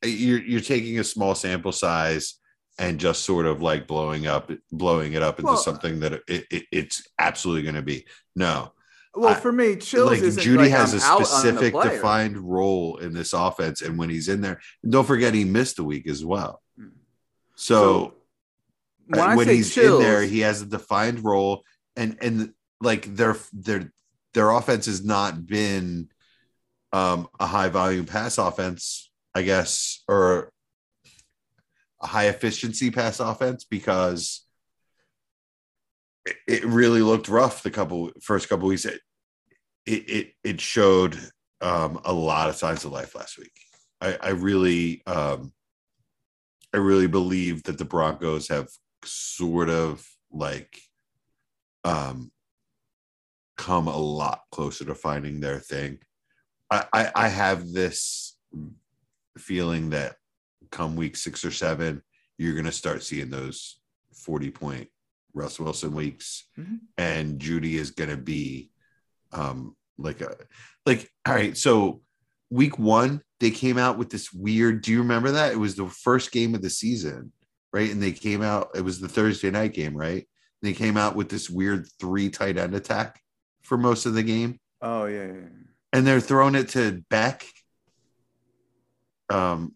[0.04, 2.36] you're you're taking a small sample size
[2.80, 6.46] and just sort of like blowing up blowing it up into Well- something that it,
[6.50, 8.06] it it's absolutely going to be
[8.36, 8.72] no
[9.14, 11.74] Well, I- for me, Chills like Jeudy like has I'm a out on the specific
[11.74, 15.84] defined role in this offense, and when he's in there, don't forget he missed a
[15.84, 16.62] week as well.
[16.80, 16.92] Mm.
[17.56, 18.14] So,
[19.12, 21.64] when, I when he's Chills, in there, he has a defined role,
[21.96, 23.92] and and like their their
[24.34, 26.10] their offense has not been
[26.94, 30.52] um, a high volume pass offense, I guess, or
[32.02, 34.46] a high efficiency pass offense because
[36.26, 38.86] it, it really looked rough the couple first couple weeks.
[38.86, 39.02] It
[39.86, 41.18] it it, it showed
[41.62, 43.54] um, a lot of signs of life last week.
[44.00, 45.54] I, I really um,
[46.74, 48.68] I really believe that the Broncos have
[49.06, 50.78] sort of like
[51.84, 52.32] um
[53.58, 56.00] come a lot closer to finding their thing.
[56.72, 58.38] I, I, I have this
[59.38, 60.16] feeling that
[60.72, 62.02] come week six or seven,
[62.38, 63.80] you're going to start seeing those
[64.16, 64.88] 40 point
[65.34, 66.80] Russ Wilson weeks, Mhm.
[66.98, 68.72] and Jeudy is going to be
[69.32, 70.36] um, like a
[70.86, 71.10] like.
[71.26, 72.02] All right, so
[72.50, 74.82] week one they came out with this weird.
[74.82, 75.52] Do you remember that?
[75.54, 77.32] It was the first game of the season,
[77.74, 77.90] right?
[77.90, 78.70] And they came out.
[78.76, 80.28] It was the Thursday night game, right?
[80.62, 83.20] They came out with this weird three tight end attack
[83.64, 85.48] for most of the game Oh yeah, yeah, yeah.
[85.94, 87.46] and they're throwing it to Beck.
[89.30, 89.74] Um,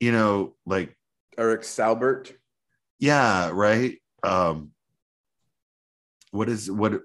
[0.00, 0.96] you know, like
[1.38, 2.32] Eric Saubert.
[2.98, 3.98] yeah, right.
[4.22, 4.72] Um,
[6.30, 7.00] what is what?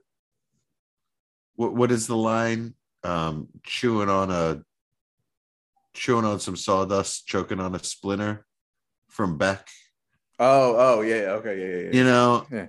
[1.55, 2.73] What what is the line?
[3.03, 4.61] Um, chewing on a
[5.93, 8.45] chewing on some sawdust, choking on a splinter
[9.09, 9.67] from Beck.
[10.39, 11.95] Oh, oh yeah, yeah, okay, yeah, yeah, yeah.
[11.97, 12.65] You know, yeah.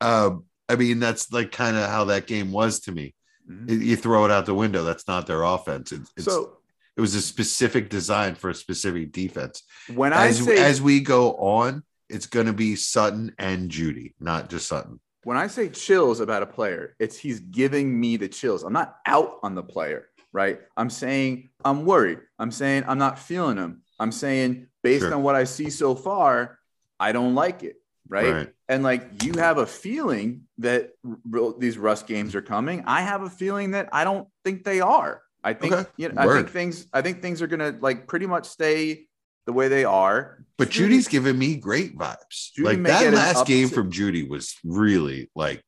[0.00, 0.30] uh,
[0.68, 3.14] I mean that's like kind of how that game was to me.
[3.48, 3.82] Mhm.
[3.82, 4.82] You- throw it out the window.
[4.84, 5.92] That's not their offense.
[5.92, 6.58] It, it's, so
[6.96, 9.62] it was a specific design for a specific defense.
[9.94, 14.14] when I As say as we go on, it's going to be Sutton and Jeudy,
[14.20, 14.98] not just Sutton.
[15.24, 18.62] when I say chills about a player, it's he's giving me the chills.
[18.64, 20.58] I'm not out on the player, right?
[20.76, 22.18] I'm saying I'm worried.
[22.38, 23.82] I'm saying I'm not feeling him.
[24.00, 25.14] I'm saying based Sure.
[25.14, 26.58] on what I see so far,
[26.98, 27.76] I don't like it,
[28.08, 28.32] right?
[28.34, 28.54] Right.
[28.68, 30.92] And like you have a feeling that
[31.32, 32.82] r- these Russ games are coming.
[32.86, 35.22] I have a feeling that I don't think they are.
[35.44, 35.90] I think Okay.
[35.96, 39.06] you know, I think things I think things are gonna like pretty much stay
[39.46, 40.44] the way they are.
[40.58, 42.50] But Jeudy- Jeudy's giving me great vibes.
[42.56, 45.62] Jeudy like that last game upset- from Jeudy was really like,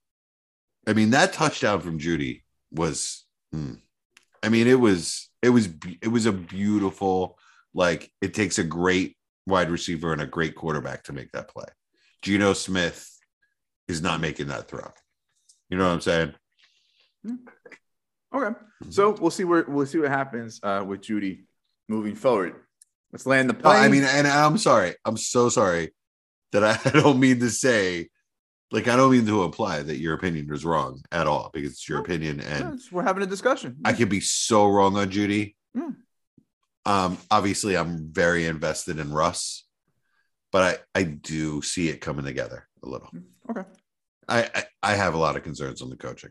[0.86, 3.74] I mean, that touchdown from Jeudy was, hmm.
[4.42, 5.68] I mean, it was, it was,
[6.02, 7.38] it was a beautiful,
[7.74, 9.16] like, it takes a great
[9.46, 11.66] wide receiver and a great quarterback to make that play.
[12.22, 13.08] Geno Smith
[13.88, 14.88] is not making that throw.
[15.68, 16.34] You know what I'm saying?
[17.26, 17.38] Mm.
[18.34, 18.46] Okay.
[18.46, 18.90] Mm-hmm.
[18.90, 21.44] So we'll see where we'll see what happens uh, with Jeudy
[21.88, 22.54] moving forward.
[23.12, 23.82] Let's land the uh, plane.
[23.84, 24.94] I mean, and I'm sorry.
[25.04, 25.92] I'm so sorry
[26.52, 28.08] that I, I don't mean to say,
[28.70, 31.88] like, I don't mean to imply that your opinion is wrong at all because it's
[31.88, 33.76] your opinion, and it's- we're having a discussion.
[33.84, 35.54] I could be so wrong on Jeudy.
[35.74, 35.90] Yeah.
[36.84, 39.64] Um, obviously, I'm very invested in Russ,
[40.50, 43.10] but I I do see it coming together a little.
[43.50, 43.62] okay.
[44.28, 46.30] I I, I have a lot of concerns on the coaching.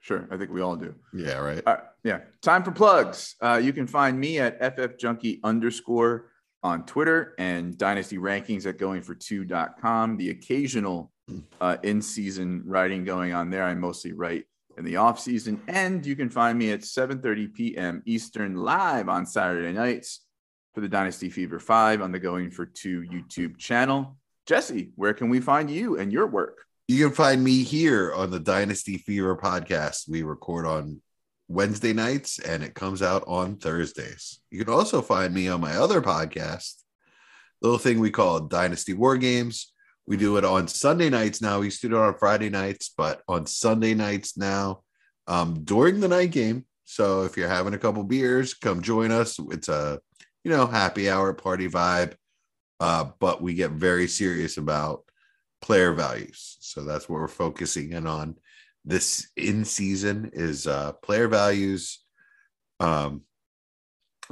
[0.00, 0.28] Sure.
[0.30, 0.94] I think we all do.
[1.12, 1.62] Yeah, right.
[1.66, 1.82] All right.
[2.04, 2.20] Yeah.
[2.40, 3.34] Time for plugs.
[3.40, 6.30] Uh, you can find me at ffjunkie underscore
[6.62, 10.16] on Twitter and Dynasty Rankings at goingfor2.com.
[10.16, 11.10] The occasional
[11.60, 13.64] uh, in season writing going on there.
[13.64, 14.44] I mostly write
[14.76, 15.60] in the off season.
[15.68, 18.02] And you can find me at 7:30 p.m.
[18.06, 20.20] Eastern live on Saturday nights
[20.74, 24.16] for the Dynasty Fever 5 on the Going for 2 YouTube channel.
[24.46, 26.58] Jesse, where can we find you and your work?
[26.88, 30.08] You can find me here on the Dynasty Fever podcast.
[30.08, 31.00] We record on
[31.48, 34.40] Wednesday nights and it comes out on Thursdays.
[34.50, 36.74] You can also find me on my other podcast,
[37.62, 39.72] little thing we call Dynasty War Games.
[40.06, 41.58] We do it on Sunday nights now.
[41.60, 44.82] We used to do it on Friday nights, but on Sunday nights now,
[45.26, 46.64] um, during the night game.
[46.84, 49.38] So if you're having a couple beers, come join us.
[49.50, 50.00] It's a
[50.44, 52.14] you know happy hour party vibe,
[52.78, 55.02] uh, but we get very serious about
[55.60, 56.58] player values.
[56.60, 58.36] So that's what we're focusing in on
[58.84, 61.98] this in season is uh, player values.
[62.78, 63.22] Um,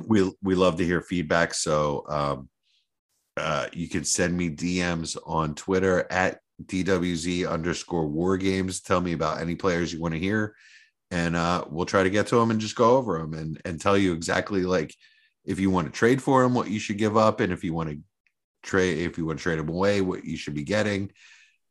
[0.06, 2.48] we we love to hear feedback, so um,
[3.36, 8.80] uh, you can send me DMs on Twitter at DWZ underscore War Games.
[8.80, 10.54] Tell me about any players you want to hear,
[11.10, 13.80] and uh, we'll try to get to them and just go over them and and
[13.80, 14.94] tell you exactly like
[15.44, 17.74] if you want to trade for them, what you should give up, and if you
[17.74, 17.98] want to
[18.62, 21.10] trade, if you want to trade them away, what you should be getting,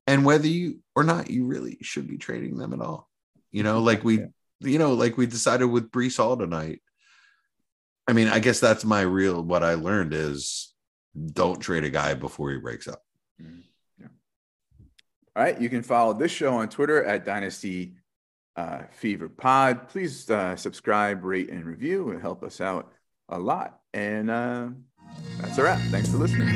[0.06, 3.10] and whether you or not you really should be trading them at all.
[3.52, 4.26] You know, like we,
[4.60, 6.82] you know, like we decided with Breece Hall tonight.
[8.06, 10.73] I mean, I guess that's my real what I learned is
[11.34, 13.04] don't trade a guy before he breaks up.
[13.42, 13.60] Mm-hmm.
[14.00, 14.08] Yeah.
[15.36, 15.60] All right.
[15.60, 17.96] You can follow this show on Twitter at Dynasty
[18.56, 19.90] uh, Fever Pod.
[19.90, 22.12] Please uh, subscribe, rate, and review.
[22.12, 22.92] It help us out
[23.30, 23.80] a lot.
[23.94, 24.70] And uh,
[25.40, 25.80] that's a wrap.
[25.92, 26.50] Thanks for listening.